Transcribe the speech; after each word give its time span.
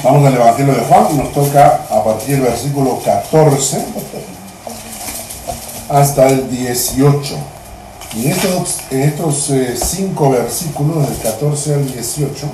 Vamos 0.00 0.26
al 0.26 0.34
Evangelio 0.34 0.72
de 0.72 0.80
Juan, 0.80 1.18
nos 1.18 1.32
toca 1.32 1.82
a 1.90 2.02
partir 2.02 2.36
del 2.36 2.44
versículo 2.44 2.98
14 3.04 3.84
hasta 5.90 6.28
el 6.28 6.48
18. 6.48 7.36
Y 8.16 8.24
en 8.24 8.32
estos, 8.32 8.78
en 8.90 9.00
estos 9.02 9.50
eh, 9.50 9.76
cinco 9.76 10.30
versículos, 10.30 11.06
del 11.06 11.18
14 11.18 11.74
al 11.74 11.92
18, 11.92 12.46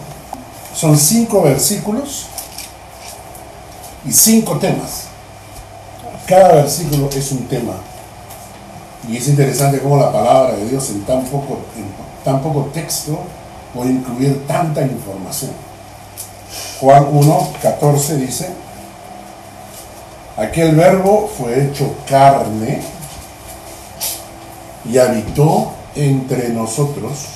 son 0.74 0.98
cinco 0.98 1.42
versículos 1.42 2.26
y 4.04 4.12
cinco 4.12 4.58
temas. 4.58 5.04
Cada 6.26 6.54
versículo 6.54 7.08
es 7.14 7.30
un 7.30 7.46
tema. 7.46 7.74
Y 9.08 9.16
es 9.16 9.28
interesante 9.28 9.78
cómo 9.78 9.96
la 9.96 10.10
palabra 10.10 10.56
de 10.56 10.68
Dios 10.68 10.90
en 10.90 11.02
tan 11.02 11.22
poco, 11.26 11.58
en 11.76 11.84
tan 12.24 12.42
poco 12.42 12.70
texto 12.74 13.16
puede 13.72 13.92
incluir 13.92 14.44
tanta 14.48 14.82
información. 14.82 15.67
Juan 16.80 17.08
1, 17.10 17.48
14 17.60 18.16
dice, 18.18 18.48
aquel 20.36 20.76
verbo 20.76 21.28
fue 21.36 21.64
hecho 21.64 21.96
carne 22.08 22.80
y 24.84 24.96
habitó 24.96 25.72
entre 25.96 26.50
nosotros 26.50 27.26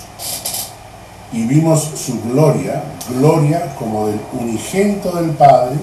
y 1.32 1.44
vimos 1.46 1.82
su 1.96 2.20
gloria, 2.22 2.84
gloria 3.08 3.74
como 3.76 4.06
del 4.06 4.20
unigénito 4.32 5.10
del 5.12 5.30
Padre, 5.30 5.76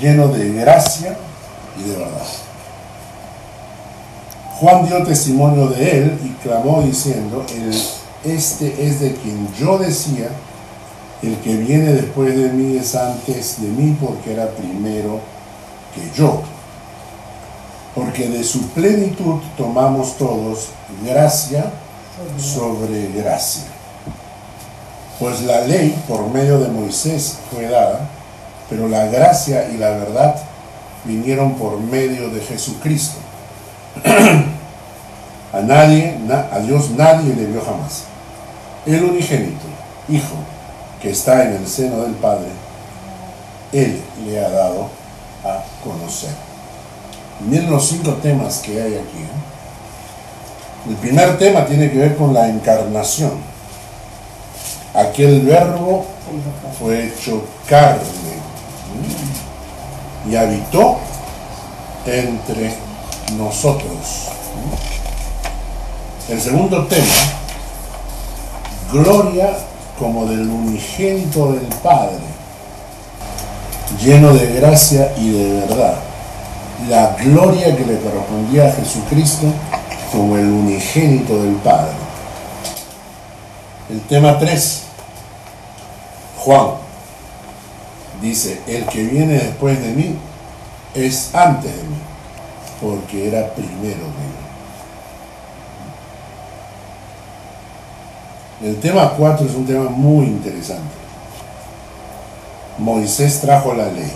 lleno 0.00 0.28
de 0.28 0.52
gracia 0.54 1.18
y 1.78 1.82
de 1.82 1.96
verdad. 1.96 2.26
Juan 4.58 4.86
dio 4.86 5.02
testimonio 5.02 5.68
de 5.68 5.98
él 5.98 6.18
y 6.24 6.28
clamó 6.42 6.80
diciendo, 6.80 7.44
este 8.24 8.86
es 8.86 9.00
de 9.00 9.14
quien 9.16 9.52
yo 9.54 9.76
decía, 9.76 10.30
el 11.22 11.36
que 11.38 11.56
viene 11.56 11.92
después 11.92 12.36
de 12.36 12.50
mí 12.50 12.76
es 12.76 12.94
antes 12.94 13.60
de 13.60 13.68
mí 13.68 13.96
porque 14.00 14.32
era 14.32 14.48
primero 14.50 15.20
que 15.94 16.16
yo. 16.16 16.42
Porque 17.94 18.28
de 18.28 18.44
su 18.44 18.68
plenitud 18.68 19.40
tomamos 19.56 20.16
todos 20.16 20.68
gracia 21.04 21.72
sobre 22.38 23.10
gracia. 23.12 23.64
Pues 25.18 25.42
la 25.42 25.62
ley 25.62 26.00
por 26.06 26.28
medio 26.30 26.60
de 26.60 26.68
Moisés 26.68 27.38
fue 27.52 27.66
dada, 27.66 28.08
pero 28.70 28.88
la 28.88 29.06
gracia 29.06 29.68
y 29.68 29.78
la 29.78 29.90
verdad 29.90 30.36
vinieron 31.04 31.54
por 31.54 31.80
medio 31.80 32.30
de 32.30 32.40
Jesucristo. 32.40 33.18
a 35.52 35.60
nadie, 35.60 36.16
a 36.52 36.58
Dios 36.60 36.90
nadie 36.90 37.34
le 37.34 37.46
vio 37.46 37.60
jamás. 37.64 38.04
El 38.86 39.02
unigénito, 39.04 39.66
Hijo, 40.08 40.36
que 41.00 41.10
está 41.10 41.44
en 41.44 41.56
el 41.56 41.66
seno 41.66 42.02
del 42.02 42.14
Padre, 42.14 42.48
Él 43.72 44.02
le 44.26 44.44
ha 44.44 44.48
dado 44.48 44.88
a 45.44 45.62
conocer. 45.82 46.30
Miren 47.40 47.70
los 47.70 47.86
cinco 47.86 48.14
temas 48.14 48.58
que 48.58 48.82
hay 48.82 48.94
aquí. 48.94 49.18
¿eh? 49.18 50.88
El 50.88 50.96
primer 50.96 51.38
tema 51.38 51.66
tiene 51.66 51.90
que 51.90 51.98
ver 51.98 52.16
con 52.16 52.34
la 52.34 52.48
encarnación. 52.48 53.32
Aquel 54.94 55.42
verbo 55.42 56.06
fue 56.78 57.06
hecho 57.06 57.42
carne 57.68 58.02
y 60.28 60.34
habitó 60.34 60.98
entre 62.06 62.74
nosotros. 63.36 64.28
El 66.28 66.40
segundo 66.40 66.86
tema, 66.86 67.04
gloria 68.92 69.56
como 69.98 70.26
del 70.26 70.48
unigénito 70.48 71.52
del 71.52 71.66
Padre, 71.82 72.18
lleno 74.00 74.32
de 74.32 74.52
gracia 74.54 75.12
y 75.16 75.30
de 75.30 75.60
verdad. 75.60 75.94
La 76.88 77.16
gloria 77.16 77.76
que 77.76 77.84
le 77.84 77.98
correspondía 77.98 78.68
a 78.68 78.72
Jesucristo 78.72 79.46
como 80.12 80.36
el 80.36 80.46
unigénito 80.46 81.42
del 81.42 81.54
Padre. 81.56 81.92
El 83.90 84.00
tema 84.02 84.38
3, 84.38 84.82
Juan, 86.38 86.68
dice, 88.20 88.60
el 88.66 88.84
que 88.86 89.02
viene 89.02 89.34
después 89.34 89.80
de 89.80 89.92
mí 89.92 90.16
es 90.94 91.34
antes 91.34 91.74
de 91.74 91.82
mí, 91.82 91.96
porque 92.80 93.28
era 93.28 93.48
primero 93.54 93.72
de 93.80 94.26
mí. 94.26 94.27
El 98.62 98.80
tema 98.80 99.12
4 99.16 99.46
es 99.46 99.54
un 99.54 99.66
tema 99.66 99.88
muy 99.88 100.26
interesante. 100.26 100.82
Moisés 102.78 103.40
trajo 103.40 103.72
la 103.72 103.86
ley. 103.86 104.12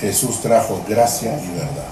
Jesús 0.00 0.40
trajo 0.40 0.80
gracia 0.88 1.38
y 1.38 1.48
verdad. 1.48 1.88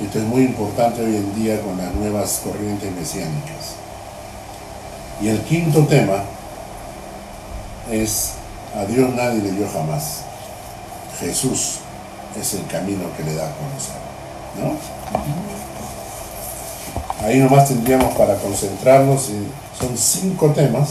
Esto 0.00 0.18
es 0.18 0.24
muy 0.24 0.42
importante 0.42 1.02
hoy 1.02 1.16
en 1.16 1.34
día 1.34 1.60
con 1.60 1.76
las 1.76 1.92
nuevas 1.94 2.40
corrientes 2.42 2.90
mesiánicas. 2.92 3.74
Y 5.20 5.28
el 5.28 5.40
quinto 5.42 5.84
tema 5.86 6.24
es 7.90 8.32
a 8.74 8.84
Dios 8.86 9.14
nadie 9.14 9.42
le 9.42 9.52
dio 9.52 9.68
jamás. 9.68 10.22
Jesús 11.20 11.80
es 12.40 12.54
el 12.54 12.66
camino 12.66 13.04
que 13.16 13.22
le 13.22 13.34
da 13.34 13.48
a 13.48 13.52
conocer. 13.52 13.96
¿No? 14.60 14.76
Ahí 17.26 17.38
nomás 17.38 17.68
tendríamos 17.68 18.14
para 18.14 18.36
concentrarnos 18.36 19.28
y 19.28 19.46
son 19.78 19.96
cinco 19.96 20.50
temas 20.50 20.90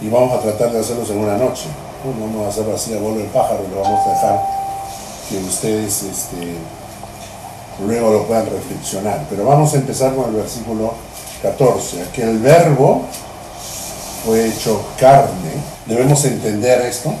y 0.00 0.08
vamos 0.08 0.32
a 0.32 0.40
tratar 0.40 0.72
de 0.72 0.80
hacerlos 0.80 1.08
en 1.10 1.18
una 1.18 1.36
noche. 1.36 1.66
No 2.04 2.26
vamos 2.26 2.46
a 2.46 2.48
hacerlo 2.48 2.74
así 2.74 2.94
a 2.94 2.98
vuelo 2.98 3.20
el 3.20 3.26
pájaro, 3.26 3.60
lo 3.72 3.80
vamos 3.80 4.06
a 4.06 4.10
dejar 4.10 4.40
que 5.28 5.36
ustedes 5.38 6.02
este, 6.02 6.54
luego 7.86 8.12
lo 8.12 8.26
puedan 8.26 8.46
reflexionar. 8.46 9.24
Pero 9.30 9.44
vamos 9.44 9.72
a 9.74 9.76
empezar 9.76 10.14
con 10.14 10.30
el 10.30 10.36
versículo 10.36 10.94
14. 11.42 12.04
Que 12.12 12.22
el 12.22 12.38
verbo 12.38 13.02
fue 14.24 14.48
hecho 14.48 14.82
carne. 14.98 15.52
Debemos 15.86 16.24
entender 16.24 16.82
esto. 16.82 17.12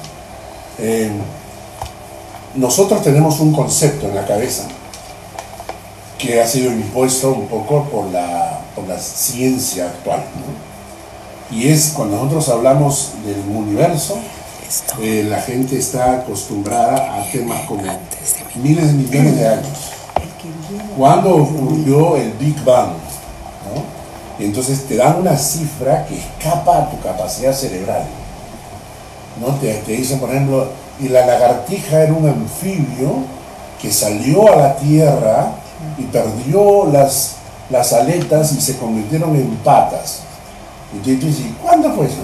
Eh, 0.78 1.10
nosotros 2.56 3.02
tenemos 3.02 3.40
un 3.40 3.52
concepto 3.52 4.06
en 4.06 4.14
la 4.14 4.26
cabeza 4.26 4.64
que 6.18 6.40
ha 6.40 6.46
sido 6.46 6.70
impuesto 6.70 7.32
un 7.32 7.48
poco 7.48 7.84
por 7.84 8.06
la, 8.06 8.41
por 8.74 8.86
la 8.88 8.98
ciencia 8.98 9.86
actual. 9.86 10.22
Y 11.50 11.68
es 11.68 11.92
cuando 11.94 12.16
nosotros 12.16 12.48
hablamos 12.48 13.10
del 13.24 13.40
universo, 13.54 14.18
eh, 15.00 15.26
la 15.28 15.40
gente 15.42 15.78
está 15.78 16.14
acostumbrada 16.14 17.20
a 17.20 17.30
temas 17.30 17.66
como 17.66 17.82
miles 18.56 18.86
de 18.86 18.92
millones 18.94 19.36
de 19.36 19.48
años. 19.48 19.78
Cuando 20.96 21.36
ocurrió 21.36 22.16
el 22.16 22.32
Big 22.32 22.62
Bang? 22.64 22.88
¿no? 22.88 24.44
Entonces 24.44 24.86
te 24.86 24.96
dan 24.96 25.20
una 25.20 25.36
cifra 25.36 26.06
que 26.06 26.18
escapa 26.18 26.78
a 26.78 26.90
tu 26.90 26.98
capacidad 27.00 27.52
cerebral. 27.52 28.04
¿no? 29.40 29.48
Te, 29.56 29.74
te 29.74 29.92
dicen, 29.92 30.18
por 30.18 30.30
ejemplo, 30.30 30.68
y 30.98 31.08
la 31.08 31.26
lagartija 31.26 32.02
era 32.02 32.12
un 32.12 32.26
anfibio 32.26 33.24
que 33.80 33.92
salió 33.92 34.50
a 34.52 34.56
la 34.56 34.76
Tierra 34.76 35.52
y 35.98 36.04
perdió 36.04 36.86
las, 36.86 37.36
las 37.72 37.92
aletas 37.94 38.52
y 38.52 38.60
se 38.60 38.76
convirtieron 38.76 39.34
en 39.34 39.56
patas. 39.56 40.20
Y 40.94 40.98
tú 41.16 41.26
dices, 41.26 41.46
¿cuándo 41.60 41.92
fue 41.94 42.06
eso? 42.06 42.22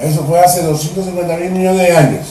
Eso 0.00 0.24
fue 0.24 0.40
hace 0.40 0.62
250 0.62 1.36
mil 1.36 1.50
millones 1.50 1.86
de 1.86 1.96
años. 1.96 2.26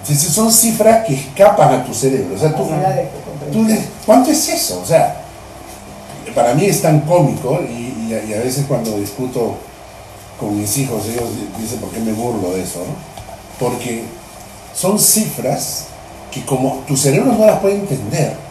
Entonces 0.00 0.32
son 0.32 0.52
cifras 0.52 1.04
que 1.06 1.14
escapan 1.14 1.80
a 1.80 1.84
tu 1.84 1.92
cerebro. 1.92 2.36
O 2.36 2.38
sea, 2.38 2.54
tú, 2.54 2.68
¿cuánto 4.06 4.30
es 4.30 4.48
eso? 4.48 4.80
O 4.80 4.86
sea, 4.86 5.22
para 6.34 6.54
mí 6.54 6.66
es 6.66 6.80
tan 6.82 7.00
cómico 7.00 7.60
y, 7.62 7.92
a 8.12 8.38
veces 8.38 8.66
cuando 8.68 8.96
discuto 8.98 9.56
con 10.38 10.56
mis 10.56 10.76
hijos, 10.78 11.02
ellos 11.08 11.24
dicen, 11.58 11.80
¿por 11.80 11.90
qué 11.90 11.98
me 12.00 12.12
burlo 12.12 12.52
de 12.52 12.62
eso? 12.62 12.80
Porque 13.58 14.04
son 14.72 14.98
cifras 14.98 15.86
que 16.30 16.44
como 16.44 16.84
tu 16.86 16.96
cerebro 16.96 17.32
no 17.32 17.44
las 17.44 17.58
puede 17.58 17.76
entender. 17.76 18.43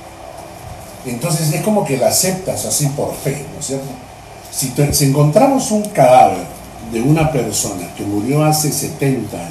Entonces 1.06 1.54
es 1.54 1.62
como 1.62 1.86
que 1.86 1.98
la 1.98 2.08
aceptas 2.08 2.66
así 2.66 2.88
por 2.88 3.14
fe, 3.14 3.46
¿no 3.54 3.60
es 3.60 3.66
cierto? 3.66 3.88
Si, 4.52 5.06
encontramos 5.06 5.72
un 5.72 5.84
cadáver 5.90 6.46
de 6.92 7.02
una 7.02 7.32
persona 7.32 7.88
que 7.96 8.04
murió 8.04 8.44
hace 8.44 8.72
70 8.72 9.36
años, 9.36 9.50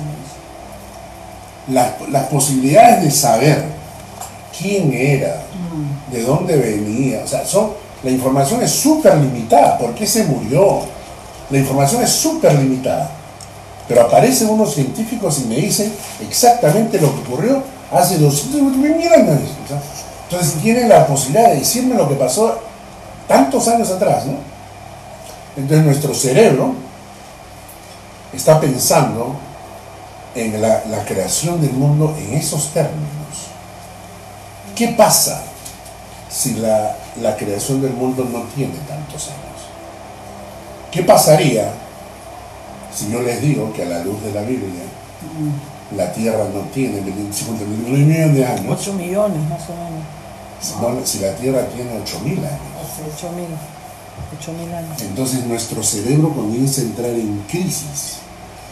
las, 1.69 2.27
posibilidades 2.27 3.05
de 3.05 3.11
saber 3.11 3.65
quién 4.57 4.93
era, 4.93 5.43
de 6.11 6.23
dónde 6.23 6.57
venía, 6.57 7.23
o 7.25 7.27
sea, 7.27 7.43
la 8.03 8.11
información 8.11 8.63
es 8.63 8.71
súper 8.71 9.17
limitada. 9.17 9.79
¿Por 9.79 9.95
qué 9.95 10.07
se 10.07 10.25
murió? 10.25 10.81
La 11.51 11.59
información 11.59 12.03
es 12.03 12.11
súper 12.11 12.55
limitada. 12.55 13.11
Pero 13.87 14.03
aparecen 14.03 14.49
unos 14.49 14.75
científicos 14.75 15.41
y 15.41 15.49
me 15.49 15.57
dicen 15.57 15.93
exactamente 16.27 17.01
lo 17.01 17.15
que 17.15 17.21
ocurrió 17.21 17.63
hace 17.93 18.19
200 18.19 18.77
mil 18.77 19.13
años. 19.13 19.41
Entonces 20.33 20.63
tienen 20.63 20.89
la 20.89 21.07
posibilidad 21.07 21.51
de 21.51 21.57
decirme 21.57 21.95
lo 21.95 22.09
que 22.09 22.15
pasó 22.15 22.59
tantos 23.29 23.69
años 23.69 23.91
atrás, 23.91 24.25
¿no? 24.25 24.39
Entonces 25.59 25.85
nuestro 25.85 26.15
cerebro 26.15 26.73
está 28.33 28.59
pensando 28.59 29.37
en 30.35 30.63
la, 30.63 30.85
la 30.91 31.05
creación 31.05 31.61
del 31.61 31.75
mundo 31.75 32.17
en 32.19 32.33
esos 32.33 32.71
términos. 32.71 33.03
¿Qué 34.75 34.89
pasa 34.89 35.43
si 36.31 36.55
la, 36.55 36.97
la 37.21 37.37
creación 37.37 37.83
del 37.83 37.93
mundo 37.93 38.25
no 38.25 38.41
tiene 38.55 38.77
tantos 38.89 39.29
años? 39.29 39.61
¿Qué 40.91 41.03
pasaría 41.03 41.73
si 42.97 43.11
yo 43.11 43.21
les 43.21 43.43
digo 43.43 43.71
que 43.75 43.83
a 43.83 43.87
la 43.87 43.99
luz 43.99 44.23
de 44.23 44.33
la 44.33 44.41
Biblia 44.41 44.81
la 45.95 46.11
Tierra 46.11 46.45
no 46.55 46.61
tiene 46.73 47.03
51 47.31 47.87
millones 47.87 48.35
de 48.35 48.47
años? 48.47 48.81
8 48.81 48.95
millones 48.95 49.39
más 49.51 49.69
o 49.69 49.75
menos. 49.75 50.22
Si, 50.63 50.75
no- 50.81 51.05
si 51.05 51.19
la 51.19 51.35
Tierra 51.37 51.67
tiene 51.75 51.91
8.000 51.93 52.39
años. 52.39 52.61
8 53.17 53.33
mil. 53.33 53.47
8 54.39 54.53
mil 54.53 54.73
años. 54.75 55.03
Entonces 55.03 55.45
nuestro 55.45 55.83
cerebro 55.83 56.33
comienza 56.33 56.81
a 56.81 56.85
entrar 56.85 57.11
en 57.11 57.45
crisis. 57.49 58.19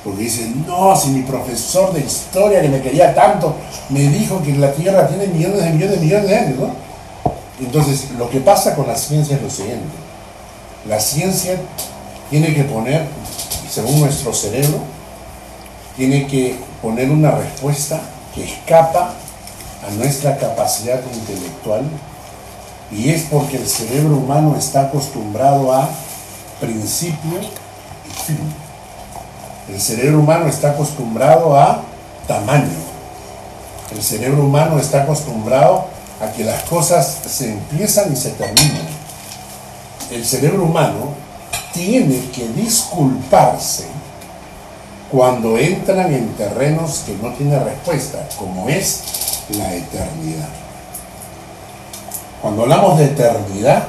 Porque 0.05 0.23
dice, 0.23 0.51
no, 0.67 0.97
si 0.97 1.09
mi 1.11 1.23
profesor 1.23 1.93
de 1.93 2.01
historia 2.01 2.63
que 2.63 2.69
me 2.71 2.81
quería 2.81 3.15
tanto 3.15 3.55
me 3.91 4.01
dijo 4.09 4.43
que 4.43 4.53
la 4.55 4.73
Tierra 4.73 5.07
tiene 5.09 5.27
millones 5.27 5.63
de 5.63 5.71
millones 5.71 5.91
de 6.01 6.07
millones 6.07 6.29
de 6.29 6.37
años, 6.39 6.59
¿no? 6.59 6.71
Entonces, 7.61 8.11
lo 8.17 8.31
que 8.31 8.41
pasa 8.41 8.75
con 8.75 8.87
la 8.87 8.97
ciencia 8.97 9.37
es 9.37 9.43
lo 9.43 9.51
siguiente. 9.51 9.85
La 10.89 10.99
ciencia 10.99 11.61
tiene 12.31 12.55
que 12.55 12.65
poner, 12.65 13.05
según 13.71 14.01
nuestro 14.01 14.33
cerebro, 14.33 14.79
tiene 15.97 16.27
que 16.27 16.57
poner 16.81 17.11
una 17.11 17.33
respuesta 17.33 18.01
que 18.35 18.45
escapa 18.45 19.13
a 19.87 19.91
nuestra 19.93 20.37
capacidad 20.37 21.01
intelectual 21.15 21.83
y 22.91 23.11
es 23.11 23.23
porque 23.31 23.57
el 23.57 23.69
cerebro 23.69 24.17
humano 24.17 24.57
está 24.57 24.83
acostumbrado 24.83 25.73
a 25.73 25.89
principio 26.61 27.41
y 27.41 28.23
fin. 28.25 28.39
El 29.69 29.81
cerebro 29.81 30.19
humano 30.19 30.49
está 30.49 30.71
acostumbrado 30.71 31.57
a 31.57 31.83
tamaño. 32.27 32.69
El 33.93 34.03
cerebro 34.03 34.45
humano 34.45 34.79
está 34.79 35.03
acostumbrado 35.03 35.87
a 36.21 36.33
que 36.33 36.45
las 36.45 36.63
cosas 36.65 37.19
se 37.27 37.53
empiezan 37.53 38.13
y 38.13 38.17
se 38.17 38.31
terminan. 38.31 38.87
El 40.11 40.25
cerebro 40.25 40.65
humano 40.65 41.15
tiene 41.73 42.29
que 42.31 42.49
disculparse 42.49 43.87
cuando 45.11 45.57
entran 45.59 46.13
en 46.13 46.29
terrenos 46.35 47.03
que 47.07 47.17
no 47.17 47.33
tienen 47.35 47.65
respuesta, 47.65 48.29
como 48.39 48.69
es 48.69 49.01
la 49.57 49.75
eternidad. 49.75 50.49
Cuando 52.43 52.63
hablamos 52.63 52.99
de 52.99 53.05
eternidad, 53.07 53.85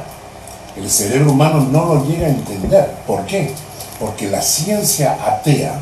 el 0.76 0.90
cerebro 0.90 1.32
humano 1.32 1.68
no 1.72 1.86
lo 1.86 2.06
llega 2.06 2.28
a 2.28 2.30
entender. 2.30 2.92
¿Por 3.08 3.26
qué? 3.26 3.54
Porque 4.00 4.30
la 4.30 4.42
ciencia 4.42 5.18
atea 5.26 5.80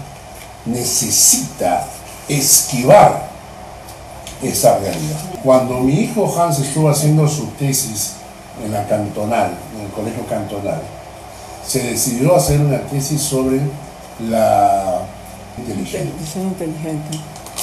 necesita 0.65 1.85
esquivar 2.27 3.29
esa 4.41 4.77
realidad. 4.77 5.17
Cuando 5.43 5.79
mi 5.79 5.93
hijo 5.93 6.33
Hans 6.39 6.59
estuvo 6.59 6.89
haciendo 6.89 7.27
su 7.27 7.47
tesis 7.51 8.13
en 8.63 8.71
la 8.71 8.85
cantonal, 8.87 9.51
en 9.75 9.85
el 9.85 9.91
colegio 9.91 10.25
cantonal, 10.27 10.81
se 11.65 11.83
decidió 11.83 12.35
hacer 12.35 12.59
una 12.61 12.79
tesis 12.81 13.21
sobre 13.21 13.61
la 14.29 15.01
inteligencia. 15.57 16.11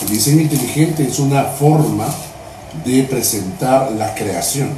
El 0.03 0.09
diseño 0.09 0.43
inteligente 0.43 1.05
es 1.05 1.19
una 1.19 1.45
forma 1.45 2.07
de 2.85 3.05
presentar 3.05 3.91
la 3.93 4.15
creación, 4.15 4.71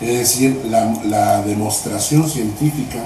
es 0.00 0.18
decir, 0.18 0.62
la, 0.70 0.90
la 1.04 1.42
demostración 1.42 2.28
científica 2.28 2.98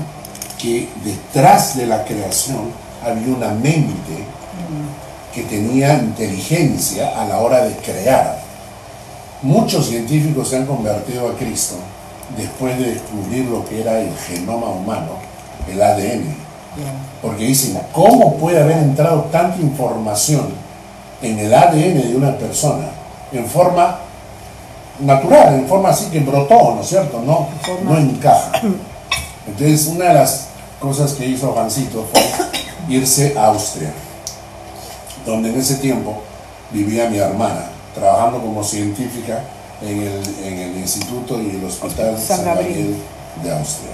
que 0.57 0.89
detrás 1.05 1.77
de 1.77 1.87
la 1.87 2.05
creación 2.05 2.71
había 3.05 3.35
una 3.35 3.49
mente 3.49 4.25
que 5.35 5.43
tenía 5.43 5.95
inteligencia 5.95 7.21
a 7.21 7.27
la 7.27 7.39
hora 7.41 7.65
de 7.65 7.75
crear. 7.77 8.41
Muchos 9.43 9.89
científicos 9.89 10.49
se 10.49 10.59
han 10.59 10.67
convertido 10.67 11.29
a 11.29 11.37
Cristo 11.37 11.75
después 12.37 12.79
de 12.79 12.95
descubrir 12.95 13.47
lo 13.47 13.65
que 13.65 13.81
era 13.81 13.99
el 14.01 14.17
genoma 14.17 14.69
humano, 14.69 15.19
el 15.69 15.83
ADN. 15.83 16.37
Porque 17.21 17.45
dicen, 17.45 17.79
¿cómo 17.93 18.37
puede 18.37 18.63
haber 18.63 18.79
entrado 18.79 19.23
tanta 19.33 19.61
información 19.61 20.64
en 21.25 21.39
el 21.39 21.55
ADN 21.55 22.11
de 22.11 22.17
una 22.17 22.37
persona 22.37 22.89
en 23.33 23.47
forma 23.47 23.99
natural, 25.01 25.55
en 25.55 25.67
forma 25.67 25.89
así 25.89 26.07
que 26.07 26.21
brotó, 26.21 26.75
¿no 26.75 26.83
es 26.83 26.89
cierto? 26.89 27.23
No, 27.23 27.49
no 27.83 27.99
encaja. 27.99 28.61
Entonces, 29.47 29.87
una 29.87 30.09
de 30.09 30.15
las 30.15 30.49
cosas 30.79 31.13
que 31.15 31.27
hizo 31.27 31.53
Juancito 31.53 32.07
fue 32.13 32.95
irse 32.95 33.35
a 33.39 33.47
Austria, 33.47 33.93
donde 35.25 35.49
en 35.49 35.59
ese 35.59 35.77
tiempo 35.77 36.23
vivía 36.71 37.09
mi 37.09 37.19
hermana, 37.19 37.71
trabajando 37.95 38.41
como 38.41 38.63
científica 38.63 39.43
en 39.83 40.03
el, 40.03 40.45
en 40.45 40.59
el 40.59 40.77
Instituto 40.77 41.41
y 41.41 41.51
el 41.51 41.65
Hospital 41.65 42.19
San 42.19 42.37
San 42.37 42.45
Gabriel. 42.45 42.97
De 43.43 43.51
Austria. 43.51 43.91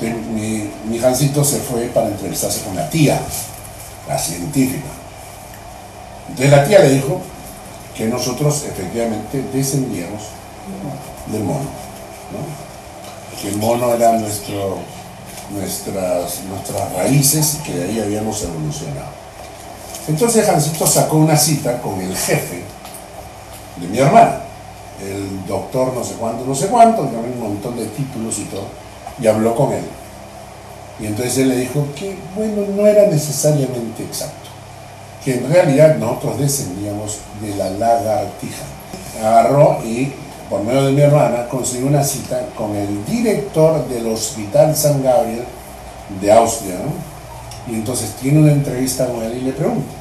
Entonces, 0.00 0.26
mi, 0.32 0.70
mi 0.88 0.98
Jancito 0.98 1.44
se 1.44 1.58
fue 1.58 1.82
para 1.86 2.08
entrevistarse 2.08 2.62
con 2.62 2.74
la 2.74 2.88
tía, 2.88 3.20
la 4.08 4.18
científica. 4.18 5.01
Entonces 6.28 6.50
la 6.50 6.64
tía 6.64 6.78
le 6.80 6.90
dijo 6.90 7.20
que 7.96 8.06
nosotros 8.06 8.64
efectivamente 8.64 9.42
descendíamos 9.52 10.22
del 11.26 11.44
mono. 11.44 11.60
¿no? 11.60 13.40
Que 13.40 13.48
el 13.48 13.56
mono 13.56 13.94
era 13.94 14.12
nuestro, 14.12 14.78
nuestras, 15.50 16.42
nuestras 16.48 16.92
raíces 16.94 17.58
y 17.60 17.62
que 17.64 17.74
de 17.74 17.84
ahí 17.84 18.00
habíamos 18.00 18.42
evolucionado. 18.42 19.22
Entonces 20.08 20.44
Jancito 20.46 20.86
sacó 20.86 21.16
una 21.16 21.36
cita 21.36 21.80
con 21.80 22.00
el 22.00 22.16
jefe 22.16 22.62
de 23.76 23.86
mi 23.86 23.98
hermana, 23.98 24.40
el 25.00 25.46
doctor 25.46 25.92
no 25.94 26.04
sé 26.04 26.14
cuánto, 26.14 26.44
no 26.44 26.54
sé 26.54 26.66
cuánto, 26.66 27.08
que 27.08 27.16
un 27.16 27.40
montón 27.40 27.76
de 27.76 27.86
títulos 27.86 28.38
y 28.38 28.44
todo, 28.44 28.66
y 29.20 29.26
habló 29.26 29.54
con 29.54 29.72
él. 29.72 29.84
Y 31.00 31.06
entonces 31.06 31.38
él 31.38 31.48
le 31.48 31.56
dijo 31.56 31.86
que, 31.96 32.16
bueno, 32.34 32.62
no 32.76 32.86
era 32.86 33.06
necesariamente 33.06 34.02
exacto, 34.02 34.41
que 35.24 35.34
en 35.34 35.52
realidad 35.52 35.96
nosotros 35.96 36.38
descendíamos 36.38 37.18
de 37.40 37.54
la 37.56 37.70
lagartija. 37.70 38.64
Agarró 39.20 39.78
y, 39.84 40.12
por 40.50 40.62
medio 40.62 40.86
de 40.86 40.92
mi 40.92 41.00
hermana, 41.00 41.48
consiguió 41.48 41.86
una 41.86 42.02
cita 42.02 42.46
con 42.56 42.74
el 42.74 43.04
director 43.04 43.86
del 43.88 44.08
Hospital 44.08 44.74
San 44.74 45.02
Gabriel 45.02 45.44
de 46.20 46.32
Austria. 46.32 46.76
Y 47.68 47.74
entonces 47.74 48.10
tiene 48.20 48.40
una 48.40 48.52
entrevista 48.52 49.06
con 49.06 49.22
él 49.22 49.38
y 49.38 49.40
le 49.42 49.52
pregunta, 49.52 49.92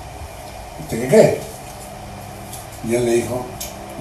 ¿usted 0.82 1.02
qué 1.02 1.08
cree? 1.08 1.38
Y 2.88 2.96
él 2.96 3.06
le 3.06 3.13
dijo, 3.13 3.46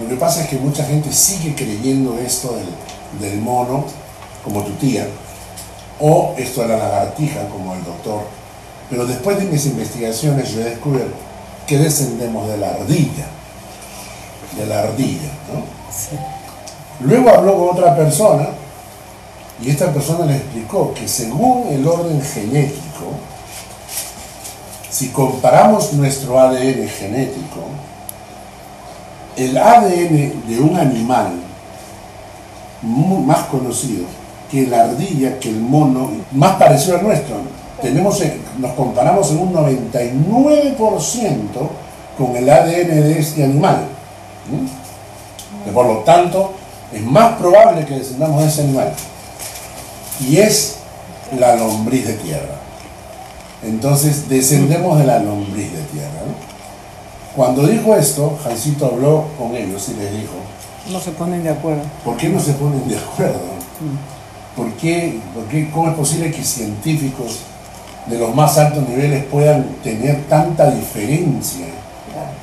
lo 0.01 0.09
que 0.09 0.17
pasa 0.17 0.43
es 0.43 0.49
que 0.49 0.57
mucha 0.57 0.85
gente 0.85 1.13
sigue 1.13 1.55
creyendo 1.55 2.19
esto 2.19 2.57
del, 2.57 3.29
del 3.31 3.41
mono, 3.41 3.85
como 4.43 4.63
tu 4.63 4.73
tía, 4.73 5.07
o 6.01 6.35
esto 6.39 6.63
de 6.63 6.69
la 6.69 6.79
lagartija, 6.79 7.47
como 7.49 7.75
el 7.75 7.85
doctor. 7.85 8.40
Pero 8.91 9.07
después 9.07 9.39
de 9.39 9.45
mis 9.45 9.65
investigaciones 9.67 10.51
yo 10.51 10.61
he 10.61 10.65
descubierto 10.65 11.17
que 11.67 11.79
descendemos 11.79 12.49
de 12.49 12.57
la 12.57 12.71
ardilla, 12.71 13.27
de 14.57 14.67
la 14.67 14.81
ardilla, 14.81 15.31
¿no? 15.53 15.63
Sí. 15.91 16.17
Luego 17.01 17.31
habló 17.31 17.57
con 17.57 17.79
otra 17.79 17.97
persona 17.97 18.49
y 19.63 19.71
esta 19.71 19.93
persona 19.93 20.27
le 20.27 20.37
explicó 20.37 20.93
que 20.93 21.07
según 21.07 21.69
el 21.71 21.87
orden 21.87 22.21
genético, 22.21 23.13
si 24.91 25.09
comparamos 25.11 25.93
nuestro 25.93 26.41
ADN 26.41 26.89
genético, 26.89 27.61
el 29.37 29.57
ADN 29.57 30.47
de 30.49 30.61
un 30.61 30.77
animal 30.77 31.33
más 32.83 33.45
conocido 33.47 34.05
que 34.51 34.67
la 34.67 34.83
ardilla, 34.83 35.39
que 35.39 35.51
el 35.51 35.61
mono, 35.61 36.11
más 36.33 36.57
parecido 36.57 36.99
al 36.99 37.05
nuestro, 37.05 37.37
tenemos, 37.83 38.21
en- 38.21 38.41
nos 38.59 38.73
comparamos 38.73 39.31
en 39.31 39.39
un 39.39 39.53
99% 39.53 41.71
con 42.19 42.37
el 42.37 42.49
ADN 42.49 43.03
de 43.03 43.19
este 43.19 43.45
animal. 43.45 43.87
¿Mm? 44.51 45.65
Que 45.65 45.73
por 45.73 45.87
lo 45.87 45.99
tanto, 45.99 46.53
es 46.93 47.03
más 47.03 47.37
probable 47.39 47.85
que 47.87 47.95
descendamos 47.99 48.43
de 48.43 48.49
ese 48.49 48.63
animal. 48.63 48.93
Y 50.21 50.39
es 50.39 50.77
la 51.39 51.57
lombriz 51.57 52.07
de 52.07 52.15
tierra. 52.15 52.57
Entonces, 53.63 54.29
descendemos 54.29 54.99
de 54.99 55.07
la 55.07 55.19
lombriz 55.19 55.73
de 55.73 55.83
tierra. 55.85 56.09
¿no? 56.27 57.37
Cuando 57.37 57.67
dijo 57.67 57.95
esto, 57.95 58.39
Jancito 58.43 58.87
habló 58.87 59.25
con 59.39 59.55
ellos 59.55 59.89
y 59.91 59.95
les 60.01 60.11
dijo, 60.13 60.33
No 60.91 60.99
se 61.01 61.11
ponen 61.13 61.43
de 61.45 61.51
acuerdo. 61.51 61.83
¿por 62.05 62.17
qué 62.17 62.29
no 62.29 62.41
se 62.41 62.53
ponen 62.55 62.89
de 62.89 62.97
acuerdo? 62.97 63.39
¿Por 64.57 64.73
qué, 64.73 65.21
por 65.35 65.45
qué- 65.45 65.71
¿Cómo 65.71 65.89
es 65.91 65.95
posible 65.95 66.33
que 66.33 66.43
científicos 66.43 67.41
de 68.11 68.19
los 68.19 68.35
más 68.35 68.59
altos 68.59 68.89
niveles 68.89 69.25
puedan 69.25 69.65
tener 69.83 70.25
tanta 70.29 70.71
diferencia 70.71 71.67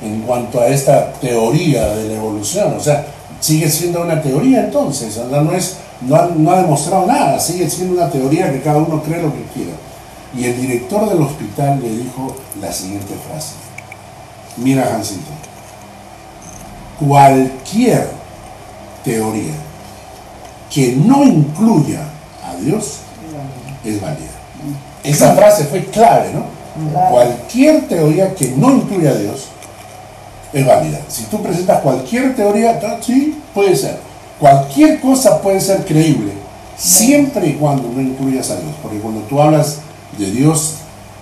en 0.02 0.22
cuanto 0.22 0.60
a 0.60 0.68
esta 0.68 1.12
teoría 1.12 1.88
de 1.88 2.08
la 2.08 2.14
evolución? 2.14 2.74
O 2.76 2.80
sea, 2.80 3.06
sigue 3.40 3.68
siendo 3.68 4.02
una 4.02 4.20
teoría 4.20 4.64
entonces, 4.64 5.20
no, 5.30 5.52
es, 5.52 5.76
no, 6.00 6.16
ha, 6.16 6.30
no 6.34 6.50
ha 6.52 6.62
demostrado 6.62 7.06
nada, 7.06 7.38
sigue 7.38 7.68
siendo 7.68 7.94
una 7.94 8.10
teoría 8.10 8.50
que 8.52 8.62
cada 8.62 8.78
uno 8.78 9.02
cree 9.02 9.22
lo 9.22 9.32
que 9.32 9.42
quiera. 9.54 9.72
Y 10.36 10.44
el 10.44 10.60
director 10.60 11.08
del 11.08 11.22
hospital 11.22 11.80
le 11.80 11.90
dijo 11.90 12.34
la 12.60 12.72
siguiente 12.72 13.14
frase, 13.28 13.54
Mira, 14.56 14.86
Jancito, 14.86 15.30
cualquier 16.98 18.08
teoría 19.04 19.54
que 20.68 20.96
no 20.96 21.22
incluya 21.22 22.00
a 22.44 22.54
Dios 22.56 22.98
es 23.84 24.00
válida. 24.00 24.37
Esa 25.08 25.34
frase 25.34 25.64
fue 25.64 25.84
clave, 25.86 26.30
¿no? 26.34 26.44
Claro. 26.90 27.10
Cualquier 27.10 27.88
teoría 27.88 28.34
que 28.34 28.48
no 28.56 28.72
incluya 28.72 29.10
a 29.10 29.14
Dios 29.14 29.48
es 30.52 30.66
válida. 30.66 31.00
Si 31.08 31.24
tú 31.24 31.42
presentas 31.42 31.80
cualquier 31.80 32.36
teoría, 32.36 32.78
sí, 33.00 33.38
puede 33.54 33.74
ser. 33.74 33.98
Cualquier 34.38 35.00
cosa 35.00 35.40
puede 35.40 35.60
ser 35.60 35.84
creíble, 35.84 36.32
siempre 36.76 37.48
y 37.48 37.54
cuando 37.54 37.88
no 37.88 38.00
incluyas 38.00 38.50
a 38.50 38.56
Dios. 38.56 38.72
Porque 38.82 38.98
cuando 38.98 39.22
tú 39.22 39.40
hablas 39.40 39.78
de 40.16 40.30
Dios, 40.30 40.74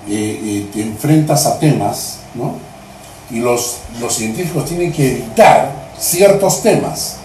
eh, 0.08 0.40
eh, 0.42 0.70
te 0.72 0.82
enfrentas 0.82 1.46
a 1.46 1.58
temas, 1.58 2.18
¿no? 2.34 2.54
Y 3.30 3.40
los, 3.40 3.78
los 4.00 4.14
científicos 4.14 4.66
tienen 4.66 4.92
que 4.92 5.12
evitar 5.12 5.70
ciertos 5.98 6.62
temas. 6.62 7.16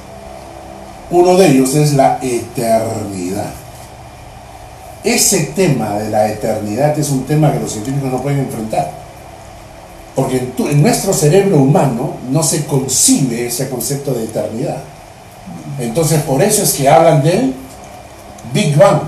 Uno 1.10 1.36
de 1.36 1.48
ellos 1.48 1.76
es 1.76 1.94
la 1.94 2.20
eternidad. 2.22 3.52
Ese 5.04 5.46
tema 5.56 5.96
de 5.96 6.10
la 6.10 6.30
eternidad 6.30 6.98
es 6.98 7.10
un 7.10 7.26
tema 7.26 7.52
que 7.52 7.60
los 7.60 7.72
científicos 7.72 8.12
no 8.12 8.22
pueden 8.22 8.40
enfrentar. 8.40 8.92
Porque 10.16 10.52
en, 10.58 10.82
nuestro 10.82 11.14
cerebro 11.14 11.58
humano 11.58 12.18
no 12.30 12.44
se 12.44 12.66
concibe 12.66 13.48
ese 13.48 13.70
concepto 13.70 14.14
de 14.14 14.26
eternidad. 14.26 14.78
Entonces 15.80 16.22
por 16.22 16.42
eso 16.42 16.62
es 16.64 16.74
que 16.74 16.88
hablan 16.88 17.24
del 17.24 17.56
Big 18.54 18.76
Bang, 18.76 19.02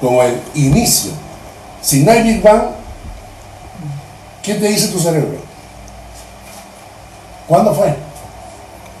como 0.00 0.22
el 0.22 0.40
inicio. 0.54 1.12
Si 1.82 2.02
no 2.02 2.10
hay 2.10 2.22
Big 2.22 2.42
Bang, 2.42 2.70
¿qué 4.42 4.54
te 4.54 4.66
dice 4.66 4.88
tu 4.88 4.98
cerebro? 4.98 5.38
¿Cuándo 7.46 7.72
fue? 7.74 7.94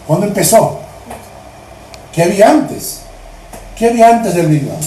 ¿Cuándo 0.06 0.26
empezó? 0.26 0.78
¿Qué 2.12 2.22
había 2.22 2.50
antes? 2.50 3.00
¿Qué 3.76 3.88
había 3.88 4.08
antes 4.08 4.34
del 4.34 4.46
Big 4.46 4.68
Bang? 4.68 4.78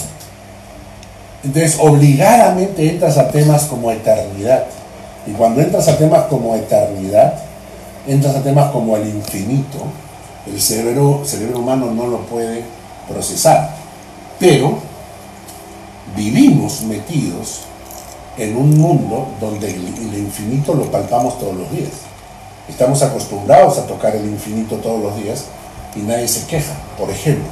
Entonces, 1.42 1.78
obligadamente 1.80 2.90
entras 2.90 3.16
a 3.16 3.28
temas 3.28 3.64
como 3.64 3.90
eternidad. 3.90 4.64
Y 5.26 5.32
cuando 5.32 5.60
entras 5.60 5.88
a 5.88 5.96
temas 5.96 6.24
como 6.24 6.54
eternidad, 6.54 7.34
entras 8.06 8.36
a 8.36 8.42
temas 8.42 8.70
como 8.70 8.96
el 8.96 9.08
infinito, 9.08 9.78
el 10.46 10.60
cerebro, 10.60 11.22
cerebro 11.24 11.60
humano 11.60 11.90
no 11.92 12.06
lo 12.06 12.18
puede 12.22 12.62
procesar. 13.08 13.70
Pero 14.38 14.78
vivimos 16.16 16.82
metidos 16.82 17.62
en 18.36 18.56
un 18.56 18.78
mundo 18.78 19.28
donde 19.40 19.70
el, 19.70 19.86
el 19.86 20.18
infinito 20.18 20.74
lo 20.74 20.90
palpamos 20.90 21.38
todos 21.38 21.56
los 21.56 21.70
días. 21.70 21.90
Estamos 22.68 23.02
acostumbrados 23.02 23.78
a 23.78 23.86
tocar 23.86 24.14
el 24.14 24.24
infinito 24.24 24.76
todos 24.76 25.02
los 25.02 25.16
días 25.16 25.46
y 25.96 26.00
nadie 26.00 26.28
se 26.28 26.46
queja. 26.46 26.74
Por 26.98 27.10
ejemplo, 27.10 27.48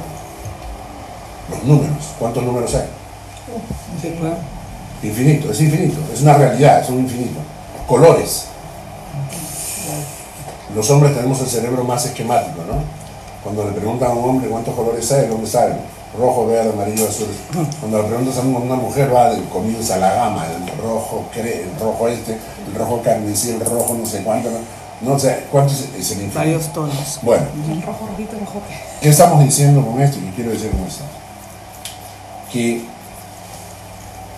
los 1.49 1.63
números. 1.63 1.97
¿Cuántos 2.17 2.43
números 2.43 2.73
hay? 2.75 2.98
Sí, 4.01 4.09
claro. 4.19 4.37
Infinito, 5.01 5.51
es 5.51 5.61
infinito, 5.61 5.99
es 6.13 6.21
una 6.21 6.33
realidad, 6.37 6.81
es 6.81 6.89
un 6.89 6.99
infinito. 6.99 7.39
Colores. 7.87 8.45
Los 10.75 10.89
hombres 10.91 11.15
tenemos 11.15 11.39
el 11.41 11.47
cerebro 11.47 11.83
más 11.83 12.05
esquemático, 12.05 12.61
¿no? 12.67 12.75
Cuando 13.43 13.65
le 13.65 13.71
preguntan 13.71 14.11
a 14.11 14.13
un 14.13 14.29
hombre 14.29 14.49
cuántos 14.49 14.75
colores 14.75 15.11
hay, 15.11 15.25
el 15.25 15.31
hombre 15.31 15.47
sabe, 15.49 15.73
rojo, 16.17 16.45
verde, 16.45 16.71
amarillo, 16.71 17.07
azul. 17.07 17.27
Cuando 17.79 18.01
le 18.01 18.07
preguntas 18.07 18.37
a 18.37 18.41
una 18.41 18.75
mujer, 18.75 19.13
va 19.13 19.29
del 19.31 19.43
comienza 19.45 19.97
la 19.97 20.13
gama, 20.13 20.45
el 20.45 20.67
rojo, 20.83 21.25
cre- 21.33 21.63
el 21.63 21.79
rojo 21.79 22.07
este, 22.09 22.33
el 22.67 22.75
rojo 22.75 23.01
carmesí, 23.01 23.51
el 23.51 23.61
rojo 23.61 23.95
no 23.97 24.05
sé 24.05 24.21
cuánto, 24.23 24.49
no, 24.51 25.11
no 25.13 25.17
sé 25.17 25.45
cuánto 25.51 25.73
es, 25.73 25.79
es 25.97 26.11
el 26.11 26.17
infinito. 26.23 26.37
Varios 26.39 26.73
tonos. 26.73 27.19
Bueno, 27.23 27.45
El 27.71 27.81
rojo, 27.81 28.07
rojito, 28.11 28.37
rojo. 28.39 28.61
¿Qué 29.01 29.09
estamos 29.09 29.43
diciendo 29.43 29.83
con 29.83 29.99
esto? 30.01 30.17
¿Qué 30.19 30.31
quiero 30.35 30.51
decir 30.51 30.69
con 30.71 30.81
esto? 30.85 31.03
Que 32.51 32.81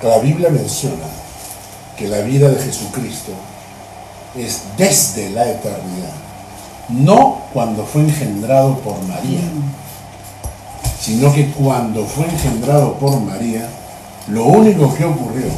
la 0.07 0.17
Biblia 0.19 0.49
menciona 0.49 1.05
que 1.97 2.07
la 2.07 2.19
vida 2.19 2.49
de 2.49 2.61
Jesucristo 2.61 3.31
es 4.35 4.61
desde 4.77 5.29
la 5.29 5.49
eternidad, 5.49 6.13
no 6.89 7.41
cuando 7.53 7.85
fue 7.85 8.01
engendrado 8.01 8.77
por 8.79 9.01
María, 9.03 9.41
sino 10.99 11.33
que 11.33 11.51
cuando 11.51 12.05
fue 12.05 12.25
engendrado 12.25 12.93
por 12.95 13.19
María, 13.19 13.67
lo 14.27 14.45
único 14.45 14.93
que 14.93 15.05
ocurrió 15.05 15.49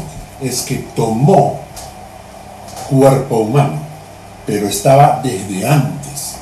es 0.41 0.62
que 0.62 0.77
tomó 0.95 1.59
cuerpo 2.89 3.38
humano, 3.38 3.79
pero 4.45 4.67
estaba 4.67 5.21
desde 5.23 5.67
antes. 5.67 6.35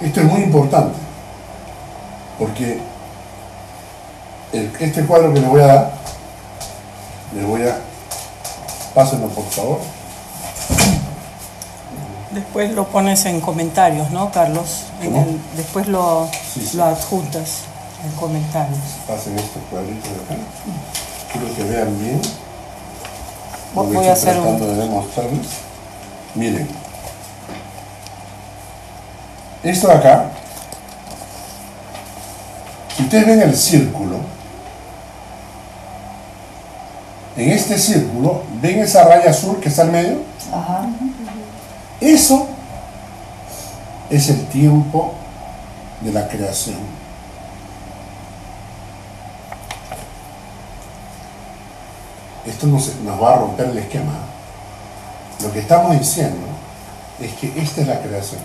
Esto 0.00 0.20
es 0.20 0.26
muy 0.26 0.42
importante, 0.42 0.98
porque 2.38 2.80
este 4.52 5.04
cuadro 5.04 5.32
que 5.32 5.40
le 5.40 5.46
voy 5.46 5.60
a 5.60 5.66
dar, 5.66 5.92
le 7.34 7.44
voy 7.44 7.62
a, 7.62 7.78
pásenlo 8.94 9.28
por 9.28 9.44
favor, 9.50 9.78
Después 12.30 12.72
lo 12.72 12.88
pones 12.88 13.26
en 13.26 13.42
comentarios, 13.42 14.10
¿no, 14.10 14.30
Carlos? 14.32 14.84
En 15.02 15.12
¿Cómo? 15.12 15.22
el- 15.26 15.40
después 15.54 15.86
lo, 15.86 16.26
Sí, 16.54 16.66
sí. 16.66 16.76
lo 16.78 16.84
adjuntas 16.84 17.58
en 18.02 18.10
comentarios. 18.12 18.78
pasen 19.06 19.38
estos 19.38 19.62
cuadritos 19.70 20.08
de 20.08 20.16
acá, 20.34 20.42
quiero 21.30 21.54
que 21.54 21.62
vean 21.64 21.98
bien 22.00 22.22
lo 23.74 23.84
Voy 23.84 24.06
a 24.06 24.12
hacer 24.14 24.36
un- 24.38 24.42
tratando 24.44 24.66
de 24.66 24.76
demostrarles. 24.76 25.46
Miren, 26.34 26.68
esto 29.62 29.88
de 29.88 29.94
acá, 29.94 30.30
si 32.96 33.02
ustedes 33.02 33.26
ven 33.26 33.42
el 33.42 33.54
círculo, 33.56 34.16
en 37.36 37.50
este 37.50 37.78
círculo, 37.78 38.42
¿ven 38.60 38.80
esa 38.80 39.04
raya 39.04 39.30
azul 39.30 39.58
que 39.58 39.68
está 39.68 39.82
al 39.82 39.92
medio? 39.92 40.18
Ajá. 40.52 40.86
Eso 42.00 42.46
es 44.10 44.28
el 44.28 44.46
tiempo 44.46 45.14
de 46.00 46.12
la 46.12 46.28
creación. 46.28 46.78
Esto 52.46 52.66
nos, 52.66 52.94
nos 52.96 53.22
va 53.22 53.34
a 53.34 53.38
romper 53.38 53.66
el 53.66 53.78
esquema. 53.78 54.12
Lo 55.42 55.52
que 55.52 55.60
estamos 55.60 55.98
diciendo 55.98 56.46
es 57.20 57.32
que 57.34 57.60
esta 57.60 57.80
es 57.80 57.86
la 57.86 58.00
creación. 58.00 58.40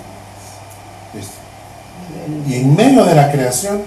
Esta. 1.18 1.48
Y 2.48 2.62
en 2.62 2.76
medio 2.76 3.04
de 3.04 3.16
la 3.16 3.32
creación, 3.32 3.82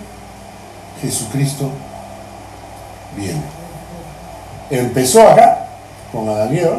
Jesucristo 1.01 1.71
viene. 3.17 3.60
Empezó 4.71 5.27
acá, 5.29 5.67
con 6.13 6.29
Adán 6.29 6.55
y 6.55 6.59
Eva, 6.59 6.79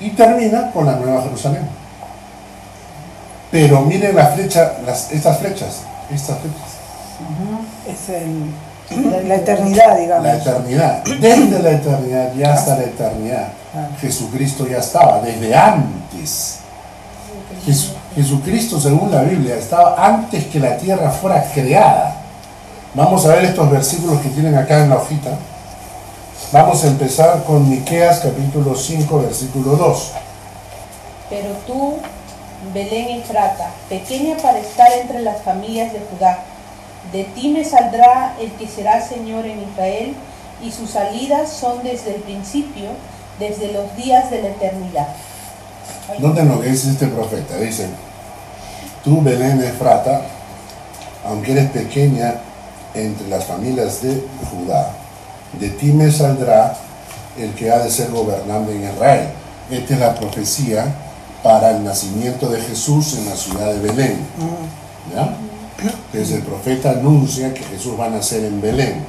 y 0.00 0.10
termina 0.10 0.70
con 0.72 0.86
la 0.86 0.96
Nueva 0.96 1.22
Jerusalén. 1.22 1.68
Pero 3.50 3.80
miren 3.82 4.14
la 4.16 4.26
flecha, 4.26 4.72
las, 4.84 5.10
estas 5.12 5.38
flechas, 5.38 5.82
estas 6.12 6.38
flechas. 6.38 6.76
Es 7.86 8.08
el, 8.10 9.28
la 9.28 9.34
eternidad, 9.36 9.96
digamos. 9.98 10.24
La 10.26 10.36
eternidad, 10.36 11.02
desde 11.04 11.62
la 11.62 11.70
eternidad 11.70 12.34
y 12.34 12.42
hasta 12.42 12.76
la 12.76 12.84
eternidad. 12.84 13.48
Ah. 13.74 13.88
Jesucristo 14.00 14.66
ya 14.66 14.78
estaba, 14.78 15.20
desde 15.20 15.54
antes. 15.54 16.58
Jesu- 17.64 17.94
Jesucristo, 18.14 18.80
según 18.80 19.10
la 19.10 19.22
Biblia, 19.22 19.56
estaba 19.56 19.94
antes 20.04 20.44
que 20.46 20.58
la 20.60 20.76
tierra 20.76 21.10
fuera 21.10 21.42
creada. 21.54 22.16
Vamos 22.94 23.24
a 23.26 23.28
ver 23.34 23.44
estos 23.44 23.70
versículos 23.70 24.20
que 24.20 24.28
tienen 24.30 24.56
acá 24.56 24.82
en 24.82 24.90
la 24.90 24.96
hojita. 24.96 25.30
Vamos 26.52 26.84
a 26.84 26.86
empezar 26.86 27.42
con 27.44 27.68
Miqueas 27.68 28.20
capítulo 28.20 28.76
5, 28.76 29.18
versículo 29.20 29.74
2. 29.76 30.12
Pero 31.28 31.48
tú, 31.66 31.96
Belén 32.72 33.20
Efrata, 33.20 33.70
pequeña 33.88 34.36
para 34.36 34.58
estar 34.60 34.92
entre 34.92 35.22
las 35.22 35.42
familias 35.42 35.92
de 35.92 36.00
Judá, 36.00 36.44
de 37.12 37.24
ti 37.24 37.48
me 37.48 37.64
saldrá 37.64 38.36
el 38.40 38.52
que 38.52 38.68
será 38.68 39.00
Señor 39.00 39.44
en 39.44 39.60
Israel, 39.62 40.14
y 40.62 40.70
sus 40.70 40.90
salidas 40.90 41.50
son 41.50 41.82
desde 41.82 42.14
el 42.14 42.22
principio, 42.22 42.90
desde 43.40 43.72
los 43.72 43.94
días 43.96 44.30
de 44.30 44.42
la 44.42 44.48
eternidad. 44.48 45.08
Noten 46.18 46.48
lo 46.48 46.60
que 46.60 46.70
dice 46.70 46.90
este 46.90 47.08
profeta. 47.08 47.56
Dice, 47.56 47.88
tú 49.02 49.20
Belén 49.20 49.60
Efrata, 49.62 50.22
aunque 51.26 51.52
eres 51.52 51.70
pequeña 51.70 52.34
entre 52.94 53.26
las 53.28 53.44
familias 53.44 54.00
de 54.02 54.22
Judá, 54.50 54.92
de 55.60 55.70
ti 55.70 55.86
me 55.92 56.10
saldrá 56.10 56.76
el 57.38 57.52
que 57.54 57.70
ha 57.70 57.78
de 57.78 57.90
ser 57.90 58.10
gobernante 58.10 58.74
en 58.74 58.84
Israel. 58.92 59.28
Esta 59.70 59.94
es 59.94 60.00
la 60.00 60.14
profecía 60.14 60.86
para 61.42 61.70
el 61.70 61.84
nacimiento 61.84 62.48
de 62.48 62.60
Jesús 62.60 63.14
en 63.18 63.26
la 63.26 63.36
ciudad 63.36 63.72
de 63.72 63.80
Belén. 63.80 64.18
¿Ya? 65.14 65.36
Entonces 66.12 66.36
el 66.36 66.42
profeta 66.42 66.90
anuncia 66.90 67.52
que 67.52 67.62
Jesús 67.62 67.92
va 67.98 68.06
a 68.06 68.10
nacer 68.10 68.44
en 68.44 68.60
Belén. 68.60 69.04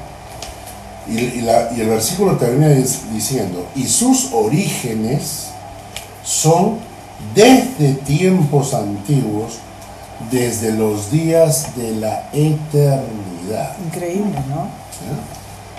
Y, 1.08 1.18
y 1.20 1.42
la- 1.42 1.70
y 1.76 1.80
el 1.82 1.88
versículo 1.88 2.36
termina 2.36 2.68
dic- 2.68 3.10
diciendo, 3.14 3.66
y 3.76 3.88
sus 3.88 4.34
orígenes 4.34 5.46
son 6.26 6.80
desde 7.34 7.94
tiempos 7.94 8.74
antiguos, 8.74 9.54
desde 10.30 10.74
los 10.74 11.10
días 11.10 11.76
de 11.78 11.92
la 11.96 12.30
eternidad. 12.34 13.72
Increíble, 13.86 14.36
¿no? 14.50 14.66
¿Ya? 14.66 15.16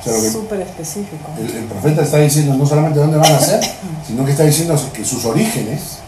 O 0.00 0.02
sea, 0.04 0.12
lo 0.14 0.22
que- 0.22 0.30
Súper 0.30 0.60
específico. 0.60 1.30
el, 1.38 1.50
el 1.56 1.64
profeta 1.64 2.02
está 2.02 2.18
diciendo 2.18 2.54
no 2.54 2.64
solamente 2.66 2.98
dónde 3.00 3.16
van 3.18 3.32
a 3.32 3.40
ser, 3.40 3.60
sino 4.06 4.24
que 4.24 4.30
está 4.32 4.44
diciendo 4.44 4.76
que 4.92 5.04
sus 5.04 5.24
orígenes 5.24 5.98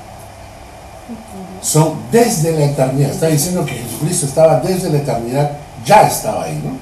son 1.63 1.95
desde 2.11 2.53
la 2.53 2.65
eternidad. 2.67 3.11
Está 3.11 3.27
diciendo 3.27 3.65
que 3.67 3.73
Jesucristo 3.75 4.27
estaba 4.27 4.61
desde 4.61 4.89
la 4.91 4.99
eternidad, 4.99 5.51
ya 5.85 6.03
estaba 6.03 6.45
ahí, 6.45 6.61
¿no? 6.65 6.79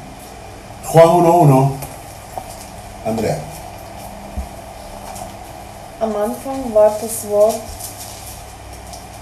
Juan 0.91 1.07
1.1, 1.09 1.71
Andrea. 3.07 3.39
Am 6.01 6.15
Anfang 6.15 6.73
war 6.73 6.91
das 7.03 7.29
Wort, 7.29 7.57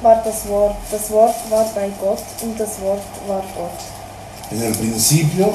war 0.02 0.22
das 0.22 0.46
Wort, 0.46 0.74
das 0.90 1.10
Wort 1.10 1.34
war 1.50 1.64
bei 1.74 1.88
Gott 2.00 2.20
und 2.42 2.58
das 2.60 2.78
Wort 2.82 3.00
war 3.26 3.40
Gott. 3.56 3.72
En 4.52 4.62
el 4.62 4.74
principio 4.74 5.54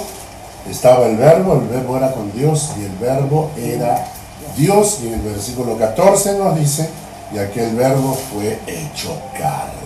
estaba 0.70 1.08
el 1.08 1.18
verbo, 1.18 1.54
el 1.56 1.68
verbo 1.68 1.98
era 1.98 2.12
con 2.12 2.32
Dios 2.32 2.72
y 2.80 2.86
el 2.86 2.96
verbo 2.98 3.52
era 3.58 4.08
Dios. 4.56 5.00
Y 5.04 5.08
en 5.08 5.14
el 5.16 5.22
versículo 5.22 5.78
14 5.78 6.38
nos 6.38 6.60
dice, 6.60 6.90
y 7.34 7.40
aquel 7.40 7.76
verbo 7.76 8.18
fue 8.34 8.60
hecho 8.68 9.18
carne. 9.38 9.82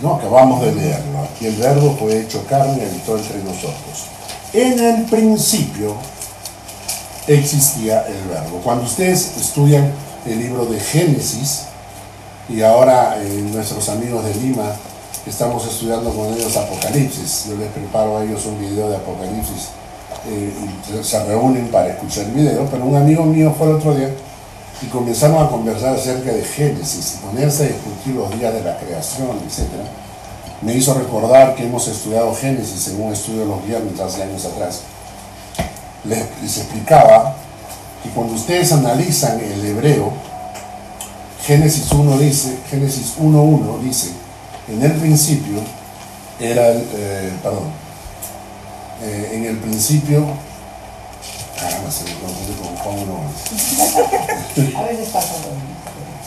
No, 0.00 0.16
acabamos 0.16 0.60
de 0.62 0.74
leerlo. 0.74 1.20
Aquí 1.22 1.46
el 1.46 1.56
verbo 1.56 1.96
fue 1.98 2.20
hecho 2.20 2.44
carne 2.48 2.78
y 2.78 2.86
habitó 2.86 3.16
entre 3.16 3.38
nosotros. 3.38 4.06
En 4.52 4.78
el 4.78 5.04
principio 5.04 5.94
existía 7.26 8.06
el 8.06 8.28
verbo. 8.28 8.60
Cuando 8.62 8.84
ustedes 8.84 9.36
estudian 9.38 9.90
el 10.26 10.38
libro 10.38 10.66
de 10.66 10.78
Génesis, 10.78 11.62
y 12.48 12.62
ahora 12.62 13.16
eh, 13.20 13.44
nuestros 13.52 13.88
amigos 13.88 14.24
de 14.24 14.34
Lima 14.34 14.72
estamos 15.26 15.66
estudiando 15.66 16.10
con 16.10 16.26
ellos 16.32 16.56
Apocalipsis. 16.56 17.46
Yo 17.48 17.56
les 17.56 17.68
preparo 17.70 18.18
a 18.18 18.24
ellos 18.24 18.44
un 18.46 18.58
video 18.60 18.88
de 18.90 18.96
Apocalipsis 18.96 19.68
eh, 20.28 20.52
y 21.00 21.04
se- 21.04 21.24
reúnen 21.24 21.68
para 21.68 21.88
escuchar 21.88 22.24
el 22.24 22.32
video, 22.32 22.66
pero 22.70 22.84
un 22.84 22.96
amigo 22.96 23.24
mío 23.24 23.54
fue 23.56 23.68
el 23.68 23.74
otro 23.76 23.94
día 23.94 24.10
y 24.82 24.86
comenzaron 24.86 25.44
a 25.44 25.48
conversar 25.48 25.94
acerca 25.96 26.32
de 26.32 26.42
Génesis 26.44 27.14
y 27.18 27.26
ponerse 27.26 27.64
a 27.64 27.66
discutir 27.68 28.14
los 28.14 28.30
días 28.38 28.52
de 28.52 28.62
la 28.62 28.76
creación, 28.78 29.30
etc. 29.46 29.66
Me 30.62 30.74
hizo 30.74 30.94
recordar 30.94 31.54
que 31.54 31.64
hemos 31.64 31.86
estudiado 31.88 32.34
Génesis 32.34 32.88
en 32.88 33.00
un 33.02 33.12
estudio 33.12 33.40
de 33.40 33.46
los 33.46 33.66
viernes 33.66 33.98
hace 34.00 34.22
años 34.22 34.44
atrás. 34.44 34.80
Les, 36.04 36.24
les 36.42 36.56
explicaba 36.58 37.34
que 38.02 38.10
cuando 38.10 38.34
ustedes 38.34 38.70
analizan 38.72 39.40
el 39.40 39.64
hebreo, 39.64 40.12
Génesis 41.44 41.90
1 41.92 42.18
dice, 42.18 42.58
Génesis 42.70 43.14
1.1 43.20 43.80
dice, 43.80 44.10
en 44.68 44.82
el 44.82 44.92
principio 44.92 45.60
era 46.40 46.68
el, 46.68 46.86
eh, 46.94 47.32
perdón, 47.42 47.70
eh, 49.02 49.30
en 49.34 49.44
el 49.44 49.58
principio, 49.58 50.26
caramba, 51.58 51.90
se 51.90 52.04
me 52.04 52.14
confunde 52.14 52.54
con 52.60 52.76
Juan 52.76 52.96
1.1. 54.56 54.76
A 54.76 54.82
veces 54.82 55.08
pasa. 55.10 55.34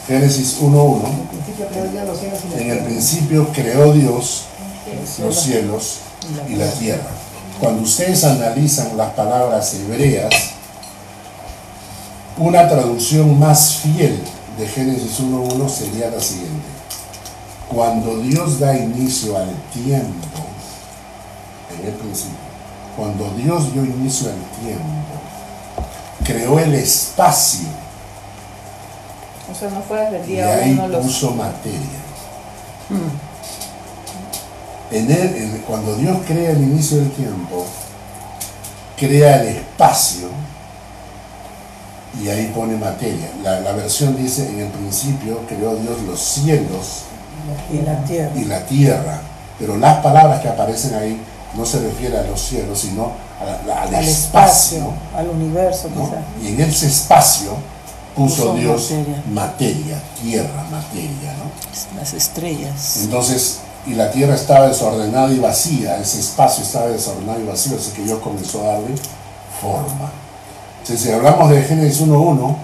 Génesis 0.08 0.60
1.1, 0.60 1.06
Al 1.06 1.28
principio 1.28 1.68
creo 1.68 1.92
yo 1.94 2.06
los 2.06 2.20
cielos 2.20 2.40
y 2.44 2.50
la 2.56 2.62
en 2.62 2.72
el 2.72 2.80
principio 2.80 3.48
creó 3.54 3.94
Dios 3.94 4.46
los 5.20 5.40
cielos 5.40 6.00
y 6.48 6.56
la 6.56 6.72
tierra. 6.72 7.10
Cuando 7.60 7.84
ustedes 7.84 8.24
analizan 8.24 8.98
las 8.98 9.14
palabras 9.14 9.74
hebreas, 9.76 10.34
una 12.38 12.68
traducción 12.68 13.38
más 13.38 13.76
fiel 13.78 14.20
de 14.58 14.68
Génesis 14.68 15.20
1.1 15.20 15.70
sería 15.70 16.10
la 16.10 16.20
siguiente. 16.20 16.79
Cuando 17.74 18.18
Dios 18.18 18.60
da 18.60 18.76
inicio 18.76 19.38
al 19.38 19.54
tiempo, 19.74 20.40
en 21.80 21.88
el 21.88 21.94
principio, 21.94 22.38
cuando 22.98 23.30
Dios 23.38 23.72
dio 23.74 23.86
inicio 23.86 24.30
al 24.30 24.66
tiempo, 24.66 24.84
creó 26.24 26.60
el 26.60 26.74
espacio 26.76 27.68
O 29.52 29.56
sea, 29.56 29.70
no 29.70 29.82
fue 29.82 30.00
desde 30.02 30.18
el 30.18 30.24
y 30.30 30.34
día 30.34 30.54
ahí 30.56 30.72
uno 30.74 30.88
los... 30.88 31.06
puso 31.06 31.32
materia. 31.32 32.00
En 34.92 35.12
él, 35.12 35.36
en- 35.36 35.58
cuando 35.68 35.96
Dios 35.96 36.18
crea 36.28 36.52
el 36.52 36.62
inicio 36.64 36.98
del 36.98 37.12
tiempo, 37.12 37.66
crea 38.98 39.42
el 39.44 39.48
espacio 39.58 40.28
y 42.22 42.28
ahí 42.30 42.52
pone 42.56 42.76
materia. 42.76 43.30
La, 43.44 43.60
la 43.60 43.72
versión 43.74 44.16
dice, 44.18 44.50
en 44.50 44.60
el 44.62 44.70
principio 44.70 45.42
creó 45.48 45.76
Dios 45.76 46.02
los 46.02 46.20
cielos 46.20 47.04
Y 47.72 47.78
la 47.86 48.04
tierra. 48.06 48.32
y 48.36 48.46
la 48.46 48.66
tierra, 48.66 49.22
pero 49.60 49.78
las 49.78 49.98
palabras 50.02 50.42
que 50.42 50.50
aparecen 50.50 50.96
ahí 50.96 51.22
no 51.56 51.66
se 51.66 51.80
refieren 51.80 52.20
a 52.20 52.24
los 52.24 52.42
cielos, 52.42 52.80
sino 52.80 53.12
a 53.40 53.72
al, 53.72 53.96
Al 53.96 54.04
espacio. 54.06 54.78
espacio, 54.78 54.94
al 55.16 55.30
universo, 55.30 55.90
¿no? 55.96 56.06
quizás. 56.06 56.20
Y 56.44 56.48
en 56.50 56.62
ese 56.62 56.88
espacio 56.88 57.52
puso 58.16 58.52
Puso 58.52 58.54
Dios 58.56 58.92
materia. 58.92 59.24
materia, 59.34 59.98
tierra, 60.22 60.64
materia, 60.72 61.34
¿no? 61.38 61.98
Las 62.00 62.14
estrellas. 62.14 62.98
Entonces, 63.04 63.60
y 63.88 63.94
la 63.94 64.12
tierra 64.12 64.36
estaba 64.36 64.68
desordenada 64.68 65.32
y 65.32 65.40
vacía, 65.40 65.98
ese 65.98 66.20
espacio 66.20 66.64
estaba 66.64 66.88
desordenado 66.88 67.40
y 67.40 67.46
vacío, 67.46 67.78
así 67.78 67.92
que 67.92 68.04
Dios 68.04 68.20
comenzó 68.20 68.62
a 68.64 68.74
darle 68.74 68.96
forma. 69.62 70.12
Entonces, 70.82 71.02
si 71.08 71.12
hablamos 71.12 71.50
de 71.50 71.62
Génesis 71.64 72.02
1.1, 72.02 72.56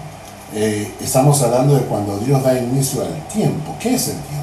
eh, 0.54 0.92
estamos 1.00 1.42
hablando 1.42 1.74
de 1.74 1.82
cuando 1.82 2.18
Dios 2.18 2.42
da 2.42 2.56
inicio 2.58 3.02
al 3.02 3.26
tiempo. 3.28 3.74
¿Qué 3.80 3.94
es 3.94 4.08
el 4.08 4.18
tiempo? 4.20 4.35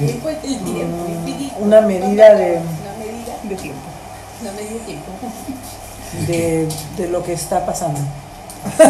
El 0.00 0.06
tiempo 0.06 0.28
es 0.28 0.36
el 0.44 0.58
tiempo. 0.58 0.96
Una 1.60 1.80
medida 1.82 2.34
de, 2.34 2.58
Una 2.58 2.92
medida 2.98 3.34
de 3.42 3.54
tiempo. 3.56 3.80
Una 4.42 4.52
medida 4.52 4.72
de 4.72 4.78
tiempo. 4.80 5.10
de, 6.26 6.68
de 6.96 7.08
lo 7.08 7.22
que 7.22 7.32
está 7.34 7.64
pasando. 7.66 8.00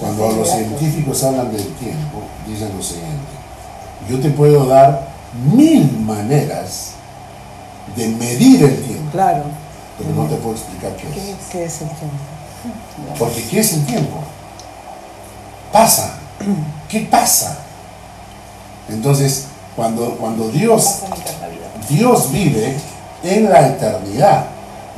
Cuando 0.00 0.32
los 0.32 0.50
científicos 0.50 1.22
hablan 1.22 1.52
del 1.52 1.66
tiempo, 1.74 2.22
dicen 2.46 2.76
lo 2.76 2.82
siguiente. 2.82 3.32
Yo 4.08 4.20
te 4.20 4.30
puedo 4.30 4.66
dar 4.66 5.08
mil 5.52 5.90
maneras 6.00 6.92
de 7.96 8.08
medir 8.08 8.64
el 8.64 8.82
tiempo, 8.82 9.10
Claro. 9.12 9.44
pero 9.98 10.10
no 10.10 10.24
te 10.26 10.36
puedo 10.36 10.56
explicar 10.56 10.96
qué 10.96 11.06
es. 11.08 11.36
¿Qué 11.50 11.64
es 11.64 11.80
el 11.82 11.88
tiempo? 11.88 12.16
Porque 13.18 13.44
¿qué 13.46 13.60
es 13.60 13.72
el 13.74 13.86
tiempo? 13.86 14.16
Pasa. 15.72 16.14
¿Qué 16.88 17.00
pasa? 17.02 17.58
Entonces, 18.88 19.46
cuando, 19.76 20.16
cuando 20.16 20.48
Dios. 20.48 21.00
Dios 21.88 22.32
vive 22.32 22.76
en 23.22 23.50
la 23.50 23.68
eternidad, 23.68 24.46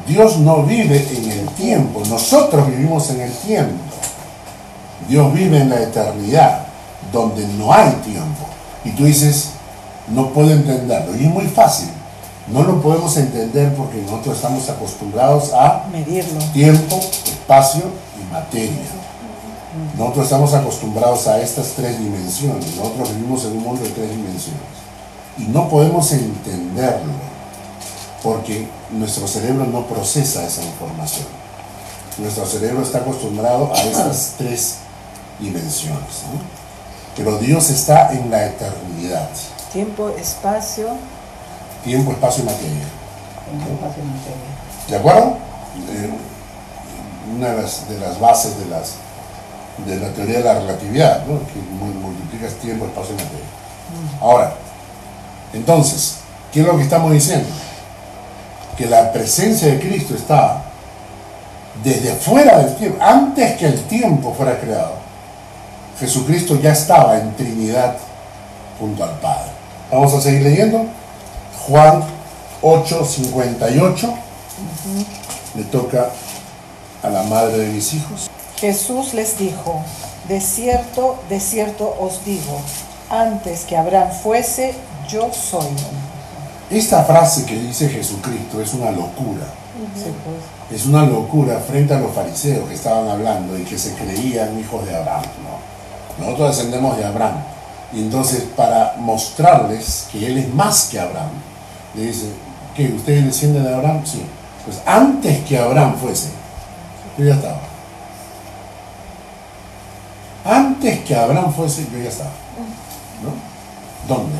Dios 0.07 0.39
no 0.39 0.63
vive 0.63 1.05
en 1.17 1.31
el 1.31 1.49
tiempo, 1.51 2.03
nosotros 2.09 2.69
vivimos 2.69 3.11
en 3.11 3.23
el 3.23 3.33
tiempo. 3.33 3.75
Dios 5.09 5.33
vive 5.33 5.59
en 5.59 5.71
la 5.71 5.83
eternidad, 5.83 6.67
donde 7.13 7.47
no 7.59 7.73
hay 7.73 7.91
tiempo. 8.05 8.47
Y 8.85 8.91
tú 8.91 9.05
dices, 9.05 9.51
no 10.09 10.31
puedo 10.31 10.51
entenderlo. 10.51 11.17
Y 11.17 11.25
es 11.25 11.31
muy 11.31 11.47
fácil. 11.47 11.89
No 12.49 12.63
lo 12.63 12.81
podemos 12.81 13.17
entender 13.17 13.75
porque 13.75 14.01
nosotros 14.03 14.37
estamos 14.37 14.69
acostumbrados 14.69 15.53
a 15.53 15.85
Medirlo. 15.91 16.39
tiempo, 16.53 17.01
espacio 17.25 17.83
y 18.21 18.33
materia. 18.33 18.85
Nosotros 19.97 20.25
estamos 20.25 20.55
acostumbrados 20.55 21.27
a 21.27 21.41
estas 21.41 21.69
tres 21.71 21.99
dimensiones. 21.99 22.77
Nosotros 22.77 23.15
vivimos 23.15 23.45
en 23.45 23.53
un 23.53 23.63
mundo 23.63 23.83
de 23.83 23.91
tres 23.91 24.11
dimensiones. 24.11 24.63
Y 25.39 25.45
no 25.45 25.69
podemos 25.69 26.11
entenderlo 26.13 27.13
porque 28.23 28.69
nuestro 28.91 29.27
cerebro 29.29 29.67
no 29.67 29.87
procesa 29.87 30.45
esa 30.47 30.63
información. 30.63 31.27
Nuestro 32.19 32.47
cerebro 32.47 32.83
está 32.83 32.99
acostumbrado 32.99 33.73
a 33.75 33.83
esas 33.83 34.35
tres 34.39 34.77
dimensiones. 35.39 36.25
¿no? 36.33 36.41
Pero 37.17 37.39
Dios 37.39 37.71
está 37.71 38.13
en 38.13 38.31
la 38.31 38.47
eternidad. 38.47 39.29
Tiempo, 39.73 40.11
espacio. 40.11 40.89
Tiempo, 41.85 42.13
espacio 42.13 42.43
y 42.45 42.47
materia. 42.47 42.87
El 43.53 43.73
espacio 43.75 44.03
y 44.03 44.07
materia. 44.07 44.67
¿De 44.89 44.97
acuerdo? 44.97 45.37
Eh, 45.91 46.11
una 47.37 47.49
de 47.51 47.63
las, 47.63 47.89
de 47.89 47.99
las 47.99 48.21
bases 48.21 48.59
de, 48.59 48.67
las, 48.67 48.95
de 49.85 49.97
la 50.01 50.09
teoría 50.11 50.39
de 50.39 50.45
la 50.45 50.55
relatividad, 50.55 51.27
¿no? 51.27 51.39
que 51.47 51.59
mu- 51.79 52.01
multiplicas 52.01 52.55
tiempo, 52.55 52.87
espacio 52.87 53.15
y 53.15 53.17
materia. 53.19 53.47
Ahora, 54.21 54.55
entonces, 55.53 56.17
¿qué 56.53 56.61
es 56.61 56.67
lo 56.67 56.77
que 56.77 56.83
estamos 56.83 57.13
diciendo? 57.13 57.49
Que 58.77 58.87
la 58.87 59.13
presencia 59.13 59.69
de 59.69 59.79
Cristo 59.81 60.15
está 60.15 60.63
desde 61.85 62.15
fuera 62.15 62.59
del 62.59 62.75
tiempo, 62.77 63.03
antes 63.03 63.57
que 63.59 63.67
el 63.67 63.83
tiempo 63.85 64.33
fuera 64.35 64.59
creado. 64.59 64.95
Jesucristo 66.01 66.59
ya 66.61 66.73
estaba 66.73 67.19
en 67.19 67.35
Trinidad 67.37 67.97
junto 68.79 69.05
al 69.05 69.19
Padre. 69.21 69.51
Vamos 69.91 70.13
a 70.15 70.21
seguir 70.21 70.43
leyendo. 70.43 70.85
Juan 71.67 72.03
8:58. 72.63 74.15
Le 75.55 75.65
toca 75.65 76.11
a 77.03 77.09
la 77.09 77.23
madre 77.23 77.59
de 77.59 77.69
mis 77.69 77.95
hijos. 77.95 78.26
Jesús 78.57 79.15
les 79.15 79.39
dijo, 79.39 79.83
De 80.29 80.41
cierto, 80.41 81.17
de 81.29 81.41
cierto 81.41 81.97
os 82.01 82.25
digo, 82.25 82.59
antes 83.11 83.65
que 83.65 83.77
Abraham 83.77 84.11
fuese, 84.11 84.75
yo 85.09 85.31
soy. 85.33 85.67
Esta 86.71 87.05
frase 87.05 87.45
que 87.45 87.55
dice 87.55 87.89
Jesucristo 87.89 88.61
es 88.61 88.75
una 88.75 88.91
locura. 88.91 89.47
Sí, 89.95 90.11
pues. 90.25 90.81
Es 90.81 90.87
una 90.87 91.05
locura 91.05 91.61
frente 91.61 91.95
a 91.95 92.01
los 92.01 92.13
fariseos 92.13 92.67
que 92.69 92.75
estaban 92.75 93.09
hablando 93.09 93.57
y 93.57 93.63
que 93.63 93.79
se 93.79 93.95
creían 93.95 94.59
hijos 94.59 94.85
de 94.85 94.97
Abraham. 94.97 95.23
¿no? 96.19 96.25
Nosotros 96.25 96.57
descendemos 96.57 96.97
de 96.97 97.05
Abraham. 97.05 97.37
Y 97.93 98.01
entonces 98.01 98.45
para 98.57 98.97
mostrarles 98.99 100.09
que 100.11 100.27
Él 100.27 100.39
es 100.39 100.53
más 100.53 100.89
que 100.91 100.99
Abraham, 100.99 101.31
le 101.95 102.07
dice, 102.07 102.27
¿qué? 102.75 102.89
¿Ustedes 102.89 103.27
descienden 103.27 103.63
de 103.63 103.75
Abraham? 103.75 104.03
Sí. 104.05 104.23
Pues 104.65 104.79
antes 104.85 105.45
que 105.45 105.57
Abraham 105.57 105.95
fuese, 105.97 106.31
yo 107.17 107.27
ya 107.27 107.35
estaba. 107.35 107.76
Antes 110.47 111.01
que 111.01 111.15
Abraham 111.15 111.53
fuese, 111.53 111.87
yo 111.93 111.99
ya 111.99 112.09
estaba. 112.09 112.31
¿No? 113.23 114.15
¿Dónde? 114.15 114.39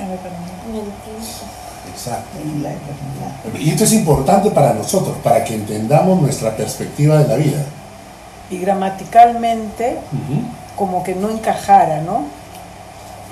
En 0.00 0.08
la 0.08 0.16
promesa. 0.16 0.52
Mentira. 0.66 1.62
Exacto. 1.92 2.38
En 2.40 2.62
la 2.62 2.70
eternidad. 2.70 3.60
Y 3.60 3.70
esto 3.70 3.84
es 3.84 3.92
importante 3.92 4.50
para 4.50 4.72
nosotros, 4.72 5.16
para 5.22 5.42
que 5.44 5.54
entendamos 5.54 6.20
nuestra 6.20 6.56
perspectiva 6.56 7.18
de 7.18 7.28
la 7.28 7.36
vida. 7.36 7.64
Y 8.50 8.58
gramaticalmente, 8.58 9.98
como 10.76 11.02
que 11.02 11.14
no 11.14 11.30
encajara, 11.30 12.00
¿no? 12.02 12.24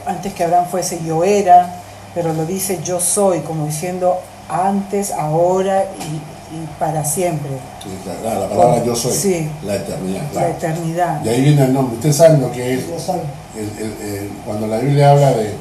Antes 0.07 0.35
que 0.35 0.45
Abraham 0.45 0.66
fuese, 0.71 1.01
yo 1.05 1.25
era, 1.25 1.75
pero 2.14 2.33
lo 2.33 2.47
dice 2.47 2.81
yo 2.83 3.01
soy, 3.01 3.40
como 3.40 3.66
diciendo 3.66 4.19
antes, 4.49 5.12
ahora 5.12 5.85
y, 5.85 6.39
y 6.53 6.67
para 6.79 7.05
siempre. 7.05 7.51
Sí, 7.83 7.89
La, 8.25 8.35
la 8.41 8.49
palabra 8.49 8.83
yo 8.85 8.95
soy, 8.97 9.13
Sí. 9.13 9.51
la 9.65 9.77
eternidad. 9.77 10.23
La 10.23 10.31
claro. 10.31 10.49
eternidad. 10.49 11.21
De 11.21 11.31
ahí 11.31 11.43
viene 11.43 11.65
el 11.65 11.73
nombre. 11.73 11.97
Ustedes 11.97 12.17
saben 12.17 12.41
lo 12.41 12.51
que 12.53 12.75
es 12.75 12.89
Yo 12.89 12.99
soy. 12.99 13.21
el- 13.57 13.79
el- 13.85 14.09
el- 14.15 14.29
cuando 14.45 14.67
la 14.67 14.79
Biblia 14.79 15.11
habla 15.13 15.31
de 15.33 15.55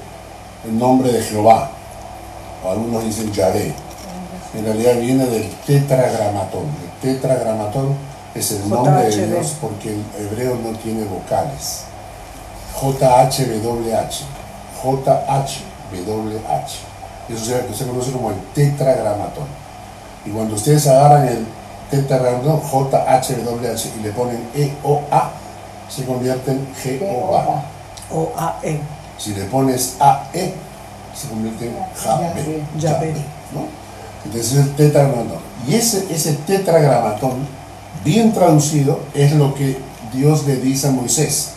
el 0.66 0.78
nombre 0.78 1.12
de 1.12 1.22
Jehová, 1.22 1.70
o 2.66 2.72
algunos 2.72 3.04
dicen 3.06 3.32
Yahvé, 3.32 3.74
en 4.54 4.66
realidad 4.66 4.96
viene 5.00 5.26
del 5.28 5.50
tetragramatón. 5.66 6.64
El 7.04 7.14
tetragramatón 7.14 7.96
es 8.36 8.52
el 8.52 8.68
nombre 8.70 9.10
de. 9.10 9.28
Dios 9.28 9.56
porque 9.62 9.90
el 9.94 10.04
hebreo 10.26 10.56
no 10.56 10.78
tiene 10.80 11.04
vocales. 11.06 11.84
JHWH. 12.82 14.26
JHWH. 14.84 16.72
Eso 17.30 17.46
se, 17.46 17.74
se 17.76 17.86
conoce 17.86 18.12
como 18.12 18.32
el 18.32 18.38
tetragramatón. 18.56 19.46
Y 20.26 20.30
cuando 20.32 20.56
ustedes 20.56 20.88
agarran 20.88 21.28
el 21.28 21.46
tetragramatón 21.90 22.62
JHWH 22.62 24.00
y 24.00 24.04
le 24.04 24.12
ponen 24.12 24.48
EOA, 24.56 25.32
se 25.90 26.06
convierte 26.06 26.52
en 26.52 26.68
Jehová. 26.76 27.64
O 28.12 28.32
A-E. 28.38 28.80
Si 29.18 29.34
le 29.34 29.46
pones 29.46 29.98
AE, 30.00 30.54
se 31.14 31.28
convierte 31.28 31.66
en. 31.66 32.80
Yahvé. 32.80 33.14
¿no? 33.54 33.68
Entonces 34.26 34.52
es 34.52 34.58
el 34.58 34.76
tetragramatón. 34.76 35.40
Y 35.68 35.76
ese, 35.76 36.06
ese 36.14 36.34
tetragramatón, 36.34 37.48
bien 38.04 38.34
traducido, 38.34 39.00
es 39.14 39.34
lo 39.34 39.54
que 39.54 39.78
Dios 40.14 40.46
le 40.46 40.58
dice 40.58 40.88
a 40.88 40.92
Moisés. 40.92 41.52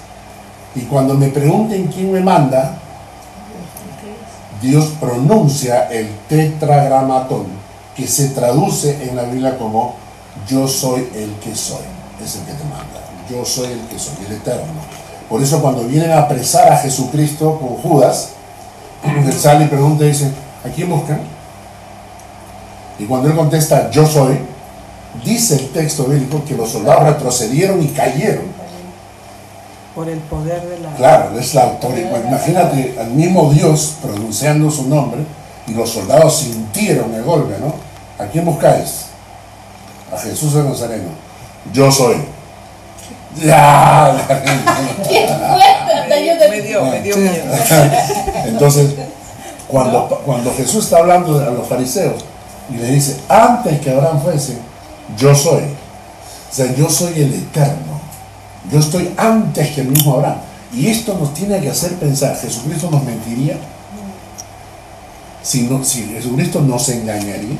Y 0.75 0.83
cuando 0.83 1.15
me 1.15 1.29
pregunten 1.29 1.89
quién 1.89 2.13
me 2.13 2.21
manda, 2.21 2.79
Dios 4.61 4.93
pronuncia 5.01 5.89
el 5.91 6.09
tetragramatón, 6.29 7.47
que 7.97 8.07
se 8.07 8.29
traduce 8.29 9.09
en 9.09 9.17
la 9.17 9.25
Biblia 9.25 9.59
como 9.59 9.97
yo 10.49 10.67
soy 10.67 11.09
el 11.15 11.35
que 11.43 11.55
soy. 11.55 11.85
Es 12.23 12.37
el 12.37 12.43
que 12.43 12.53
te 12.53 12.65
manda. 12.65 13.01
Yo 13.29 13.45
soy 13.45 13.73
el 13.73 13.81
que 13.89 13.99
soy, 13.99 14.15
el 14.27 14.37
eterno. 14.37 14.73
Por 15.29 15.43
eso 15.43 15.61
cuando 15.61 15.85
vienen 15.85 16.13
a 16.13 16.21
apresar 16.21 16.73
a 16.73 16.77
Jesucristo 16.79 17.59
con 17.59 17.77
Judas, 17.77 18.31
él 19.05 19.33
sale 19.33 19.65
y 19.65 19.69
pregunta 19.69 20.05
y 20.05 20.09
dice, 20.09 20.31
¿a 20.65 20.69
quién 20.69 20.91
buscan? 20.91 21.21
Y 22.99 23.05
cuando 23.05 23.29
él 23.29 23.37
contesta, 23.37 23.91
yo 23.91 24.07
soy, 24.07 24.39
dice 25.25 25.57
el 25.57 25.69
texto 25.71 26.05
bíblico 26.05 26.45
que 26.47 26.55
los 26.55 26.71
soldados 26.71 27.05
retrocedieron 27.05 27.83
y 27.83 27.89
cayeron. 27.89 28.45
Por 29.95 30.09
el 30.09 30.19
poder 30.21 30.63
de 30.63 30.79
la... 30.81 30.95
Claro, 30.95 31.39
es 31.39 31.55
la 31.55 31.65
autoridad. 31.65 32.25
Imagínate 32.27 32.97
al 32.99 33.11
mismo 33.11 33.53
Dios 33.53 33.97
pronunciando 34.01 34.71
su 34.71 34.89
nombre 34.89 35.25
y 35.67 35.75
los 35.75 35.91
soldados 35.91 36.39
sintieron 36.39 37.15
el 37.15 37.23
golpe, 37.23 37.55
¿no? 37.61 37.75
¿A 38.23 38.29
quién 38.29 38.45
buscáis? 38.45 39.07
A 40.13 40.19
Jesús 40.19 40.55
de 40.55 40.65
Nazareno. 40.65 41.11
Yo 41.73 41.91
soy. 41.91 42.17
Ya. 43.43 44.17
Me 46.51 46.61
dio, 46.61 46.85
me 46.85 47.01
dio 47.01 47.17
miedo. 47.17 47.45
Entonces, 48.45 48.91
cuando, 49.67 50.21
cuando 50.27 50.53
Jesús 50.55 50.85
está 50.85 50.99
hablando 50.99 51.39
a 51.41 51.51
los 51.51 51.67
fariseos 51.67 52.25
y 52.69 52.75
le 52.77 52.89
dice, 52.89 53.17
antes 53.29 53.81
que 53.81 53.91
Abraham 53.91 54.21
fuese, 54.23 54.59
yo 55.17 55.35
soy. 55.35 55.63
O 55.63 56.55
sea, 56.55 56.75
yo 56.75 56.91
soy 56.91 57.23
el 57.23 57.33
eterno. 57.33 58.01
Yo 58.71 58.79
estoy 58.79 59.15
antes 59.17 59.71
que 59.71 59.81
el 59.81 59.89
mismo 59.89 60.15
Abraham. 60.15 60.39
Y 60.75 60.89
esto 60.89 61.17
nos 61.19 61.33
tiene 61.33 61.61
que 61.61 61.71
hacer 61.71 61.95
pensar, 61.95 62.37
¿Jesucristo 62.37 62.91
nos 62.91 63.03
mentiría? 63.05 63.57
Si, 65.43 65.63
no, 65.63 65.85
si 65.85 66.05
Jesucristo 66.05 66.61
nos 66.61 66.89
engañaría. 66.89 67.57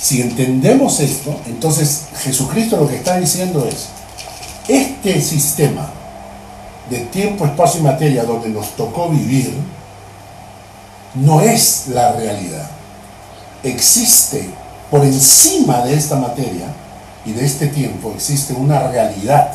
Si 0.00 0.22
entendemos 0.22 1.00
esto, 1.00 1.36
entonces 1.46 2.06
Jesucristo 2.22 2.76
lo 2.76 2.88
que 2.88 2.96
está 2.96 3.18
diciendo 3.18 3.66
es, 3.66 3.88
este 4.68 5.20
sistema 5.20 5.90
de 6.88 6.98
tiempo, 7.00 7.44
espacio 7.44 7.80
y 7.80 7.84
materia 7.84 8.24
donde 8.24 8.48
nos 8.48 8.70
tocó 8.76 9.08
vivir, 9.08 9.52
no 11.14 11.40
es 11.40 11.88
la 11.88 12.12
realidad. 12.12 12.70
Existe 13.62 14.48
por 14.90 15.04
encima 15.04 15.84
de 15.84 15.94
esta 15.94 16.16
materia 16.16 16.66
y 17.24 17.32
de 17.32 17.44
este 17.44 17.66
tiempo, 17.66 18.12
existe 18.14 18.54
una 18.54 18.88
realidad 18.88 19.52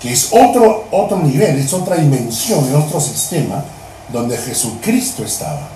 que 0.00 0.12
es 0.12 0.28
otro, 0.32 0.88
otro 0.90 1.18
nivel, 1.18 1.58
es 1.58 1.72
otra 1.72 1.96
dimensión, 1.96 2.66
es 2.68 2.74
otro 2.74 3.00
sistema 3.00 3.64
donde 4.12 4.36
Jesucristo 4.36 5.24
estaba. 5.24 5.68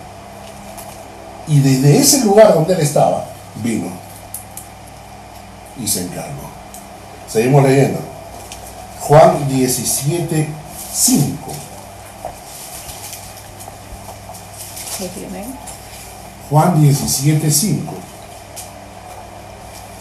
Y 1.47 1.61
desde 1.61 1.99
ese 1.99 2.25
lugar 2.25 2.55
donde 2.55 2.75
Él 2.75 2.81
estaba, 2.81 3.27
vino 3.57 3.89
y 5.83 5.87
se 5.87 6.03
encarnó. 6.03 6.51
Seguimos 7.29 7.63
leyendo. 7.63 7.99
Juan 9.01 9.49
17, 9.49 10.49
5. 10.93 11.53
¿Lo 15.01 15.07
tienen? 15.07 15.55
Juan 16.51 16.81
17, 16.81 17.51
5. 17.51 17.95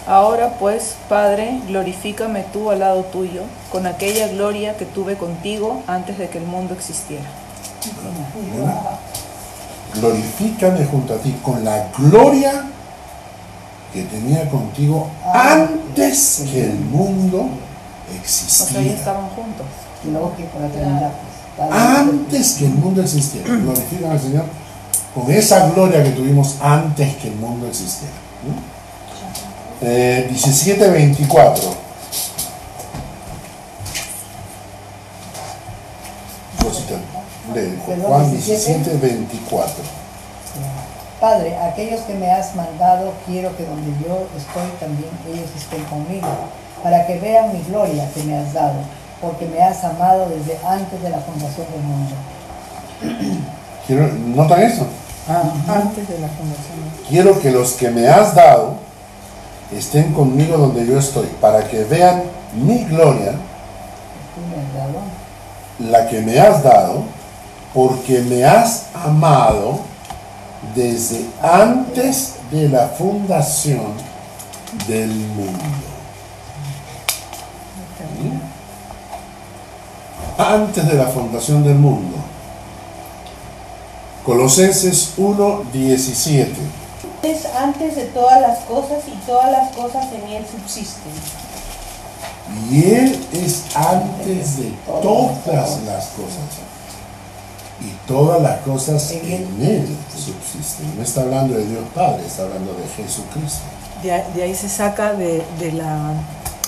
Ahora 0.08 0.56
pues, 0.60 0.96
Padre, 1.08 1.62
glorifícame 1.68 2.44
tú 2.52 2.72
al 2.72 2.80
lado 2.80 3.04
tuyo, 3.04 3.44
con 3.72 3.86
aquella 3.86 4.28
gloria 4.28 4.76
que 4.76 4.86
tuve 4.86 5.16
contigo 5.16 5.84
antes 5.88 6.18
de 6.18 6.30
que 6.30 6.40
el 6.40 6.46
mundo 6.46 6.74
existiera. 6.74 7.26
Glorifícame 9.96 10.86
junto 10.86 11.14
a 11.16 11.18
ti 11.18 11.36
con 11.44 11.64
la 11.64 11.88
gloria 11.98 12.66
que 13.92 14.04
tenía 14.04 14.50
contigo 14.50 15.10
antes 15.34 16.44
que 16.52 16.66
el 16.66 16.80
mundo 16.80 17.50
existiera. 18.16 18.94
estaban 18.94 19.30
juntos. 19.30 19.66
Antes 21.72 22.54
que 22.54 22.66
el 22.66 22.74
mundo 22.74 23.02
existiera. 23.02 23.48
Glorifican 23.56 24.12
al 24.12 24.20
Señor 24.20 24.46
con 25.14 25.32
esa 25.32 25.70
gloria 25.70 26.04
que 26.04 26.12
tuvimos 26.12 26.58
antes 26.62 27.16
que 27.18 27.30
el 27.30 27.36
mundo 27.36 27.68
existiera. 27.68 28.14
¿no? 28.46 29.88
Eh, 29.88 30.28
17, 30.30 30.90
24. 30.90 31.90
Rosita, 36.60 36.96
Juan 38.08 38.32
17, 38.32 38.98
24. 38.98 39.74
Padre, 41.20 41.58
aquellos 41.58 42.02
que 42.02 42.14
me 42.14 42.32
has 42.32 42.56
mandado, 42.56 43.12
quiero 43.26 43.56
que 43.58 43.66
donde 43.66 43.92
yo 44.02 44.26
estoy 44.38 44.70
también 44.80 45.10
ellos 45.28 45.50
estén 45.58 45.84
conmigo, 45.86 46.28
para 46.82 47.06
que 47.06 47.20
vean 47.20 47.52
mi 47.52 47.62
gloria 47.64 48.10
que 48.14 48.24
me 48.24 48.38
has 48.38 48.54
dado, 48.54 48.76
porque 49.20 49.46
me 49.46 49.62
has 49.62 49.84
amado 49.84 50.30
desde 50.30 50.58
antes 50.66 51.02
de 51.02 51.10
la 51.10 51.20
fundación 51.20 51.68
del 51.72 51.82
mundo. 51.82 52.16
Quiero, 53.88 54.08
¿Notan 54.14 54.62
eso? 54.62 54.88
Ah, 55.28 55.44
antes 55.68 56.08
de 56.08 56.20
la 56.20 56.28
fundación. 56.30 56.78
Quiero 57.10 57.40
que 57.42 57.52
los 57.52 57.74
que 57.74 57.90
me 57.90 58.08
has 58.08 58.34
dado 58.34 58.76
estén 59.76 60.14
conmigo 60.14 60.58
donde 60.58 60.86
yo 60.88 60.98
estoy, 60.98 61.28
para 61.42 61.68
que 61.68 61.84
vean 61.84 62.24
mi 62.54 62.86
gloria, 62.86 63.34
Tú 63.34 64.42
me 64.50 64.56
has 64.64 64.74
dado. 64.74 65.00
la 65.80 66.08
que 66.08 66.22
me 66.22 66.40
has 66.40 66.64
dado, 66.64 67.04
porque 67.74 68.20
me 68.22 68.44
has 68.44 68.88
amado 68.94 69.80
desde 70.76 71.26
antes 71.42 72.36
de 72.52 72.70
la 72.70 72.88
fundación 72.88 73.94
del 74.88 75.10
mundo. 75.10 75.60
Antes 80.38 80.88
de 80.88 80.94
la 80.94 81.08
fundación 81.08 81.64
del 81.64 81.76
mundo. 81.76 82.18
Colosenses 84.26 85.14
1, 85.18 85.64
17. 85.74 86.54
Es 87.24 87.46
antes 87.56 87.96
de 87.96 88.06
todas 88.06 88.42
las 88.42 88.60
cosas 88.60 89.00
y 89.08 89.16
todas 89.26 89.52
las 89.52 89.76
cosas 89.76 90.06
en 90.14 90.28
él 90.30 90.46
subsisten. 90.50 91.12
Y 92.70 92.84
Él 92.84 93.28
es 93.32 93.64
antes 93.76 94.58
de 94.58 94.74
todas 94.86 95.84
las 95.84 96.08
cosas. 96.08 96.79
Y 97.82 97.92
todas 98.08 98.42
las 98.42 98.60
cosas 98.62 99.12
en 99.12 99.62
Él 99.62 99.88
subsisten. 100.14 100.96
No 100.98 101.04
está 101.04 101.22
hablando 101.22 101.56
de 101.56 101.66
Dios 101.66 101.84
Padre, 101.96 102.26
está 102.26 102.44
hablando 102.44 102.74
de 102.74 102.86
Jesucristo. 103.04 103.62
De, 104.04 104.12
ahí- 104.12 104.24
de 104.36 104.44
ahí 104.44 104.56
se 104.56 104.68
saca 104.70 105.14
de, 105.14 105.44
de 105.60 105.72
la, 105.72 106.12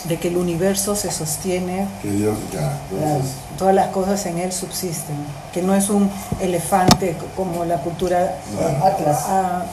de 0.06 0.17
que 0.17 0.30
el 0.30 0.38
universo 0.38 0.95
se 0.95 1.12
sostiene, 1.12 1.86
Que 2.02 2.12
Dios 2.12 2.38
ya. 2.54 2.78
entonces, 2.91 3.32
todas 3.58 3.76
las 3.76 3.88
cosas 3.88 4.26
en 4.26 4.38
él 4.39 4.52
subsisten, 4.52 5.15
que 5.54 5.62
no 5.62 5.76
es 5.76 5.89
un 5.89 6.10
elefante 6.39 7.15
como 7.36 7.65
la 7.65 7.78
cultura, 7.78 8.38
Claro. 8.58 8.86
Atlas. 8.86 9.17
ah, 9.28 9.63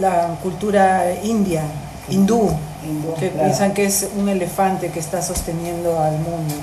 la 0.00 0.28
cultura 0.42 1.12
india, 1.24 1.62
hindú, 2.08 2.48
Hindú, 2.84 3.14
que 3.14 3.30
claro. 3.30 3.48
piensan 3.48 3.74
que 3.74 3.84
es 3.86 4.06
un 4.16 4.28
elefante 4.28 4.90
que 4.90 5.00
está 5.00 5.20
sosteniendo 5.22 5.98
al 6.00 6.12
mundo, 6.12 6.54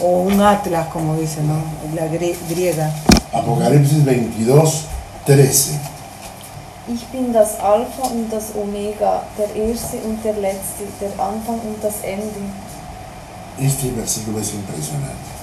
o 0.00 0.20
un 0.22 0.40
atlas, 0.40 0.86
como 0.88 1.16
dicen, 1.16 1.46
¿no? 1.48 1.56
la 1.94 2.06
grie- 2.06 2.36
griega. 2.48 2.90
Apocalipsis 3.34 4.04
22, 4.04 4.86
13. 5.26 5.80
Ich 6.86 7.04
bin 7.06 7.32
das 7.32 7.58
Alpha 7.58 8.06
und 8.12 8.30
das 8.30 8.54
Omega, 8.54 9.22
der 9.36 9.50
Erste 9.56 9.96
und 10.06 10.22
der 10.24 10.34
Letzte, 10.34 10.84
der 11.00 11.10
Anfang 11.18 11.58
und 11.66 11.82
das 11.82 11.94
Ende. 12.02 12.30
Este 13.58 13.90
versículo 13.92 14.38
es 14.38 14.52
impresionante. 14.52 15.34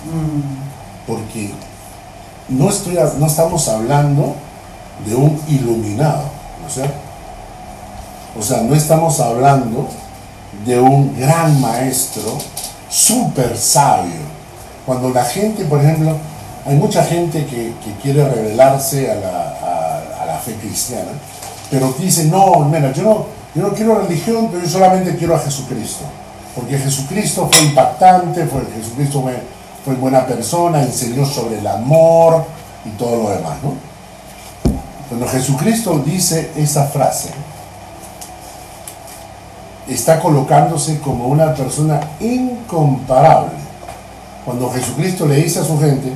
Porque 1.06 1.52
no, 2.48 2.70
estoy, 2.70 2.98
no 3.18 3.26
estamos 3.26 3.68
hablando 3.68 4.36
de 5.06 5.16
un 5.16 5.40
iluminado, 5.48 6.24
¿no 6.62 6.68
es 6.68 6.74
cierto? 6.74 6.94
O 8.40 8.42
sea, 8.42 8.62
no 8.62 8.74
estamos 8.74 9.20
hablando 9.20 9.88
de 10.66 10.80
un 10.80 11.18
gran 11.20 11.60
maestro 11.60 12.38
súper 12.90 13.58
sabio. 13.58 14.22
Cuando 14.86 15.10
la 15.10 15.26
gente, 15.26 15.66
por 15.66 15.82
ejemplo, 15.82 16.16
hay 16.66 16.76
mucha 16.76 17.04
gente 17.04 17.46
que, 17.46 17.74
que 17.84 17.94
quiere 18.02 18.28
revelarse 18.28 19.12
a 19.12 19.16
la, 19.16 19.48
fe 20.44 20.56
cristiana, 20.56 21.12
pero 21.70 21.94
dice, 22.00 22.24
no, 22.24 22.62
mira, 22.62 22.92
yo 22.94 23.04
no, 23.04 23.26
yo 23.54 23.62
no 23.62 23.76
quiero 23.76 24.02
religión, 24.02 24.48
pero 24.50 24.64
yo 24.64 24.70
solamente 24.70 25.16
quiero 25.16 25.36
a 25.36 25.40
Jesucristo. 25.40 26.04
Porque 26.56 26.80
Jesucristo 26.80 27.48
fue 27.52 27.62
impactante, 27.62 28.48
fue, 28.48 28.62
Jesucristo 28.76 29.22
fue, 29.22 29.40
fue 29.86 29.94
buena 29.94 30.26
persona, 30.26 30.82
enseñó 30.82 31.28
sobre 31.28 31.60
el 31.60 31.68
amor 31.68 32.44
y 32.84 32.90
todo 32.98 33.22
lo 33.22 33.30
demás, 33.30 33.58
¿no? 33.62 33.76
Cuando 35.10 35.28
Jesucristo 35.28 36.02
dice 36.04 36.50
esa 36.56 36.86
frase, 36.86 37.30
está 39.88 40.20
colocándose 40.20 41.00
como 41.00 41.28
una 41.28 41.54
persona 41.54 42.00
incomparable. 42.20 43.52
Cuando 44.44 44.72
Jesucristo 44.72 45.28
le 45.28 45.36
dice 45.36 45.60
a 45.60 45.64
su 45.64 45.80
gente, 45.80 46.12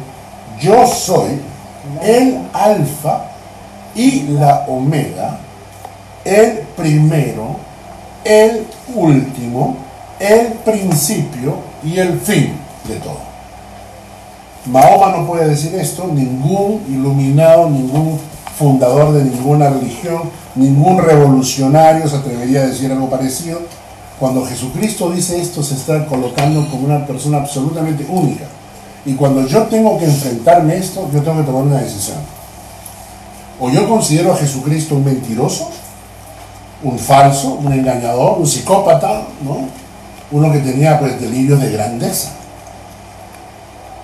yo 0.59 0.87
soy 0.87 1.39
el 2.01 2.39
alfa 2.53 3.25
y 3.95 4.23
la 4.23 4.65
omega, 4.67 5.37
el 6.23 6.59
primero, 6.75 7.57
el 8.23 8.65
último, 8.93 9.77
el 10.19 10.47
principio 10.65 11.57
y 11.83 11.97
el 11.99 12.19
fin 12.19 12.53
de 12.87 12.95
todo. 12.95 13.19
Mahoma 14.65 15.15
no 15.17 15.27
puede 15.27 15.47
decir 15.47 15.75
esto, 15.75 16.07
ningún 16.07 16.83
iluminado, 16.89 17.69
ningún 17.69 18.19
fundador 18.57 19.13
de 19.13 19.23
ninguna 19.25 19.69
religión, 19.69 20.23
ningún 20.55 20.97
revolucionario 21.03 22.07
se 22.07 22.15
atrevería 22.15 22.61
a 22.61 22.67
decir 22.67 22.91
algo 22.91 23.09
parecido. 23.09 23.59
Cuando 24.19 24.45
Jesucristo 24.45 25.11
dice 25.11 25.39
esto, 25.39 25.61
se 25.61 25.75
está 25.75 26.05
colocando 26.07 26.67
como 26.69 26.85
una 26.85 27.05
persona 27.05 27.37
absolutamente 27.39 28.05
única. 28.09 28.45
Y 29.05 29.13
cuando 29.13 29.45
yo 29.45 29.63
tengo 29.63 29.97
que 29.99 30.05
enfrentarme 30.05 30.77
esto, 30.77 31.09
yo 31.13 31.21
tengo 31.21 31.37
que 31.37 31.43
tomar 31.43 31.63
una 31.63 31.81
decisión. 31.81 32.17
O 33.59 33.69
yo 33.69 33.87
considero 33.87 34.33
a 34.33 34.37
Jesucristo 34.37 34.95
un 34.95 35.05
mentiroso, 35.05 35.69
un 36.83 36.97
falso, 36.97 37.53
un 37.53 37.71
engañador, 37.71 38.39
un 38.39 38.47
psicópata, 38.47 39.23
¿no? 39.43 39.67
Uno 40.31 40.51
que 40.51 40.59
tenía 40.59 40.99
pues 40.99 41.21
delirios 41.21 41.61
de 41.61 41.71
grandeza. 41.71 42.31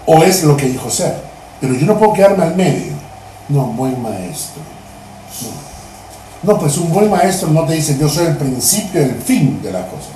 O 0.06 0.24
es 0.24 0.44
lo 0.44 0.56
que 0.56 0.68
dijo 0.68 0.90
ser. 0.90 1.16
Pero 1.60 1.74
yo 1.74 1.86
no 1.86 1.98
puedo 1.98 2.14
quedarme 2.14 2.44
al 2.44 2.56
medio. 2.56 2.94
No, 3.50 3.66
buen 3.66 4.02
maestro. 4.02 4.62
No. 5.42 5.72
No, 6.54 6.60
pues 6.60 6.78
un 6.78 6.92
buen 6.92 7.10
maestro 7.10 7.50
no 7.50 7.66
te 7.66 7.74
dice 7.74 7.98
yo 8.00 8.10
soy 8.10 8.28
el 8.28 8.38
principio 8.38 9.02
y 9.02 9.06
el 9.06 9.16
fin 9.16 9.62
de 9.62 9.72
las 9.72 9.86
cosas. 9.86 10.10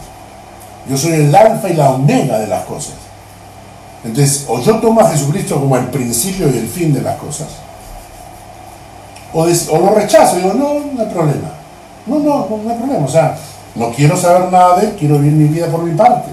Yo 0.89 0.97
soy 0.97 1.13
el 1.13 1.35
alfa 1.35 1.69
y 1.69 1.73
la 1.73 1.91
omega 1.91 2.39
de 2.39 2.47
las 2.47 2.63
cosas. 2.65 2.93
Entonces, 4.05 4.45
o 4.47 4.61
yo 4.61 4.77
tomo 4.79 5.01
a 5.01 5.09
Jesucristo 5.09 5.59
como 5.59 5.75
el 5.75 5.87
principio 5.87 6.47
y 6.49 6.57
el 6.57 6.67
fin 6.67 6.93
de 6.93 7.01
las 7.01 7.17
cosas, 7.17 7.47
o, 9.33 9.45
lo 9.45 9.93
rechazo, 9.93 10.37
digo, 10.37 10.53
no, 10.53 10.79
no 10.93 11.01
hay 11.01 11.09
problema. 11.09 11.49
No, 12.05 12.19
no, 12.19 12.47
no 12.63 12.69
hay 12.69 12.77
problema. 12.77 13.05
O 13.05 13.09
sea, 13.09 13.35
no 13.73 13.91
quiero 13.91 14.15
saber 14.15 14.49
nada 14.51 14.77
de 14.77 14.87
él, 14.87 14.95
quiero 14.97 15.17
vivir 15.17 15.33
mi 15.33 15.45
vida 15.45 15.67
por 15.67 15.83
mi 15.83 15.93
parte. 15.93 16.29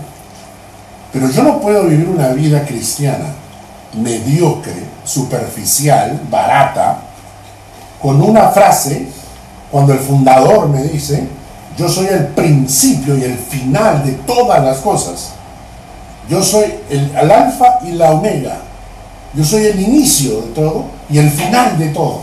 Pero 1.13 1.29
yo 1.29 1.43
no 1.43 1.61
puedo 1.61 1.85
vivir 1.85 2.09
una 2.09 2.29
vida 2.29 2.65
cristiana 2.65 3.27
mediocre, 3.95 4.85
superficial, 5.05 6.21
barata, 6.31 6.99
con 8.01 8.23
una 8.23 8.49
frase, 8.49 9.07
cuando 9.71 9.93
el 9.93 9.99
fundador 9.99 10.69
me 10.69 10.83
dice, 10.83 11.27
yo 11.77 11.89
soy 11.89 12.07
el 12.07 12.27
principio 12.29 13.17
y 13.17 13.25
el 13.25 13.37
final 13.37 14.05
de 14.05 14.13
todas 14.13 14.63
las 14.63 14.79
cosas. 14.79 15.33
Yo 16.29 16.43
soy 16.43 16.73
el, 16.91 17.11
el 17.17 17.31
alfa 17.31 17.79
y 17.87 17.93
la 17.93 18.13
omega. 18.13 18.59
Yo 19.35 19.45
soy 19.45 19.67
el 19.67 19.81
inicio 19.81 20.43
de 20.43 20.49
todo 20.49 20.85
y 21.09 21.19
el 21.19 21.31
final 21.31 21.79
de 21.79 21.89
todo. 21.89 22.21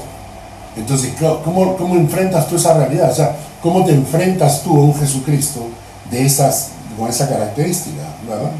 Entonces, 0.75 1.13
¿cómo, 1.43 1.75
cómo 1.75 1.95
enfrentas 1.95 2.47
tú 2.47 2.55
esa 2.55 2.73
realidad? 2.73 3.11
O 3.11 3.15
sea, 3.15 3.35
¿cómo 3.61 3.83
te 3.83 3.91
enfrentas 3.91 4.61
tú 4.63 4.77
a 4.77 4.83
un 4.83 4.95
Jesucristo 4.95 5.67
de 6.09 6.25
esas, 6.25 6.69
con 6.97 7.09
esa 7.09 7.27
característica? 7.27 8.03
¿verdad? 8.27 8.51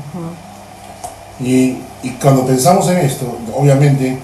Y, 1.40 1.78
y 2.04 2.10
cuando 2.22 2.46
pensamos 2.46 2.88
en 2.90 2.98
esto, 2.98 3.26
obviamente 3.56 4.18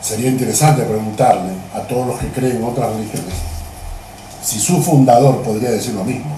sería 0.00 0.28
interesante 0.28 0.82
preguntarle 0.82 1.52
a 1.74 1.80
todos 1.80 2.06
los 2.06 2.18
que 2.18 2.28
creen 2.28 2.58
en 2.58 2.64
otras 2.64 2.90
religiones 2.92 3.34
si 4.44 4.60
su 4.60 4.82
fundador 4.82 5.42
podría 5.42 5.70
decir 5.70 5.94
lo 5.94 6.04
mismo. 6.04 6.30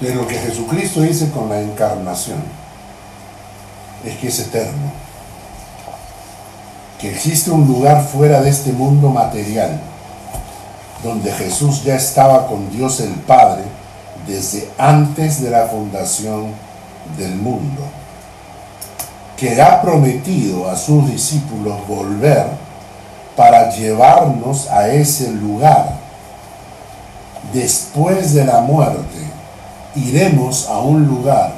De 0.00 0.14
lo 0.14 0.26
que 0.26 0.34
Jesucristo 0.36 1.02
dice 1.02 1.30
con 1.30 1.50
la 1.50 1.60
encarnación 1.60 2.38
es 4.04 4.16
que 4.16 4.28
es 4.28 4.38
eterno, 4.38 4.90
que 6.98 7.10
existe 7.10 7.50
un 7.50 7.66
lugar 7.66 8.02
fuera 8.02 8.40
de 8.40 8.48
este 8.48 8.72
mundo 8.72 9.10
material, 9.10 9.78
donde 11.02 11.30
Jesús 11.32 11.84
ya 11.84 11.96
estaba 11.96 12.46
con 12.46 12.70
Dios 12.70 13.00
el 13.00 13.12
Padre 13.12 13.62
desde 14.26 14.70
antes 14.78 15.42
de 15.42 15.50
la 15.50 15.66
fundación 15.66 16.52
del 17.18 17.34
mundo, 17.36 17.82
que 19.36 19.60
ha 19.60 19.82
prometido 19.82 20.70
a 20.70 20.76
sus 20.76 21.10
discípulos 21.10 21.86
volver 21.86 22.46
para 23.36 23.70
llevarnos 23.70 24.68
a 24.70 24.88
ese 24.88 25.30
lugar. 25.30 25.98
Después 27.52 28.34
de 28.34 28.44
la 28.44 28.60
muerte, 28.60 29.29
iremos 29.94 30.68
a 30.68 30.78
un 30.78 31.06
lugar 31.06 31.54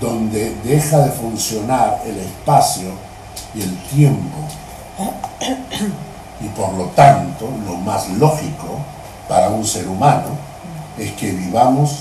donde 0.00 0.54
deja 0.64 0.98
de 0.98 1.10
funcionar 1.10 2.02
el 2.04 2.18
espacio 2.18 2.90
y 3.54 3.62
el 3.62 3.76
tiempo. 3.94 4.38
Y 6.40 6.48
por 6.48 6.74
lo 6.74 6.84
tanto, 6.86 7.48
lo 7.66 7.76
más 7.76 8.08
lógico 8.10 8.78
para 9.28 9.48
un 9.48 9.64
ser 9.64 9.88
humano 9.88 10.28
es 10.98 11.12
que 11.12 11.32
vivamos 11.32 12.00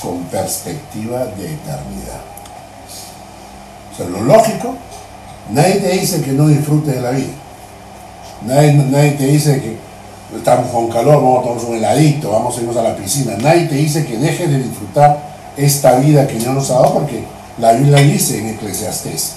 con 0.00 0.22
perspectiva 0.24 1.24
de 1.24 1.54
eternidad. 1.54 2.20
O 3.92 3.96
sea, 3.96 4.06
lo 4.08 4.22
lógico, 4.22 4.74
nadie 5.50 5.74
te 5.76 5.88
dice 5.92 6.22
que 6.22 6.32
no 6.32 6.48
disfrutes 6.48 6.94
de 6.94 7.00
la 7.00 7.10
vida. 7.10 7.32
Nadie, 8.46 8.72
nadie 8.72 9.12
te 9.12 9.26
dice 9.26 9.60
que 9.60 9.76
estamos 10.36 10.70
con 10.70 10.88
calor, 10.88 11.16
vamos 11.16 11.38
a 11.38 11.42
tomarnos 11.42 11.68
un 11.68 11.76
heladito, 11.76 12.30
vamos 12.30 12.56
a 12.56 12.60
irnos 12.60 12.76
a 12.76 12.82
la 12.82 12.96
piscina. 12.96 13.34
Nadie 13.40 13.66
te 13.66 13.74
dice 13.74 14.06
que 14.06 14.16
dejes 14.16 14.50
de 14.50 14.58
disfrutar 14.58 15.32
esta 15.56 15.96
vida 15.96 16.26
que 16.26 16.34
Dios 16.34 16.54
nos 16.54 16.70
ha 16.70 16.74
dado, 16.74 16.94
porque 16.94 17.24
la 17.58 17.72
Biblia 17.72 17.98
dice 17.98 18.38
en 18.38 18.48
Eclesiastés 18.50 19.34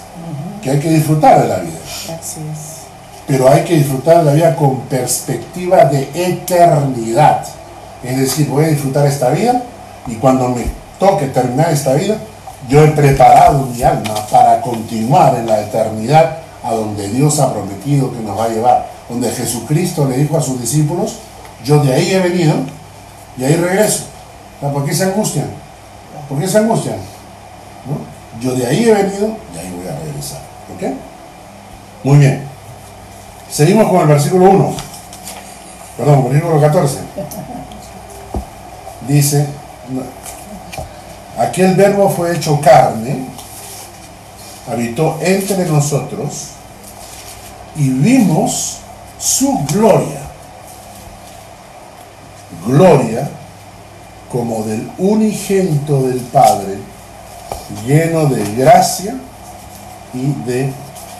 que 0.62 0.72
hay 0.72 0.80
que 0.80 0.90
disfrutar 0.90 1.42
de 1.42 1.48
la 1.48 1.58
vida. 1.58 1.78
Así 1.86 2.40
es. 2.52 2.76
Pero 3.28 3.50
hay 3.50 3.64
que 3.64 3.76
disfrutar 3.76 4.20
de 4.20 4.24
la 4.24 4.34
vida 4.34 4.56
con 4.56 4.82
perspectiva 4.82 5.86
de 5.86 6.10
eternidad. 6.14 7.46
Es 8.04 8.18
decir, 8.18 8.48
voy 8.48 8.66
a 8.66 8.68
disfrutar 8.70 9.06
esta 9.06 9.30
vida 9.30 9.64
y 10.08 10.16
cuando 10.16 10.50
me 10.50 10.66
toque 11.00 11.28
terminar 11.28 11.72
esta 11.72 11.94
vida, 11.94 12.18
yo 12.70 12.84
he 12.84 12.88
preparado 12.90 13.66
mi 13.66 13.84
alma 13.84 14.16
para 14.32 14.62
continuar 14.62 15.36
en 15.36 15.48
la 15.48 15.62
eternidad 15.62 16.38
a 16.64 16.74
donde 16.74 17.08
Dios 17.10 17.40
ha 17.40 17.54
prometido 17.54 18.12
que 18.12 18.20
nos 18.20 18.38
va 18.38 18.46
a 18.46 18.50
llevar. 18.50 18.95
Donde 19.10 19.32
Jesucristo 19.32 20.08
le 20.08 20.18
dijo 20.18 20.38
a 20.38 20.42
sus 20.42 20.60
discípulos, 20.60 21.18
yo 21.64 21.84
de 21.84 21.94
ahí 21.94 22.12
he 22.12 22.20
venido 22.20 22.56
y 23.38 23.44
ahí 23.44 23.56
regreso. 23.56 24.06
¿Por 24.60 24.86
qué 24.86 24.94
se 24.94 25.04
angustian? 25.04 25.48
¿Por 26.28 26.40
qué 26.40 26.48
se 26.48 26.58
angustian? 26.58 26.98
Yo 28.42 28.56
de 28.56 28.66
ahí 28.66 28.90
he 28.90 28.94
venido 28.94 29.38
y 29.54 29.58
ahí 29.58 29.74
voy 29.78 29.88
a 29.88 30.00
regresar. 30.00 30.40
¿Ok? 30.76 30.94
Muy 32.04 32.18
bien. 32.18 32.48
Seguimos 33.50 33.90
con 33.90 34.02
el 34.02 34.08
versículo 34.08 34.50
1. 34.50 34.76
Perdón, 35.98 36.26
versículo 36.26 36.60
14. 36.60 36.98
Dice, 39.08 39.48
aquel 41.38 41.76
verbo 41.76 42.10
fue 42.10 42.36
hecho 42.36 42.60
carne, 42.60 43.28
habitó 44.70 45.20
entre 45.22 45.66
nosotros 45.66 46.50
y 47.76 47.90
vimos 47.90 48.80
su 49.20 49.66
gloria. 49.72 50.22
Gloria 52.66 53.30
como 54.32 54.64
del 54.64 54.90
unigento 54.98 56.02
del 56.04 56.20
Padre, 56.20 56.78
lleno 57.86 58.26
de 58.26 58.56
gracia 58.56 59.16
y 60.14 60.26
de 60.46 60.74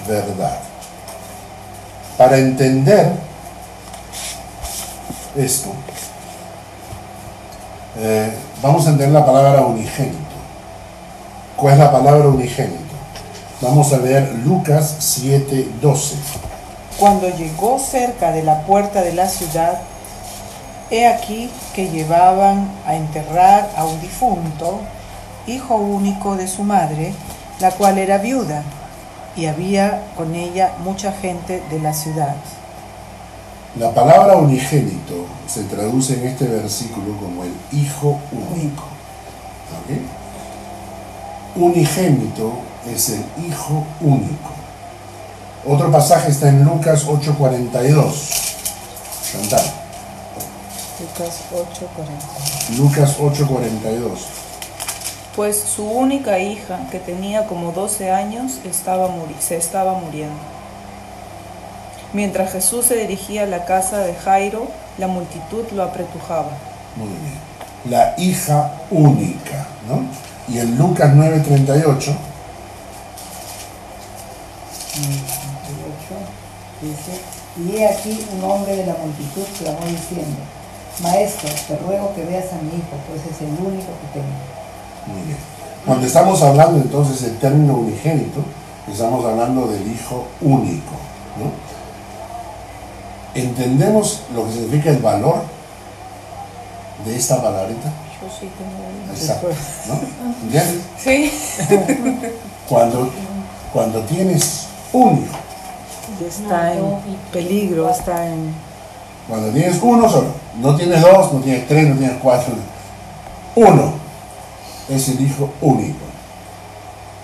verdad. 0.08 0.60
Para 2.18 2.38
entender 2.38 3.14
esto, 5.36 5.70
eh, 7.98 8.34
vamos 8.62 8.86
a 8.86 8.90
entender 8.90 9.14
la 9.14 9.26
palabra 9.26 9.62
unigénito. 9.62 10.18
¿Cuál 11.56 11.74
es 11.74 11.80
la 11.80 11.92
palabra 11.92 12.28
unigénito? 12.28 12.84
Vamos 13.62 13.94
a 13.94 13.98
leer 13.98 14.30
Lucas 14.46 14.98
7:12. 15.00 16.16
Cuando 17.00 17.28
llegó 17.30 17.78
cerca 17.78 18.32
de 18.32 18.42
la 18.42 18.62
puerta 18.62 19.02
de 19.02 19.14
la 19.14 19.28
ciudad, 19.28 19.82
he 20.90 21.06
aquí 21.06 21.50
que 21.74 21.90
llevaban 21.90 22.70
a 22.88 22.96
enterrar 22.96 23.70
a 23.76 23.84
un 23.86 24.00
difunto, 24.00 24.80
hijo 25.46 25.76
único 25.76 26.38
de 26.38 26.48
su 26.48 26.64
madre, 26.64 27.14
la 27.60 27.72
cual 27.72 27.98
era 27.98 28.18
viuda, 28.18 28.64
y 29.36 29.48
había 29.48 30.04
con 30.16 30.36
ella 30.36 30.72
mucha 30.86 31.12
gente 31.12 31.62
de 31.70 31.80
la 31.80 31.94
ciudad. 31.94 32.36
La 33.78 33.94
palabra 33.94 34.38
unigénito 34.38 35.26
se 35.48 35.64
traduce 35.66 36.14
en 36.14 36.28
este 36.28 36.46
versículo 36.46 37.18
como 37.18 37.44
el 37.44 37.54
hijo 37.74 38.18
único. 38.32 38.86
Unigénito 41.58 42.54
es 42.88 43.10
el 43.10 43.26
hijo 43.46 43.84
único. 44.00 44.55
Otro 45.68 45.92
pasaje 45.92 46.30
está 46.30 46.50
en 46.50 46.64
Lucas 46.64 47.06
8:42. 47.08 48.56
Cantar. 49.34 49.62
Lucas 51.00 51.42
8:42. 51.52 52.78
Lucas 52.78 53.16
8:42. 53.20 54.20
Pues 55.36 55.60
su 55.60 55.84
única 55.84 56.38
hija, 56.40 56.88
que 56.92 57.00
tenía 57.00 57.48
como 57.48 57.72
12 57.72 58.12
años, 58.12 58.60
estaba 58.64 59.10
se 59.40 59.58
estaba 59.58 59.94
muriendo. 59.94 60.38
Mientras 62.14 62.52
Jesús 62.52 62.86
se 62.86 62.96
dirigía 62.96 63.44
a 63.44 63.48
la 63.48 63.66
casa 63.66 63.98
de 64.00 64.14
Jairo, 64.14 64.68
la 65.00 65.08
multitud 65.08 65.66
lo 65.74 65.84
apretujaba. 65.84 66.52
Muy 66.96 67.08
bien. 67.10 67.40
La 67.90 68.14
hija 68.18 68.72
única, 68.92 69.66
¿no? 69.90 70.04
Y 70.48 70.60
en 70.60 70.78
Lucas 70.78 71.12
9:38 71.14 72.16
dice, 76.90 77.20
y 77.58 77.78
he 77.78 77.88
aquí 77.88 78.26
un 78.38 78.44
hombre 78.50 78.76
de 78.76 78.86
la 78.86 78.96
multitud 78.96 79.44
clamó 79.60 79.86
diciendo, 79.86 80.38
Maestro, 81.02 81.50
te 81.68 81.78
ruego 81.78 82.14
que 82.16 82.24
veas 82.24 82.52
a 82.54 82.62
mi 82.62 82.78
hijo, 82.78 82.96
pues 83.10 83.22
es 83.22 83.42
el 83.42 83.48
único 83.48 83.92
que 84.02 84.20
tengo. 84.20 84.36
Muy 85.08 85.22
bien. 85.24 85.38
Cuando 85.86 86.08
estamos 86.08 86.42
hablando 86.42 86.82
entonces 86.82 87.22
del 87.22 87.38
término 87.38 87.76
unigénito, 87.76 88.42
estamos 88.92 89.24
hablando 89.26 89.68
del 89.68 89.86
hijo 89.92 90.26
único. 90.42 90.94
¿no? 91.38 91.52
¿Entendemos 93.40 94.22
lo 94.34 94.46
que 94.46 94.54
significa 94.54 94.90
el 94.90 95.00
valor 95.00 95.44
de 97.06 97.16
esta 97.16 97.42
palabrita? 97.42 97.92
Yo 98.22 98.30
sí 98.30 98.50
tengo 98.58 99.14
Exacto. 99.14 99.50
¿no? 99.88 100.00
¿Entiendes? 100.44 100.82
Sí. 100.98 101.32
Cuando, 102.68 103.12
cuando 103.72 104.00
tienes 104.02 104.66
un 104.92 105.24
hijo, 105.24 105.38
está 106.22 106.74
en 106.74 106.84
peligro, 107.32 107.90
está 107.90 108.28
en... 108.28 108.54
Cuando 109.28 109.50
tienes 109.52 109.80
uno 109.82 110.10
solo, 110.10 110.28
no 110.60 110.76
tienes 110.76 111.02
dos, 111.02 111.34
no 111.34 111.40
tienes 111.40 111.68
tres, 111.68 111.88
no 111.88 111.96
tienes 111.96 112.18
cuatro. 112.22 112.54
Uno 113.56 113.94
es 114.90 115.10
el 115.10 115.22
hijo 115.22 115.50
único. 115.62 116.06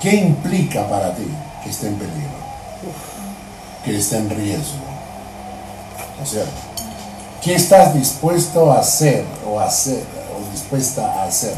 ¿Qué 0.02 0.16
implica 0.16 0.88
para 0.88 1.14
ti 1.14 1.28
que 1.64 1.70
esté 1.70 1.88
en 1.88 1.96
peligro? 1.96 2.42
Que 3.86 3.98
esté 3.98 4.18
en 4.18 4.30
riesgo. 4.30 4.80
¿No 6.18 6.24
es 6.24 6.30
cierto? 6.30 6.52
¿Qué 7.44 7.56
estás 7.56 7.94
dispuesto 7.94 8.72
a 8.72 8.80
hacer 8.80 9.26
o 9.48 9.60
hacer 9.60 10.04
o 10.36 10.52
dispuesta 10.52 11.06
a 11.06 11.24
hacer 11.26 11.56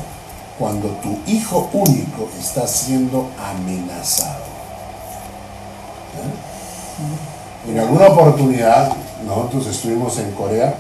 cuando 0.59 0.87
tu 0.87 1.17
hijo 1.25 1.69
único 1.73 2.29
está 2.39 2.67
siendo 2.67 3.29
amenazado? 3.37 4.43
¿Eh? 6.15 6.52
En 7.67 7.79
alguna 7.79 8.07
oportunidad 8.07 8.91
nosotros 9.25 9.67
estuvimos 9.67 10.17
en 10.19 10.31
Corea 10.31 10.75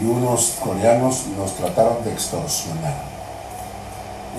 y 0.00 0.04
unos 0.04 0.54
coreanos 0.62 1.26
nos 1.36 1.54
trataron 1.54 2.02
de 2.04 2.12
extorsionar. 2.12 2.94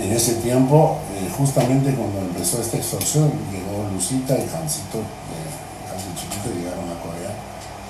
En 0.01 0.12
ese 0.12 0.36
tiempo, 0.36 0.97
eh, 1.15 1.30
justamente 1.38 1.93
cuando 1.93 2.19
empezó 2.19 2.62
esta 2.62 2.77
extorsión, 2.77 3.32
llegó 3.51 3.89
Lucita 3.93 4.36
y 4.36 4.47
Jancito, 4.47 4.99
eh, 4.99 5.91
Hans 5.91 6.03
y 6.03 6.19
Chiquito 6.19 6.49
llegaron 6.53 6.86
a 6.86 7.01
Corea 7.01 7.32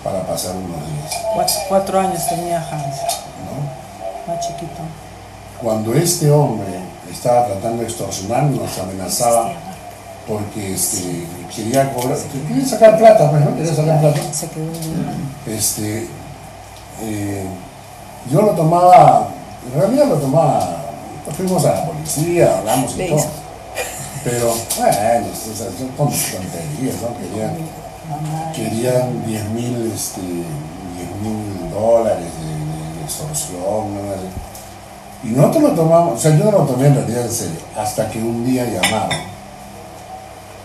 para 0.03 0.25
pasar 0.25 0.55
unos 0.55 0.79
días. 0.87 1.11
Cuatro, 1.33 1.55
cuatro 1.67 1.99
años 1.99 2.25
tenía 2.29 2.59
Hans, 2.59 2.95
¿no? 3.43 3.87
más 4.27 4.45
chiquito. 4.45 4.81
Cuando 5.61 5.93
este 5.95 6.29
hombre 6.29 6.79
estaba 7.11 7.47
tratando 7.47 7.81
de 7.81 7.89
extorsionar, 7.89 8.43
nos 8.43 8.77
amenazaba 8.77 9.51
porque 10.27 10.73
este, 10.73 11.25
quería 11.55 11.93
cobrar, 11.93 12.17
quería 12.47 12.65
sacar 12.65 12.97
plata, 12.97 13.29
pues, 13.31 13.43
¿no? 13.43 13.55
Quería 13.55 13.73
sacar 13.73 13.99
plata. 14.01 14.19
Este, 15.47 16.07
eh, 17.01 17.45
yo 18.31 18.41
lo 18.41 18.51
tomaba, 18.51 19.29
en 19.73 19.79
realidad 19.79 20.05
lo 20.07 20.15
tomaba, 20.15 20.83
fuimos 21.35 21.63
a 21.65 21.75
la 21.75 21.85
policía, 21.85 22.57
hablamos 22.59 22.93
y 22.95 23.07
todo. 23.09 23.25
Pero, 24.23 24.47
bueno, 24.77 25.27
son 25.35 25.87
ton- 25.95 26.09
tonterías, 26.09 26.95
¿no? 27.01 27.17
Querían, 27.17 27.55
querían 28.53 29.25
10 29.25 29.49
mil 29.51 29.91
este, 29.95 30.21
10 30.21 30.43
mil 31.23 31.69
dólares 31.71 32.25
de, 32.25 32.97
de 32.99 33.03
extorsión, 33.05 33.93
¿no? 33.95 34.47
Y 35.23 35.29
nosotros 35.29 35.63
lo 35.63 35.71
tomamos, 35.71 36.13
o 36.13 36.17
sea, 36.17 36.35
yo 36.37 36.45
no 36.45 36.51
lo 36.51 36.57
tomé 36.65 36.87
en 36.87 36.95
realidad 36.95 37.23
en 37.25 37.31
serio, 37.31 37.59
hasta 37.77 38.09
que 38.09 38.19
un 38.19 38.45
día 38.45 38.65
llamaron 38.65 39.36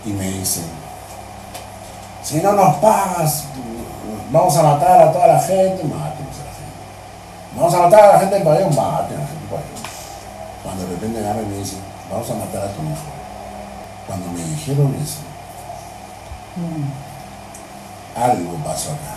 y 0.05 0.09
me 0.09 0.29
dicen, 0.29 0.65
si 2.23 2.41
no 2.41 2.53
nos 2.53 2.75
pagas, 2.77 3.45
vamos 4.31 4.55
a 4.57 4.63
matar 4.63 5.01
a 5.01 5.11
toda 5.11 5.27
la 5.27 5.39
gente, 5.39 5.83
matemos 5.83 6.35
a 6.39 6.45
la 6.45 6.53
gente. 6.53 6.79
Vamos 7.55 7.73
a 7.73 7.79
matar 7.79 7.99
a 8.03 8.13
la 8.13 8.19
gente 8.19 8.35
del 8.35 8.43
pabellón, 8.43 8.75
maten 8.75 9.17
a 9.17 9.21
la 9.21 9.27
gente 9.27 9.39
del 9.39 9.49
pabellón. 9.49 9.83
Cuando 10.63 10.83
de 10.83 10.89
repente 10.91 11.19
y 11.19 11.45
me 11.49 11.57
dicen, 11.57 11.79
vamos 12.09 12.29
a 12.29 12.33
matar 12.33 12.63
a 12.63 12.71
tu 12.71 12.81
hijo. 12.81 13.11
Cuando 14.07 14.31
me 14.31 14.43
dijeron 14.43 14.95
eso, 15.01 15.19
algo 18.15 18.57
pasó 18.65 18.91
acá. 18.91 19.15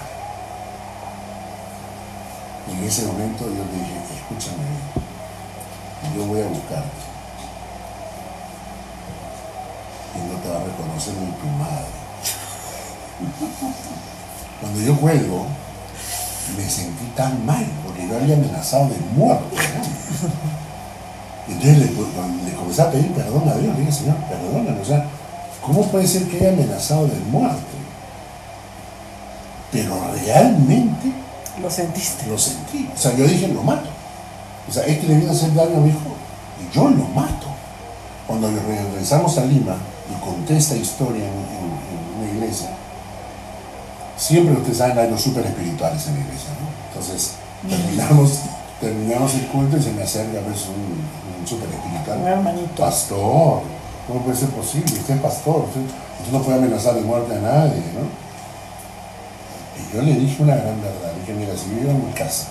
Y 2.68 2.72
en 2.72 2.84
ese 2.84 3.06
momento 3.06 3.44
yo 3.44 3.64
dije, 3.72 4.00
escúchame 4.16 4.64
bien, 4.64 6.16
yo 6.16 6.24
voy 6.26 6.40
a 6.40 6.46
buscarte. 6.46 7.15
Y 10.16 10.32
no 10.32 10.38
te 10.40 10.48
va 10.48 10.56
a 10.56 10.64
reconocer 10.64 11.14
ni 11.14 11.30
tu 11.32 11.46
madre. 11.58 11.86
Cuando 14.60 14.80
yo 14.80 14.96
cuelgo, 14.96 15.46
me 16.56 16.68
sentí 16.68 17.04
tan 17.16 17.44
mal, 17.44 17.66
porque 17.84 18.06
yo 18.08 18.16
había 18.16 18.36
amenazado 18.36 18.88
de 18.88 18.96
muerte. 19.14 19.56
¿no? 19.56 21.52
Entonces 21.52 21.78
le, 21.78 21.86
cuando 21.92 22.44
le 22.44 22.52
comencé 22.54 22.82
a 22.82 22.90
pedir 22.90 23.12
perdón 23.12 23.48
a 23.48 23.54
Dios, 23.54 23.74
le 23.74 23.80
dije, 23.80 23.92
Señor, 23.92 24.16
perdóname, 24.16 24.80
o 24.80 24.84
sea, 24.84 25.04
¿cómo 25.64 25.82
puede 25.86 26.06
ser 26.06 26.24
que 26.28 26.38
haya 26.38 26.50
amenazado 26.50 27.06
de 27.06 27.18
muerte? 27.30 27.60
Pero 29.72 29.96
realmente 30.24 31.12
Lo 31.60 31.70
sentiste. 31.70 32.26
lo 32.26 32.38
sentí. 32.38 32.88
O 32.94 32.98
sea, 32.98 33.14
yo 33.14 33.26
dije, 33.26 33.48
lo 33.48 33.62
mato. 33.62 33.88
O 34.68 34.72
sea, 34.72 34.84
este 34.84 35.06
le 35.06 35.14
viene 35.16 35.28
a 35.30 35.32
hacer 35.32 35.54
daño 35.54 35.76
a 35.76 35.80
mi 35.80 35.90
hijo 35.90 36.10
y 36.60 36.74
yo 36.74 36.88
lo 36.88 37.04
mato. 37.08 37.46
Cuando 38.26 38.50
regresamos 38.50 39.38
a 39.38 39.44
Lima 39.44 39.76
y 40.10 40.24
conté 40.24 40.56
esta 40.56 40.76
historia 40.76 41.24
en, 41.24 41.32
en- 41.32 41.76
en 41.90 42.22
una 42.22 42.32
iglesia, 42.32 42.68
siempre 44.16 44.54
ustedes 44.54 44.78
saben, 44.78 44.98
hay 44.98 45.10
los 45.10 45.20
súper 45.20 45.44
espirituales 45.46 46.06
en 46.06 46.14
la 46.14 46.20
iglesia, 46.20 46.50
¿no? 46.60 46.66
Entonces, 46.88 47.32
terminamos, 47.68 48.40
terminamos 48.80 49.34
el 49.34 49.46
culto 49.48 49.76
y 49.76 49.82
se 49.82 49.92
me 49.92 50.02
acerca 50.02 50.40
pues, 50.40 50.66
un, 50.66 51.40
un 51.40 51.46
súper 51.46 51.68
espiritual. 51.68 52.18
Un 52.20 52.26
hermanito. 52.26 52.82
Pastor, 52.82 53.60
¿cómo 54.06 54.20
puede 54.24 54.36
ser 54.36 54.48
posible? 54.50 54.92
Usted 54.98 55.14
es 55.16 55.20
pastor, 55.20 55.64
usted, 55.68 55.80
usted 56.20 56.32
no 56.32 56.42
puede 56.42 56.58
amenazar 56.58 56.94
de 56.94 57.02
muerte 57.02 57.34
a 57.34 57.40
nadie, 57.40 57.82
¿no? 57.94 58.06
Y 59.76 59.94
yo 59.96 60.02
le 60.02 60.14
dije 60.14 60.42
una 60.42 60.54
gran 60.54 60.80
verdad, 60.80 61.12
le 61.14 61.20
dije, 61.20 61.34
mira, 61.34 61.52
si 61.56 61.68
yo 61.70 61.76
llego 61.82 61.90
a 61.90 62.06
mi 62.08 62.12
casa 62.12 62.46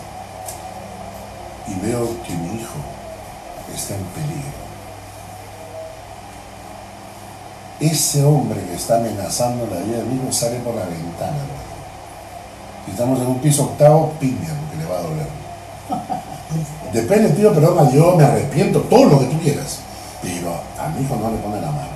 y 1.67 1.73
veo 1.85 2.07
que 2.23 2.33
mi 2.35 2.59
hijo 2.61 2.77
está 3.75 3.95
en 3.95 4.03
peligro, 4.13 4.64
ese 7.79 8.23
hombre 8.23 8.61
que 8.61 8.75
está 8.75 8.97
amenazando 8.97 9.67
la 9.67 9.81
vida 9.81 9.97
de 9.97 10.03
mi 10.05 10.15
hijo 10.15 10.31
sale 10.31 10.59
por 10.59 10.75
la 10.75 10.85
ventana. 10.85 11.37
Si 12.85 12.91
estamos 12.91 13.19
en 13.19 13.27
un 13.27 13.39
piso 13.39 13.63
octavo, 13.63 14.13
piña, 14.19 14.53
porque 14.59 14.77
le 14.77 14.85
va 14.85 14.99
a 14.99 15.01
doler. 15.01 15.27
Después 16.93 17.21
le 17.21 17.29
pido 17.29 17.53
perdón 17.53 17.79
a 17.79 17.89
Dios, 17.89 18.15
me 18.15 18.23
arrepiento, 18.23 18.81
todo 18.81 19.05
lo 19.05 19.19
que 19.19 19.25
tú 19.25 19.39
quieras. 19.39 19.79
Pero 20.21 20.51
a 20.79 20.89
mi 20.89 21.03
hijo 21.03 21.15
no 21.15 21.31
le 21.31 21.37
pone 21.37 21.59
la 21.59 21.71
mano. 21.71 21.95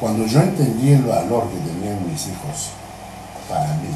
Cuando 0.00 0.26
yo 0.26 0.40
entendí 0.40 0.92
el 0.92 1.02
valor 1.02 1.48
que 1.48 1.58
tenían 1.58 2.10
mis 2.10 2.26
hijos 2.26 2.70
para 3.48 3.68
mí, 3.74 3.88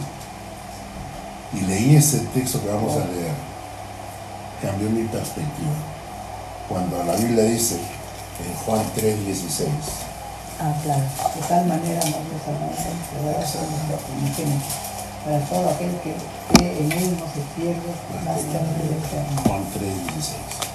y 1.55 1.61
leí 1.63 1.97
ese 1.97 2.19
texto 2.35 2.63
que 2.63 2.69
vamos 2.69 2.95
a 2.95 3.07
leer, 3.07 3.33
cambió 4.63 4.91
mi 4.91 5.05
perspectiva. 5.05 5.73
Cuando 6.69 7.03
la 7.05 7.15
Biblia 7.15 7.45
dice 7.45 7.77
en 7.77 8.55
Juan 8.65 8.83
3:16, 8.95 9.67
Ah, 10.61 10.75
claro. 10.83 11.03
De 11.37 11.41
tal 11.49 11.67
manera 11.67 12.01
amó 12.03 12.19
Dios 12.27 12.43
al 12.49 12.55
mundo, 12.59 12.75
que 12.75 13.17
ahora 13.23 13.47
se 13.47 13.59
lo 13.59 13.65
unigénito, 14.19 14.67
para 15.25 15.39
todo 15.47 15.71
aquel 15.71 15.93
que 16.03 16.15
cree 16.53 16.79
en 16.81 16.93
él 16.93 17.17
no 17.19 17.27
se 17.31 17.41
pierde, 17.55 17.91
más 18.25 18.39
que 18.39 18.59
vida 18.59 18.97
eterna. 18.99 19.43
Juan 19.47 19.63
3:16. 19.73 20.69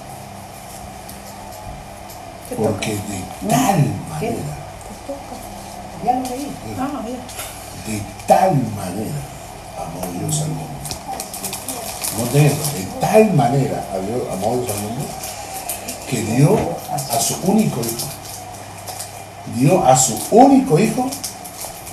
Porque 2.56 2.92
de 2.92 3.48
tal 3.48 3.78
manera, 4.08 4.36
Ya 6.04 6.12
lo 6.14 6.22
leí. 6.30 6.52
Ah, 6.78 7.02
ya. 7.04 7.92
de 7.92 8.02
tal 8.26 8.54
manera 8.76 9.20
amó 9.76 10.00
Dios 10.18 10.40
al 10.42 10.48
mundo. 10.48 10.80
No 12.16 12.32
de 12.32 12.46
eso, 12.46 12.56
de 12.76 12.84
tal 13.00 13.34
manera 13.34 13.84
amó 13.92 14.56
Dios 14.56 14.70
al 14.70 14.82
mundo 14.82 15.04
que 16.08 16.22
dio 16.22 16.58
a 16.90 17.18
su 17.20 17.34
único 17.44 17.80
hijo. 17.80 18.06
Dio 19.54 19.84
a 19.84 19.96
su 19.96 20.18
único 20.30 20.78
hijo 20.78 21.08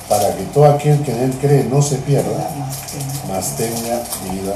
para 0.09 0.35
que 0.35 0.43
todo 0.53 0.65
aquel 0.65 1.01
que 1.03 1.11
en 1.11 1.23
él 1.23 1.37
cree 1.39 1.63
no 1.63 1.81
se 1.81 1.95
pierda, 1.97 2.49
mas 3.29 3.51
tenga 3.55 4.01
vida 4.31 4.55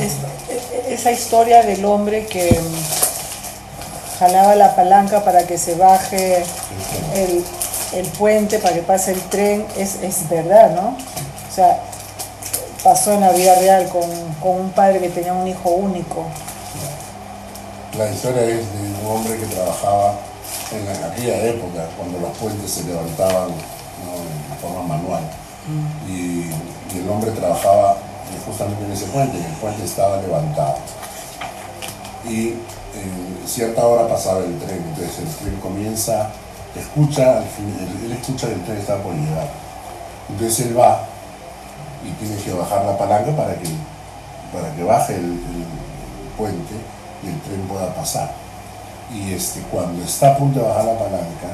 es- 0.00 0.98
esa 1.00 1.10
historia 1.12 1.62
del 1.62 1.84
hombre 1.84 2.26
que 2.26 2.50
mm, 2.50 4.18
jalaba 4.18 4.54
la 4.54 4.74
palanca 4.76 5.24
para 5.24 5.46
que 5.46 5.56
se 5.56 5.74
baje 5.76 6.42
el, 7.14 7.44
el 7.94 8.06
puente, 8.18 8.58
para 8.58 8.74
que 8.74 8.82
pase 8.82 9.12
el 9.12 9.20
tren, 9.22 9.64
es, 9.78 9.96
es 10.02 10.28
verdad, 10.28 10.72
¿no? 10.74 10.88
O 10.88 11.54
sea, 11.54 11.80
pasó 12.84 13.12
en 13.12 13.20
la 13.20 13.30
vida 13.30 13.54
real 13.56 13.88
con, 13.88 14.02
con 14.42 14.60
un 14.60 14.70
padre 14.72 15.00
que 15.00 15.08
tenía 15.08 15.32
un 15.32 15.46
hijo 15.46 15.70
único. 15.70 16.24
La 17.96 18.10
historia 18.10 18.42
es 18.42 18.48
de 18.72 18.78
un 19.04 19.06
hombre 19.16 19.36
que 19.38 19.46
trabajaba 19.46 20.14
en 20.76 20.86
la- 21.00 21.08
aquella 21.08 21.38
época, 21.46 21.86
cuando 21.96 22.18
los 22.20 22.36
puentes 22.38 22.70
se 22.70 22.84
levantaban 22.84 23.48
¿no? 23.48 24.12
en 24.16 24.58
forma 24.60 24.82
manual. 24.96 25.22
Y, 26.08 26.50
y 26.94 26.98
el 26.98 27.08
hombre 27.08 27.30
trabajaba 27.30 27.92
eh, 27.92 28.40
justamente 28.46 28.84
en 28.84 28.92
ese 28.92 29.06
puente, 29.06 29.38
y 29.38 29.44
el 29.44 29.52
puente 29.60 29.84
estaba 29.84 30.16
levantado. 30.20 30.76
Y 32.28 32.48
en 32.94 33.42
cierta 33.46 33.84
hora 33.86 34.08
pasaba 34.08 34.40
el 34.40 34.58
tren, 34.58 34.82
entonces 34.88 35.18
el 35.18 35.28
tren 35.36 35.56
comienza, 35.60 36.30
escucha, 36.76 37.38
al 37.38 37.44
fin, 37.44 37.74
él, 37.80 38.06
él 38.06 38.12
escucha 38.12 38.46
que 38.48 38.54
el 38.54 38.64
tren 38.64 38.78
está 38.78 38.96
por 39.02 39.12
llegar. 39.14 39.48
Entonces 40.28 40.66
él 40.66 40.78
va 40.78 41.04
y 42.04 42.10
tiene 42.24 42.40
que 42.42 42.52
bajar 42.52 42.84
la 42.84 42.96
palanca 42.98 43.30
para 43.36 43.54
que, 43.54 43.68
para 44.52 44.74
que 44.74 44.82
baje 44.82 45.14
el, 45.14 45.24
el 45.24 45.66
puente 46.36 46.74
y 47.22 47.28
el 47.28 47.40
tren 47.42 47.60
pueda 47.68 47.94
pasar. 47.94 48.32
Y 49.10 49.32
este, 49.32 49.60
cuando 49.70 50.02
está 50.04 50.32
a 50.32 50.36
punto 50.38 50.60
de 50.60 50.66
bajar 50.66 50.84
la 50.84 50.98
palanca, 50.98 51.48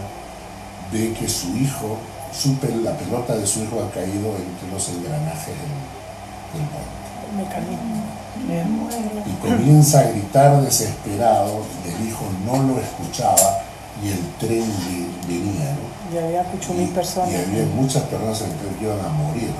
ve 0.92 1.12
que 1.18 1.28
su 1.28 1.56
hijo, 1.56 1.96
su 2.32 2.50
pel- 2.56 2.82
la 2.82 2.92
pelota 2.96 3.34
de 3.36 3.46
su 3.46 3.62
hijo 3.64 3.80
ha 3.82 3.90
caído 3.92 4.34
entre 4.36 4.68
los 4.72 4.88
engranajes 4.88 5.46
del, 5.54 6.58
del 6.58 6.68
puente. 6.68 6.98
El 7.30 7.36
mecanismo. 7.44 8.02
me 8.46 8.64
muero. 8.64 9.22
Y 9.26 9.32
comienza 9.46 10.00
a 10.00 10.02
gritar 10.04 10.60
desesperado, 10.62 11.62
y 11.84 11.88
el 11.90 12.08
hijo 12.08 12.24
no 12.46 12.62
lo 12.62 12.80
escuchaba 12.80 13.60
y 14.02 14.08
el 14.10 14.20
tren 14.38 14.64
ve- 14.86 15.08
venía, 15.34 15.72
¿no? 15.74 16.14
Y 16.14 16.18
había 16.24 16.44
mil 16.74 16.82
Y- 16.84 16.86
personas. 16.92 17.30
Y 17.30 17.34
había 17.34 17.66
muchas 17.74 18.04
personas 18.04 18.40
en 18.42 18.50
el 18.52 18.56
tren 18.58 18.74
que 18.76 18.84
iban 18.84 19.00
a 19.04 19.08
morir. 19.08 19.50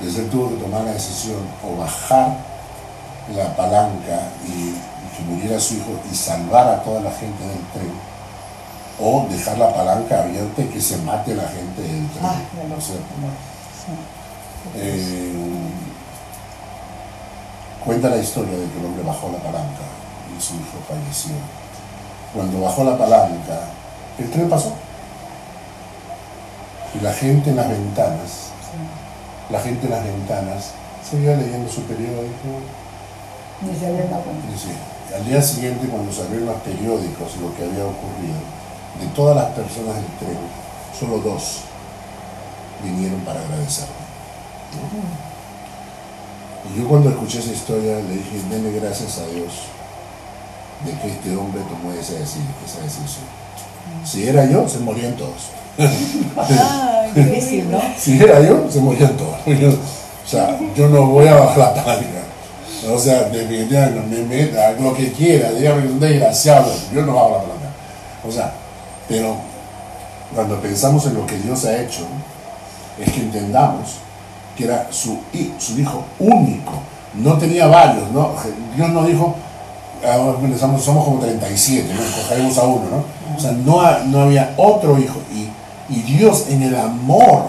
Entonces 0.00 0.24
él 0.24 0.28
tuvo 0.30 0.48
que 0.50 0.56
tomar 0.56 0.82
la 0.82 0.92
decisión 0.92 1.38
o 1.64 1.78
bajar 1.80 2.36
la 3.34 3.56
palanca 3.56 4.20
y 4.46 4.74
que 5.16 5.22
muriera 5.22 5.58
su 5.60 5.74
hijo 5.74 5.98
y 6.10 6.14
salvar 6.14 6.68
a 6.68 6.82
toda 6.82 7.00
la 7.00 7.10
gente 7.10 7.42
del 7.44 7.60
tren, 7.72 7.92
o 9.00 9.26
dejar 9.30 9.58
la 9.58 9.72
palanca 9.72 10.22
abierta 10.22 10.62
y 10.62 10.66
que 10.66 10.80
se 10.80 10.96
mate 10.98 11.34
la 11.34 11.48
gente 11.48 11.82
del 11.82 12.08
tren. 12.10 12.24
Ah. 12.24 12.36
Eh, 14.76 15.32
cuenta 17.84 18.08
la 18.08 18.16
historia 18.16 18.56
de 18.56 18.66
que 18.70 18.78
el 18.80 18.86
hombre 18.86 19.02
bajó 19.04 19.30
la 19.30 19.38
palanca 19.38 19.84
y 20.36 20.40
su 20.40 20.54
hijo 20.54 20.78
falleció. 20.88 21.34
Cuando 22.32 22.60
bajó 22.60 22.82
la 22.84 22.98
palanca, 22.98 23.60
el 24.18 24.30
tren 24.30 24.48
pasó. 24.48 24.72
Y 26.94 27.00
la 27.00 27.12
gente 27.12 27.50
en 27.50 27.56
las 27.56 27.68
ventanas, 27.68 28.50
la 29.50 29.60
gente 29.60 29.86
en 29.86 29.92
las 29.92 30.04
ventanas, 30.04 30.70
seguía 31.08 31.36
leyendo 31.36 31.70
su 31.70 31.82
periódico. 31.82 32.62
Ni 33.62 33.78
se 33.78 33.86
había 33.86 34.04
dado 34.06 34.22
cuenta. 34.22 34.46
Al 35.14 35.24
día 35.26 35.42
siguiente, 35.42 35.86
cuando 35.88 36.12
salieron 36.12 36.46
los 36.46 36.56
periódicos 36.62 37.36
lo 37.40 37.54
que 37.56 37.62
había 37.64 37.84
ocurrido, 37.84 38.38
de 39.00 39.06
todas 39.14 39.36
las 39.36 39.46
personas 39.52 39.94
del 39.96 40.06
tren, 40.18 40.38
solo 40.98 41.18
dos 41.18 41.60
vinieron 42.82 43.20
para 43.20 43.40
agradecerme. 43.40 43.92
Y 46.74 46.80
yo 46.80 46.88
cuando 46.88 47.10
escuché 47.10 47.38
esa 47.40 47.52
historia 47.52 47.96
le 47.96 48.14
dije, 48.14 48.40
denle 48.50 48.72
gracias 48.80 49.18
a 49.18 49.26
Dios 49.26 49.52
de 50.84 50.92
que 51.00 51.08
este 51.08 51.36
hombre 51.36 51.60
tomó 51.68 51.92
esa, 51.92 52.14
deci- 52.14 52.42
esa 52.64 52.80
decisión. 52.82 53.24
Si 54.04 54.26
era 54.28 54.46
yo, 54.46 54.68
se 54.68 54.78
morían 54.78 55.14
todos. 55.16 55.50
Ah, 56.36 57.04
difícil, 57.14 57.70
¿no? 57.70 57.80
Si 57.98 58.18
era 58.20 58.40
yo, 58.40 58.66
se 58.70 58.80
morían 58.80 59.16
todos. 59.16 59.36
O 60.24 60.26
sea, 60.26 60.58
yo 60.74 60.88
no 60.88 61.04
voy 61.08 61.28
a 61.28 61.34
bajar 61.34 61.58
la 61.58 61.74
palanca. 61.84 62.22
O 62.90 62.98
sea, 62.98 63.24
definitivamente, 63.24 64.00
me, 64.00 64.46
me, 64.50 64.60
haz 64.60 64.80
lo 64.80 64.94
que 64.94 65.12
quiera, 65.12 65.52
dígame 65.52 65.86
un 65.86 66.00
desgraciado, 66.00 66.70
yo 66.92 67.02
no 67.02 67.14
bajo 67.14 67.30
la 67.30 67.38
palanca. 67.38 67.68
O 68.26 68.30
sea, 68.30 68.52
pero 69.08 69.36
cuando 70.34 70.60
pensamos 70.60 71.06
en 71.06 71.14
lo 71.14 71.26
que 71.26 71.38
Dios 71.38 71.64
ha 71.64 71.80
hecho, 71.80 72.06
es 72.98 73.10
que 73.12 73.20
entendamos 73.20 73.96
que 74.56 74.64
era 74.64 74.88
su, 74.90 75.18
su 75.58 75.80
hijo 75.80 76.04
único, 76.18 76.72
no 77.14 77.38
tenía 77.38 77.66
varios, 77.66 78.10
¿no? 78.10 78.32
Dios 78.76 78.88
no 78.90 79.04
dijo, 79.04 79.34
ahora 80.04 80.38
pensamos, 80.38 80.82
somos 80.82 81.04
como 81.04 81.20
37, 81.20 81.92
¿no? 81.94 82.02
Escogeremos 82.02 82.58
a 82.58 82.64
uno, 82.64 82.84
¿no? 82.90 83.36
O 83.36 83.40
sea, 83.40 83.52
no, 83.52 84.04
no 84.06 84.20
había 84.22 84.54
otro 84.56 84.98
hijo. 84.98 85.18
Y, 85.32 85.48
y 85.92 86.02
Dios 86.02 86.46
en 86.48 86.62
el 86.62 86.76
amor 86.76 87.46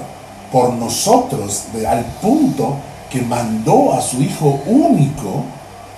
por 0.52 0.74
nosotros, 0.74 1.66
al 1.88 2.06
punto 2.22 2.78
que 3.16 3.22
mandó 3.22 3.94
a 3.94 4.02
su 4.02 4.22
hijo 4.22 4.60
único 4.66 5.46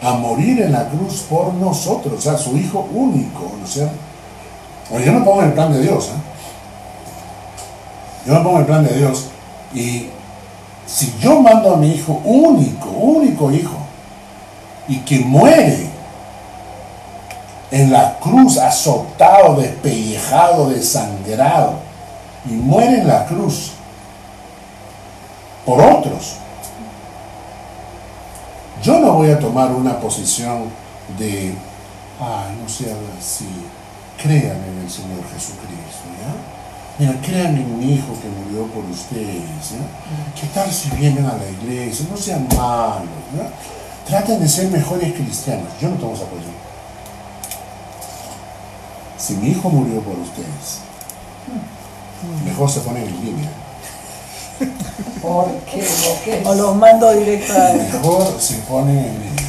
a 0.03 0.13
morir 0.13 0.61
en 0.61 0.71
la 0.71 0.87
cruz 0.87 1.25
por 1.27 1.51
nosotros, 1.55 2.13
o 2.19 2.21
sea, 2.21 2.37
su 2.37 2.55
hijo 2.55 2.87
único, 2.93 3.53
¿no 3.59 3.65
es 3.65 3.73
cierto? 3.73 3.95
Yo 5.03 5.13
me 5.13 5.21
pongo 5.21 5.41
en 5.41 5.47
el 5.47 5.53
plan 5.53 5.73
de 5.73 5.81
Dios, 5.81 6.09
¿eh? 6.09 6.11
Yo 8.27 8.33
me 8.35 8.39
pongo 8.41 8.57
en 8.57 8.61
el 8.61 8.65
plan 8.67 8.83
de 8.85 8.95
Dios 8.95 9.25
y 9.73 10.09
si 10.85 11.11
yo 11.19 11.41
mando 11.41 11.73
a 11.73 11.77
mi 11.77 11.91
hijo 11.91 12.21
único, 12.23 12.87
único 12.89 13.51
hijo, 13.51 13.77
y 14.87 14.97
que 14.99 15.19
muere 15.19 15.89
en 17.71 17.91
la 17.91 18.19
cruz 18.19 18.59
azotado, 18.59 19.55
despellejado, 19.55 20.69
desangrado, 20.69 21.73
y 22.45 22.53
muere 22.53 22.99
en 22.99 23.07
la 23.07 23.25
cruz 23.25 23.71
por 25.65 25.81
otros, 25.81 26.37
yo 28.81 28.99
no 28.99 29.13
voy 29.13 29.29
a 29.31 29.39
tomar 29.39 29.71
una 29.71 29.99
posición 29.99 30.69
de, 31.17 31.53
ay, 32.19 32.57
no 32.61 32.69
se 32.69 32.91
habla 32.91 33.09
así, 33.17 33.47
crean 34.21 34.57
en 34.63 34.83
el 34.83 34.89
Señor 34.89 35.23
Jesucristo, 35.33 36.05
¿ya? 36.19 36.33
Mira, 36.99 37.21
crean 37.21 37.55
en 37.55 37.79
mi 37.79 37.93
hijo 37.93 38.13
que 38.19 38.27
murió 38.27 38.65
por 38.67 38.83
ustedes, 38.85 39.71
¿ya? 39.71 40.39
¿Qué 40.39 40.47
tal 40.53 40.71
si 40.71 40.89
vienen 40.91 41.25
a 41.25 41.37
la 41.37 41.49
iglesia? 41.49 42.05
No 42.09 42.17
sean 42.17 42.47
malos, 42.55 43.07
¿ya? 43.35 43.49
Traten 44.07 44.39
de 44.39 44.47
ser 44.47 44.69
mejores 44.69 45.13
cristianos. 45.13 45.67
Yo 45.81 45.89
no 45.89 45.95
tengo 45.95 46.13
esa 46.13 46.25
posición. 46.25 46.55
Si 49.17 49.33
mi 49.35 49.49
hijo 49.49 49.69
murió 49.69 50.01
por 50.01 50.17
ustedes, 50.17 50.79
mejor 52.45 52.69
se 52.69 52.79
ponen 52.81 53.03
en 53.03 53.25
línea. 53.25 53.49
Porque 55.21 55.77
lo 55.81 56.23
que 56.23 56.41
O 56.47 56.55
los 56.55 56.75
mando 56.75 57.11
directo 57.13 57.53
a... 57.53 57.73
Mejor 57.73 58.35
se 58.39 58.55
ponen 58.59 58.97
en 58.97 59.13
línea. 59.19 59.43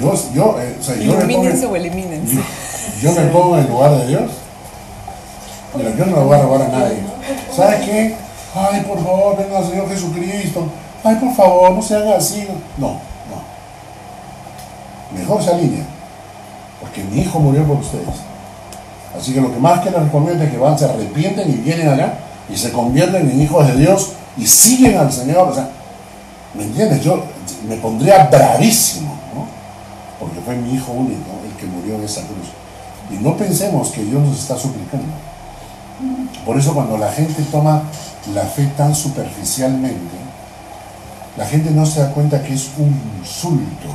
Yo, 0.00 0.14
yo, 0.34 0.56
eh, 0.60 0.76
o 0.80 0.82
sea, 0.82 0.96
yo 0.96 1.02
me 1.04 1.08
pongo, 1.12 1.24
Ilumínense 1.30 1.66
o 1.66 1.76
en- 1.76 1.82
elimínense. 1.86 2.34
yo, 2.34 2.42
yo 3.02 3.12
me 3.20 3.26
pongo 3.28 3.56
en 3.56 3.64
el 3.64 3.70
lugar 3.70 3.90
de 3.98 4.06
Dios. 4.08 4.30
Mira, 5.74 5.90
yo 5.96 6.06
no 6.06 6.16
le 6.16 6.22
voy 6.24 6.36
a 6.38 6.42
robar 6.42 6.62
a 6.62 6.68
nadie. 6.68 6.98
¿Sabes 7.54 7.80
qué? 7.84 8.14
Ay, 8.54 8.80
por 8.82 9.02
favor, 9.02 9.36
venga 9.38 9.58
al 9.58 9.66
Señor 9.68 9.88
Jesucristo. 9.88 10.64
Ay, 11.04 11.16
por 11.16 11.34
favor, 11.34 11.70
no 11.72 11.82
se 11.82 11.94
haga 11.96 12.16
así. 12.16 12.46
No, 12.78 12.88
no. 12.88 13.42
Mejor 15.18 15.42
se 15.42 15.50
alinea. 15.50 15.84
Porque 16.80 17.04
mi 17.04 17.20
hijo 17.22 17.38
murió 17.38 17.64
por 17.64 17.76
ustedes. 17.78 18.08
Así 19.18 19.32
que 19.34 19.40
lo 19.40 19.52
que 19.52 19.58
más 19.60 19.80
que 19.80 19.90
les 19.90 20.02
recomiendo 20.02 20.42
es 20.42 20.50
que 20.50 20.56
van, 20.58 20.78
se 20.78 20.86
arrepienten 20.86 21.48
y 21.50 21.54
vienen 21.54 21.88
acá 21.90 22.14
y 22.52 22.56
se 22.56 22.72
convierten 22.72 23.30
en 23.30 23.40
hijos 23.42 23.66
de 23.68 23.74
Dios 23.76 24.12
y 24.36 24.46
siguen 24.46 24.98
al 24.98 25.12
Señor. 25.12 25.48
O 25.48 25.54
sea, 25.54 25.68
¿me 26.54 26.64
entiendes? 26.64 27.02
Yo 27.02 27.24
me 27.68 27.76
pondría 27.76 28.24
bravísimo, 28.24 29.16
¿no? 29.34 29.46
Porque 30.18 30.40
fue 30.40 30.56
mi 30.56 30.74
hijo 30.74 30.92
único 30.92 31.30
el 31.44 31.52
que 31.56 31.66
murió 31.66 31.96
en 31.96 32.04
esa 32.04 32.22
cruz. 32.22 32.48
Y 33.10 33.14
no 33.22 33.36
pensemos 33.36 33.90
que 33.90 34.02
Dios 34.04 34.22
nos 34.22 34.38
está 34.38 34.56
suplicando. 34.56 35.12
Por 36.44 36.58
eso 36.58 36.74
cuando 36.74 36.98
la 36.98 37.12
gente 37.12 37.42
toma 37.44 37.82
la 38.34 38.42
fe 38.42 38.66
tan 38.76 38.94
superficialmente, 38.94 40.16
la 41.36 41.46
gente 41.46 41.70
no 41.70 41.86
se 41.86 42.00
da 42.00 42.10
cuenta 42.10 42.42
que 42.42 42.54
es 42.54 42.70
un 42.76 43.00
insulto. 43.20 43.88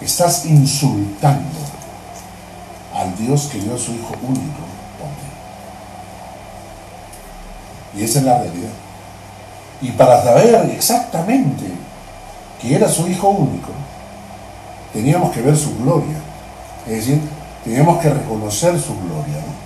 Estás 0.00 0.46
insultando 0.46 1.58
al 2.94 3.16
Dios 3.16 3.48
que 3.52 3.58
dio 3.58 3.74
a 3.74 3.78
su 3.78 3.92
Hijo 3.92 4.14
único 4.22 4.62
por 4.98 5.08
ti. 7.94 8.00
Y 8.00 8.04
esa 8.04 8.20
es 8.20 8.24
la 8.24 8.38
realidad. 8.38 8.70
Y 9.82 9.90
para 9.92 10.22
saber 10.22 10.70
exactamente 10.70 11.64
que 12.60 12.74
era 12.76 12.88
su 12.88 13.06
Hijo 13.08 13.28
único, 13.28 13.70
teníamos 14.92 15.30
que 15.32 15.40
ver 15.40 15.56
su 15.56 15.76
gloria. 15.78 16.16
Es 16.86 16.92
decir, 17.06 17.20
teníamos 17.64 17.98
que 18.00 18.10
reconocer 18.10 18.78
su 18.78 18.94
gloria. 19.00 19.36
¿no? 19.36 19.60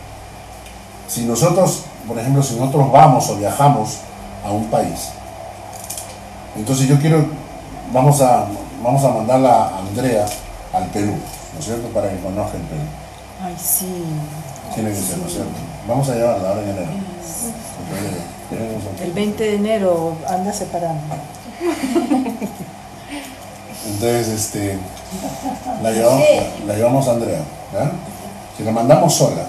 Si 1.09 1.23
nosotros, 1.23 1.83
por 2.07 2.19
ejemplo, 2.19 2.43
si 2.43 2.55
nosotros 2.55 2.91
vamos 2.93 3.29
o 3.31 3.37
viajamos 3.37 3.99
a 4.47 4.51
un 4.51 4.67
país, 4.67 5.11
entonces 6.57 6.87
yo 6.89 6.99
quiero, 7.01 7.27
vamos 7.93 8.21
a, 8.21 8.47
vamos 8.83 9.05
a 9.05 9.09
mandarla 9.09 9.65
a 9.69 9.79
Andrea 9.79 10.25
al 10.73 10.85
Perú, 10.87 11.15
¿no 11.53 11.59
es 11.59 11.65
cierto? 11.65 11.89
Para 11.89 12.11
que 12.11 12.19
conozca 12.21 12.57
el 12.57 12.63
Perú. 12.63 12.83
Ay, 13.45 13.55
sí. 13.61 13.89
Tiene 14.75 14.91
que 14.91 14.97
ser, 14.97 15.19
¿no 15.19 15.27
es 15.27 15.33
cierto? 15.33 15.51
Vamos 15.89 16.09
a 16.09 16.15
llevarla 16.15 16.49
ahora 16.49 16.63
en 16.63 16.69
enero. 16.71 16.87
Un- 16.93 17.55
El 19.03 19.13
20 19.13 19.43
de 19.45 19.55
enero 19.57 20.17
anda 20.29 20.53
separando. 20.53 21.03
Entonces, 23.87 24.29
este, 24.29 24.79
la 25.83 25.91
llevamos, 25.91 26.23
la 26.67 26.75
llevamos 26.75 27.09
a 27.09 27.11
Andrea, 27.13 27.41
¿ya? 27.73 27.91
Si 28.57 28.63
la 28.65 28.71
mandamos 28.73 29.15
sola, 29.15 29.47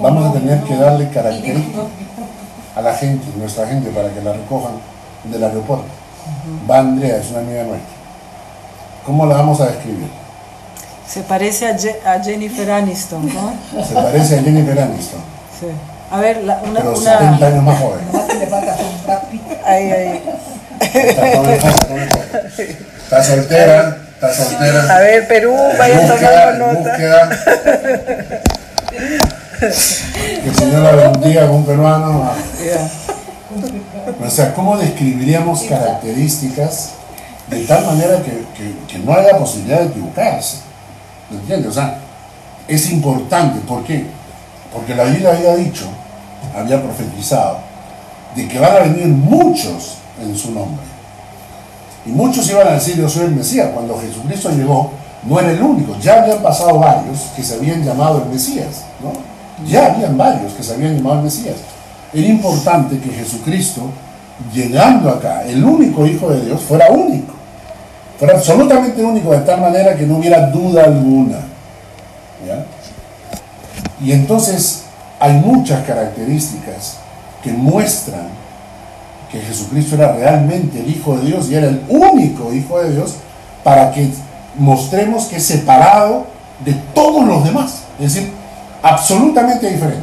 vamos 0.00 0.30
a 0.30 0.32
tener 0.32 0.62
que 0.62 0.76
darle 0.76 1.08
características 1.10 1.84
a 2.74 2.80
la 2.80 2.94
gente, 2.94 3.26
nuestra 3.36 3.66
gente, 3.66 3.90
para 3.90 4.08
que 4.10 4.22
la 4.22 4.32
recojan 4.32 4.72
del 5.24 5.44
aeropuerto. 5.44 5.84
Va 6.70 6.78
Andrea, 6.78 7.16
es 7.18 7.30
una 7.30 7.40
amiga 7.40 7.62
nuestra. 7.64 7.88
¿Cómo 9.04 9.26
la 9.26 9.36
vamos 9.36 9.60
a 9.60 9.66
describir? 9.66 10.08
Se 11.06 11.22
parece 11.22 11.66
a, 11.66 11.76
Je- 11.76 11.98
a 12.06 12.22
Jennifer 12.22 12.70
Aniston, 12.70 13.26
¿no? 13.26 13.52
Se 13.84 13.94
parece 13.94 14.38
a 14.38 14.42
Jennifer 14.42 14.80
Aniston, 14.80 15.20
Sí. 15.60 15.66
A 16.12 16.20
ver, 16.20 16.36
la- 16.44 16.60
una... 16.62 16.80
pero 16.80 16.96
una 16.98 17.18
70 17.18 17.46
años 17.46 17.62
más 17.64 17.78
joven. 17.80 18.00
Nomás 18.12 18.26
que 18.28 18.34
le 18.38 18.46
falta 18.46 18.72
hacer 18.74 18.84
un 18.86 19.06
Brad 19.06 19.22
Pitt. 19.30 19.42
ahí, 19.64 19.90
ahí. 19.90 20.22
Está 23.04 23.22
soltera, 23.22 23.96
está 24.14 24.34
soltera. 24.34 24.94
A 24.96 24.98
ver, 25.00 25.26
Perú, 25.28 25.54
vaya 25.78 26.00
Búsqueda, 26.00 26.52
tomando 26.52 26.72
nota. 26.72 26.90
búsqueda. 26.90 27.30
Que 29.60 30.48
el 30.48 30.54
Señor 30.54 30.82
la 30.82 31.08
bendiga 31.08 31.46
con 31.46 31.56
un 31.56 31.66
peruano. 31.66 32.32
O 34.24 34.30
sea, 34.30 34.52
¿cómo 34.54 34.76
describiríamos 34.78 35.62
características 35.62 36.90
de 37.48 37.64
tal 37.64 37.84
manera 37.86 38.16
que, 38.22 38.30
que- 38.56 38.74
que 38.88 38.98
no 38.98 39.14
haya 39.14 39.36
posibilidad 39.38 39.80
de 39.80 39.86
equivocarse? 39.86 40.58
¿Me 41.30 41.38
entiendes? 41.38 41.70
O 41.70 41.74
sea, 41.74 41.96
es 42.68 42.90
importante. 42.90 43.60
¿Por 43.66 43.84
qué? 43.84 44.06
Porque 44.72 44.94
la 44.94 45.04
Biblia 45.04 45.30
había 45.30 45.54
dicho, 45.56 45.86
había 46.54 46.82
profetizado, 46.82 47.58
de 48.34 48.48
que 48.48 48.58
van 48.58 48.76
a 48.76 48.80
venir 48.80 49.06
muchos 49.08 49.98
en 50.20 50.36
su 50.36 50.52
nombre. 50.52 50.84
Y 52.04 52.10
muchos 52.10 52.48
iban 52.50 52.66
a 52.66 52.72
decir, 52.72 52.96
yo 52.96 53.08
soy 53.08 53.26
el 53.26 53.32
Mesías. 53.32 53.70
Cuando 53.72 53.98
Jesucristo 53.98 54.50
llegó, 54.50 54.90
no 55.24 55.38
era 55.38 55.52
el 55.52 55.62
único. 55.62 55.96
Ya 56.00 56.22
habían 56.22 56.42
pasado 56.42 56.78
varios 56.78 57.18
que 57.36 57.42
se 57.42 57.54
habían 57.54 57.84
llamado 57.84 58.22
el 58.22 58.30
Mesías. 58.30 58.84
¿no? 59.02 59.12
Ya 59.68 59.92
habían 59.92 60.16
varios 60.16 60.52
que 60.52 60.62
se 60.62 60.74
habían 60.74 60.96
llamado 60.96 61.18
el 61.18 61.24
Mesías. 61.24 61.56
Era 62.12 62.26
importante 62.26 62.98
que 62.98 63.10
Jesucristo, 63.10 63.82
llegando 64.52 65.10
acá, 65.10 65.44
el 65.44 65.64
único 65.64 66.06
Hijo 66.06 66.30
de 66.30 66.44
Dios, 66.44 66.60
fuera 66.60 66.90
único. 66.90 67.34
Fuera 68.18 68.34
absolutamente 68.36 69.02
único, 69.02 69.30
de 69.30 69.40
tal 69.40 69.60
manera 69.60 69.96
que 69.96 70.06
no 70.06 70.18
hubiera 70.18 70.46
duda 70.50 70.84
alguna. 70.84 71.38
¿ya? 72.46 72.64
Y 74.04 74.12
entonces 74.12 74.81
hay 75.22 75.34
muchas 75.34 75.86
características 75.86 76.96
que 77.44 77.52
muestran 77.52 78.26
que 79.30 79.38
Jesucristo 79.38 79.94
era 79.94 80.14
realmente 80.14 80.80
el 80.80 80.90
Hijo 80.90 81.16
de 81.16 81.26
Dios 81.26 81.48
y 81.48 81.54
era 81.54 81.68
el 81.68 81.80
único 81.88 82.52
Hijo 82.52 82.80
de 82.80 82.90
Dios 82.90 83.14
para 83.62 83.92
que 83.92 84.10
mostremos 84.58 85.26
que 85.26 85.36
es 85.36 85.46
separado 85.46 86.26
de 86.64 86.72
todos 86.92 87.24
los 87.24 87.44
demás. 87.44 87.84
Es 88.00 88.14
decir, 88.14 88.32
absolutamente 88.82 89.70
diferente. 89.70 90.02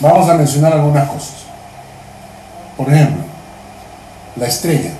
Vamos 0.00 0.28
a 0.28 0.34
mencionar 0.34 0.72
algunas 0.72 1.08
cosas. 1.08 1.34
Por 2.76 2.92
ejemplo, 2.92 3.22
la 4.34 4.46
estrella. 4.48 4.90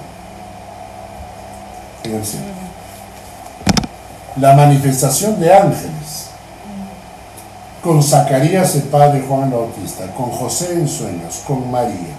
La 4.37 4.55
manifestación 4.55 5.41
de 5.41 5.53
ángeles 5.53 6.24
con 7.85 8.03
Zacarías 8.03 8.75
el 8.77 8.85
padre 8.85 9.23
Juan 9.29 9.51
Bautista, 9.51 10.07
con 10.17 10.31
José 10.31 10.73
en 10.73 10.89
sueños, 10.89 11.43
con 11.47 11.71
María, 11.71 12.17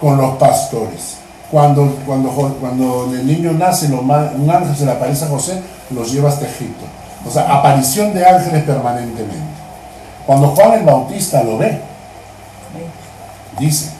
con 0.00 0.16
los 0.16 0.36
pastores. 0.36 1.18
Cuando, 1.48 1.94
cuando, 2.04 2.28
cuando 2.60 3.08
el 3.12 3.24
niño 3.24 3.52
nace, 3.52 3.86
un 3.86 4.50
ángel 4.50 4.76
se 4.76 4.84
le 4.84 4.90
aparece 4.90 5.24
a 5.24 5.28
José, 5.28 5.62
los 5.90 6.12
lleva 6.12 6.28
hasta 6.28 6.46
Egipto. 6.46 6.84
O 7.24 7.30
sea, 7.30 7.54
aparición 7.54 8.12
de 8.14 8.26
ángeles 8.26 8.64
permanentemente. 8.64 9.36
Cuando 10.26 10.48
Juan 10.48 10.72
el 10.72 10.84
Bautista 10.84 11.44
lo 11.44 11.56
ve, 11.56 11.80
dice, 13.60 13.90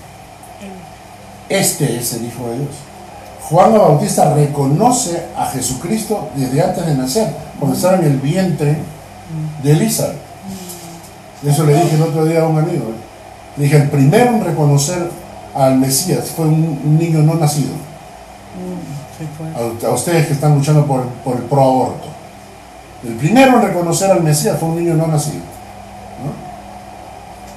este 1.48 1.98
es 1.98 2.14
el 2.14 2.24
Hijo 2.24 2.48
de 2.48 2.58
Dios. 2.58 2.74
Juan 3.48 3.74
el 3.74 3.78
Bautista 3.78 4.34
reconoce 4.34 5.22
a 5.38 5.46
Jesucristo 5.46 6.30
desde 6.34 6.64
antes 6.64 6.84
de 6.84 6.94
nacer, 6.96 7.28
cuando 7.60 7.76
estaba 7.76 7.94
en 7.98 8.06
el 8.06 8.16
vientre 8.18 8.76
de 9.62 9.70
Elizabeth. 9.70 10.25
Eso 11.46 11.64
le 11.64 11.74
dije 11.74 11.94
el 11.94 12.02
otro 12.02 12.24
día 12.24 12.42
a 12.42 12.48
un 12.48 12.58
amigo. 12.58 12.84
¿eh? 12.90 13.56
Le 13.56 13.64
dije, 13.64 13.76
el 13.76 13.88
primero 13.88 14.30
en 14.30 14.44
reconocer 14.44 15.10
al 15.54 15.78
Mesías 15.78 16.26
fue 16.34 16.46
un, 16.46 16.80
un 16.84 16.98
niño 16.98 17.20
no 17.20 17.34
nacido. 17.34 17.72
Sí, 19.18 19.26
pues. 19.38 19.84
A, 19.84 19.86
a 19.86 19.90
ustedes 19.94 20.26
que 20.26 20.32
están 20.32 20.56
luchando 20.56 20.84
por, 20.86 21.04
por 21.24 21.36
el 21.36 21.42
pro 21.42 21.62
aborto. 21.62 22.08
El 23.06 23.14
primero 23.14 23.56
en 23.56 23.62
reconocer 23.62 24.10
al 24.10 24.22
Mesías 24.22 24.58
fue 24.58 24.70
un 24.70 24.76
niño 24.76 24.94
no 24.94 25.06
nacido. 25.06 25.44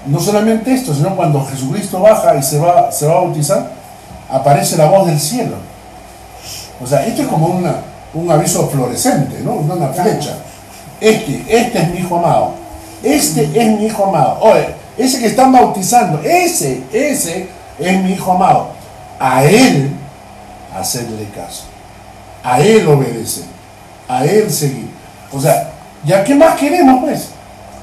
¿no? 0.06 0.14
No 0.14 0.20
solamente 0.20 0.74
esto, 0.74 0.94
sino 0.94 1.16
cuando 1.16 1.44
Jesucristo 1.46 2.00
baja 2.00 2.36
y 2.36 2.44
se 2.44 2.60
va, 2.60 2.92
se 2.92 3.08
va 3.08 3.14
a 3.14 3.22
bautizar, 3.22 3.72
aparece 4.30 4.78
la 4.78 4.86
voz 4.86 5.08
del 5.08 5.20
cielo. 5.20 5.56
O 6.82 6.88
sea, 6.88 7.06
esto 7.06 7.24
es 7.24 7.28
como 7.28 7.48
una, 7.48 7.76
un 8.14 8.30
aviso 8.32 8.68
fluorescente, 8.70 9.42
¿no? 9.44 9.54
Una 9.54 9.88
flecha. 9.90 10.38
Este, 11.02 11.44
este 11.50 11.80
es 11.80 11.90
mi 11.92 12.00
hijo 12.00 12.18
amado. 12.18 12.54
Este 13.04 13.50
es 13.54 13.80
mi 13.80 13.86
hijo 13.86 14.06
amado. 14.06 14.40
Oye, 14.42 14.68
ese 14.98 15.20
que 15.20 15.28
están 15.28 15.52
bautizando, 15.52 16.22
ese, 16.24 16.84
ese 16.92 17.48
es 17.80 18.04
mi 18.04 18.12
hijo 18.12 18.32
amado. 18.32 18.70
A 19.20 19.44
él 19.44 19.92
hacerle 20.76 21.28
caso. 21.36 21.64
A 22.44 22.60
él 22.62 22.88
obedecer. 22.88 23.46
A 24.08 24.26
él 24.26 24.52
seguir. 24.52 24.90
O 25.32 25.40
sea, 25.40 25.72
¿Ya 26.06 26.24
qué 26.24 26.36
más 26.36 26.58
queremos, 26.58 27.04
pues? 27.04 27.28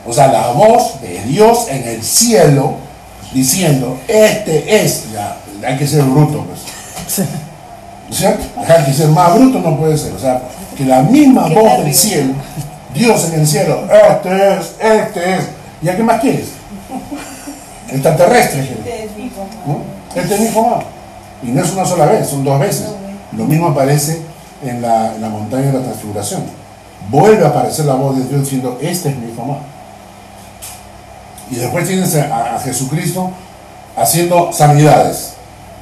O 0.07 0.13
sea, 0.13 0.29
la 0.29 0.49
voz 0.49 1.01
de 1.01 1.21
Dios 1.25 1.67
en 1.69 1.87
el 1.87 2.03
cielo 2.03 2.75
diciendo, 3.33 3.99
este 4.09 4.85
es, 4.85 5.13
ya, 5.13 5.37
hay 5.67 5.77
que 5.77 5.87
ser 5.87 6.03
bruto, 6.03 6.45
pues. 6.45 7.27
¿Cierto? 8.11 8.45
Hay 8.57 8.85
que 8.85 8.93
ser 8.93 9.09
más 9.09 9.35
bruto, 9.35 9.59
no 9.59 9.77
puede 9.77 9.99
ser. 9.99 10.13
O 10.13 10.19
sea, 10.19 10.41
que 10.77 10.85
la 10.85 11.03
misma 11.03 11.49
Qué 11.49 11.55
voz 11.55 11.85
del 11.85 11.95
cielo, 11.95 12.35
Dios 12.97 13.25
en 13.33 13.41
el 13.41 13.47
cielo, 13.47 13.83
este 13.91 14.55
es, 14.55 14.75
este 14.81 15.35
es. 15.35 15.45
¿Ya 15.83 15.97
qué 15.97 16.03
más 16.03 16.21
quieres? 16.21 16.49
Extraterrestre. 17.89 18.67
quiere. 18.67 19.11
¿no? 19.67 19.81
Este 20.15 20.35
es 20.35 20.41
mi 20.41 20.49
amado. 20.49 20.83
Y 21.43 21.49
no 21.49 21.63
es 21.63 21.73
una 21.73 21.85
sola 21.85 22.07
vez, 22.07 22.29
son 22.29 22.45
dos 22.45 22.59
veces. 22.59 22.87
Lo 23.37 23.45
mismo 23.45 23.69
aparece 23.69 24.23
en 24.65 24.81
la, 24.81 25.15
en 25.15 25.21
la 25.21 25.29
montaña 25.29 25.67
de 25.67 25.73
la 25.75 25.85
transfiguración. 25.85 26.45
Vuelve 27.11 27.45
a 27.45 27.49
aparecer 27.49 27.85
la 27.85 27.95
voz 27.95 28.17
de 28.17 28.25
Dios 28.25 28.43
diciendo, 28.43 28.79
este 28.81 29.11
es 29.11 29.17
mi 29.17 29.31
amado. 29.33 29.59
Y 31.51 31.57
después 31.57 31.87
tienes 31.87 32.17
a, 32.17 32.57
a 32.57 32.61
Jesucristo 32.61 33.31
haciendo 33.97 34.53
sanidades, 34.53 35.35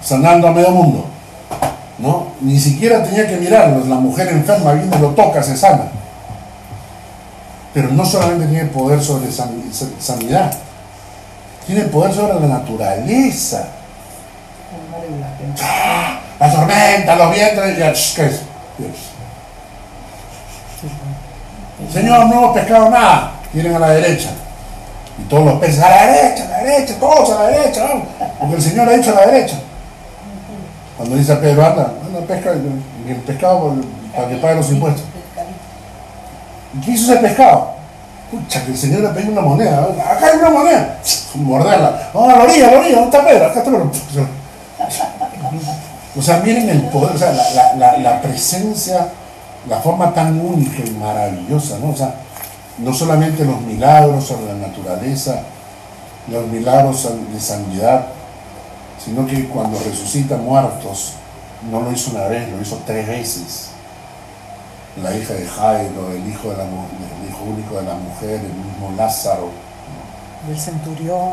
sanando 0.02 0.48
a 0.48 0.52
medio 0.52 0.70
mundo. 0.70 1.06
¿no? 1.98 2.26
Ni 2.40 2.58
siquiera 2.58 3.02
tenía 3.02 3.26
que 3.26 3.36
mirarlos, 3.36 3.86
la 3.86 3.96
mujer 3.96 4.28
enferma 4.28 4.72
viene, 4.72 4.98
lo 4.98 5.10
toca, 5.10 5.42
se 5.42 5.56
sana. 5.56 5.88
Pero 7.74 7.88
no 7.90 8.04
solamente 8.06 8.46
tiene 8.46 8.66
poder 8.70 9.02
sobre 9.02 9.30
san- 9.32 9.62
sanidad, 9.98 10.52
tiene 11.66 11.82
poder 11.84 12.14
sobre 12.14 12.34
la 12.40 12.46
naturaleza. 12.46 13.66
La 16.40 16.52
tormenta, 16.52 17.16
los 17.16 17.34
vientos, 17.34 18.12
¿qué 18.16 18.26
es? 18.26 18.40
Señor, 21.92 22.26
no 22.26 22.32
hemos 22.32 22.54
pescado 22.54 22.90
nada. 22.90 23.32
Tienen 23.52 23.74
a 23.74 23.78
la 23.78 23.90
derecha. 23.90 24.30
Y 25.18 25.22
todos 25.28 25.44
los 25.44 25.60
peces 25.60 25.80
a 25.82 25.90
la 25.90 26.06
derecha, 26.12 26.44
a 26.44 26.48
la 26.48 26.58
derecha, 26.64 26.94
todos 26.98 27.30
a 27.30 27.42
la 27.44 27.48
derecha, 27.50 27.84
vamos. 27.84 28.08
Porque 28.40 28.54
el 28.56 28.62
Señor 28.62 28.88
ha 28.88 28.92
dicho 28.92 29.10
a 29.10 29.14
la 29.14 29.26
derecha. 29.26 29.56
Cuando 30.96 31.16
dice 31.16 31.32
a 31.32 31.40
Pedro, 31.40 31.64
anda, 31.64 31.92
anda, 32.06 32.20
pesca 32.26 32.50
el 32.52 33.16
pescado 33.26 33.74
para 34.14 34.28
que 34.28 34.36
pague 34.36 34.54
los 34.56 34.70
impuestos. 34.70 35.04
¿Y 36.76 36.80
qué 36.84 36.90
hizo 36.92 37.12
ese 37.12 37.22
pescado? 37.22 37.72
Pucha, 38.30 38.64
que 38.64 38.72
el 38.72 38.78
Señor 38.78 39.00
le 39.02 39.08
pidió 39.10 39.32
una 39.32 39.42
moneda. 39.42 39.82
Acá 39.82 40.26
hay 40.32 40.38
una 40.38 40.50
moneda. 40.50 40.98
Morderla. 41.34 42.10
Vamos 42.12 42.32
a 42.32 42.36
la 42.36 42.42
orilla, 42.44 42.70
la 42.72 42.78
orilla. 42.78 42.96
¿Dónde 43.00 43.16
está 43.16 43.28
Pedro? 43.28 43.46
Acá 43.46 43.58
está 43.60 43.70
Pedro. 43.70 43.90
O 46.16 46.22
sea, 46.22 46.38
miren 46.44 46.68
el 46.68 46.82
poder, 46.90 47.16
o 47.16 47.18
sea, 47.18 47.32
la, 47.32 47.50
la- 47.54 47.74
la- 47.76 47.98
la 47.98 48.22
presencia, 48.22 49.08
la 49.68 49.78
forma 49.80 50.14
tan 50.14 50.40
única 50.40 50.78
y 50.86 50.90
maravillosa, 50.92 51.78
¿no? 51.80 51.90
O 51.90 51.96
sea, 51.96 52.14
no 52.78 52.94
solamente 52.94 53.44
los 53.44 53.60
milagros 53.60 54.24
sobre 54.24 54.46
la 54.46 54.54
naturaleza, 54.68 55.40
los 56.30 56.46
milagros 56.46 57.08
de 57.32 57.40
sanidad, 57.40 58.06
sino 59.04 59.26
que 59.26 59.48
cuando 59.48 59.76
resucita 59.80 60.36
muertos, 60.36 61.14
no 61.70 61.80
lo 61.80 61.90
hizo 61.90 62.12
una 62.12 62.26
vez, 62.28 62.48
lo 62.48 62.62
hizo 62.62 62.78
tres 62.86 63.08
veces. 63.08 63.70
La 65.02 65.16
hija 65.16 65.34
de 65.34 65.46
Jairo, 65.46 66.12
el 66.12 66.28
hijo, 66.28 66.50
de 66.50 66.56
la, 66.56 66.64
el 66.64 67.28
hijo 67.28 67.44
único 67.44 67.76
de 67.76 67.82
la 67.82 67.94
mujer, 67.94 68.40
el 68.40 68.52
mismo 68.54 68.92
Lázaro, 68.96 69.50
Del 70.46 70.58
centurión. 70.58 71.32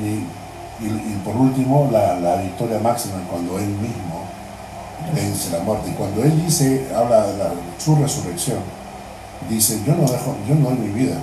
y, 0.00 0.26
y- 0.84 0.86
y 0.86 1.20
por 1.24 1.36
último, 1.36 1.88
la, 1.90 2.14
la 2.16 2.36
victoria 2.36 2.78
máxima 2.78 3.14
cuando 3.30 3.58
él 3.58 3.68
mismo 3.68 4.24
vence 5.14 5.50
la 5.50 5.60
muerte. 5.64 5.90
Y 5.90 5.94
cuando 5.94 6.22
él 6.22 6.44
dice, 6.44 6.88
habla 6.94 7.26
de 7.26 7.38
la- 7.38 7.50
su 7.78 7.96
resurrección, 7.96 8.58
dice, 9.48 9.80
yo 9.86 9.94
no 9.94 10.02
dejo, 10.02 10.34
yo 10.48 10.54
no 10.54 10.68
doy 10.70 10.78
mi 10.78 10.88
vida, 10.88 11.16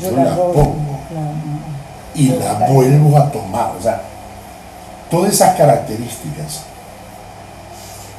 Yo 0.00 0.10
Yo 0.10 0.16
la 0.16 0.24
la 0.24 0.34
doy. 0.36 0.54
pongo. 0.54 0.98
Claro. 1.10 1.32
y 2.14 2.28
la 2.28 2.54
vuelvo 2.70 3.16
a 3.18 3.30
tomar. 3.30 3.72
O 3.78 3.82
sea, 3.82 4.00
todas 5.10 5.32
esas 5.34 5.54
características 5.56 6.62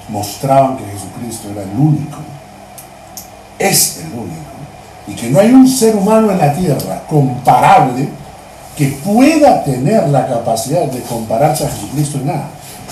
mostraban 0.10 0.78
que 0.78 0.84
Jesucristo 0.86 1.50
era 1.52 1.64
el 1.64 1.78
único, 1.78 2.18
es 3.60 4.00
el 4.00 4.12
único, 4.14 4.42
y 5.08 5.14
que 5.14 5.30
no 5.30 5.40
hay 5.40 5.52
un 5.52 5.68
ser 5.68 5.96
humano 5.96 6.32
en 6.32 6.38
la 6.38 6.54
tierra 6.54 7.04
comparable 7.10 8.08
que 8.76 8.88
pueda 9.04 9.64
tener 9.64 10.08
la 10.10 10.28
capacidad 10.28 10.86
de 10.86 11.02
compararse 11.02 11.66
a 11.66 11.70
Jesucristo 11.70 12.18
en 12.18 12.28
nada. 12.28 12.50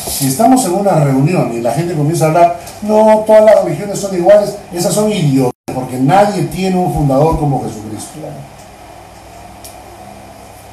Si 0.07 0.27
estamos 0.27 0.63
en 0.65 0.73
una 0.73 0.99
reunión 0.99 1.51
y 1.53 1.61
la 1.61 1.73
gente 1.73 1.93
comienza 1.93 2.25
a 2.25 2.27
hablar, 2.29 2.59
no, 2.81 3.23
todas 3.25 3.45
las 3.45 3.63
religiones 3.63 3.99
son 3.99 4.15
iguales, 4.15 4.55
esas 4.73 4.93
son 4.93 5.11
idiotas, 5.11 5.53
porque 5.73 5.97
nadie 5.97 6.43
tiene 6.43 6.77
un 6.77 6.93
fundador 6.93 7.39
como 7.39 7.63
Jesucristo. 7.63 8.11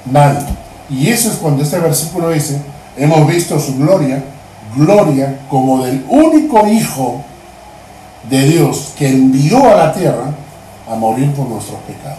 Nadie. 0.07 0.47
Y 0.91 1.09
eso 1.09 1.30
es 1.30 1.36
cuando 1.36 1.62
este 1.62 1.78
versículo 1.78 2.30
dice, 2.30 2.61
hemos 2.97 3.26
visto 3.26 3.59
su 3.61 3.76
gloria, 3.76 4.22
gloria 4.74 5.40
como 5.48 5.84
del 5.84 6.04
único 6.08 6.66
Hijo 6.66 7.22
de 8.28 8.44
Dios 8.44 8.92
que 8.96 9.08
envió 9.08 9.70
a 9.70 9.74
la 9.74 9.92
tierra 9.92 10.34
a 10.88 10.94
morir 10.94 11.32
por 11.32 11.48
nuestros 11.48 11.78
pecados. 11.80 12.18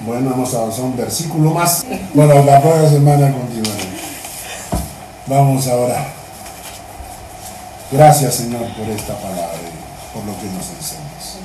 Bueno, 0.00 0.32
hemos 0.32 0.54
avanzado 0.54 0.84
un 0.84 0.96
versículo 0.96 1.50
más. 1.50 1.84
Bueno, 2.12 2.44
la 2.44 2.60
próxima 2.60 2.90
semana 2.90 3.32
continuaremos. 3.32 4.00
Vamos 5.26 5.66
a 5.66 5.76
orar. 5.76 6.06
Gracias, 7.90 8.34
Señor, 8.34 8.66
por 8.74 8.88
esta 8.88 9.14
palabra 9.14 9.56
y 9.56 10.14
por 10.14 10.24
lo 10.26 10.38
que 10.38 10.46
nos 10.46 10.68
enseñas. 10.70 11.38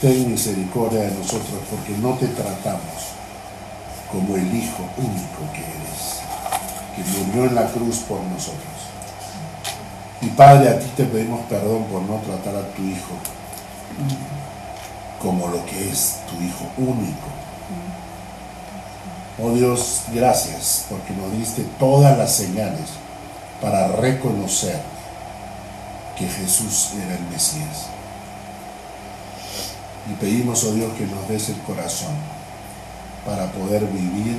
Ten 0.00 0.30
misericordia 0.30 1.00
de 1.00 1.10
nosotros 1.10 1.60
porque 1.70 1.92
no 2.00 2.14
te 2.14 2.28
tratamos 2.28 3.11
como 4.12 4.36
el 4.36 4.54
Hijo 4.54 4.84
único 4.98 5.52
que 5.54 5.60
eres, 5.60 6.20
que 6.94 7.02
murió 7.18 7.46
en 7.46 7.54
la 7.54 7.66
cruz 7.66 8.00
por 8.00 8.20
nosotros. 8.20 8.60
Y 10.20 10.26
Padre, 10.28 10.68
a 10.68 10.78
ti 10.78 10.86
te 10.94 11.04
pedimos 11.04 11.40
perdón 11.48 11.84
por 11.84 12.02
no 12.02 12.16
tratar 12.18 12.54
a 12.54 12.68
tu 12.74 12.82
Hijo 12.82 13.14
como 15.20 15.48
lo 15.48 15.64
que 15.64 15.90
es 15.90 16.18
tu 16.28 16.44
Hijo 16.44 16.66
único. 16.76 17.28
Oh 19.42 19.50
Dios, 19.52 20.02
gracias 20.12 20.84
porque 20.90 21.14
nos 21.14 21.32
diste 21.32 21.62
todas 21.78 22.16
las 22.18 22.32
señales 22.32 22.90
para 23.62 23.88
reconocer 23.88 24.78
que 26.18 26.28
Jesús 26.28 26.90
era 27.02 27.14
el 27.14 27.24
Mesías. 27.30 27.86
Y 30.10 30.14
pedimos, 30.14 30.62
oh 30.64 30.72
Dios, 30.72 30.92
que 30.98 31.06
nos 31.06 31.26
des 31.28 31.48
el 31.48 31.58
corazón 31.62 32.31
para 33.24 33.50
poder 33.52 33.84
vivir 33.86 34.38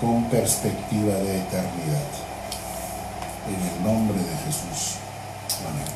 con 0.00 0.24
perspectiva 0.24 1.14
de 1.14 1.38
eternidad. 1.38 2.10
En 3.48 3.60
el 3.68 3.84
nombre 3.84 4.18
de 4.18 4.36
Jesús. 4.44 4.96
Amén. 5.68 5.86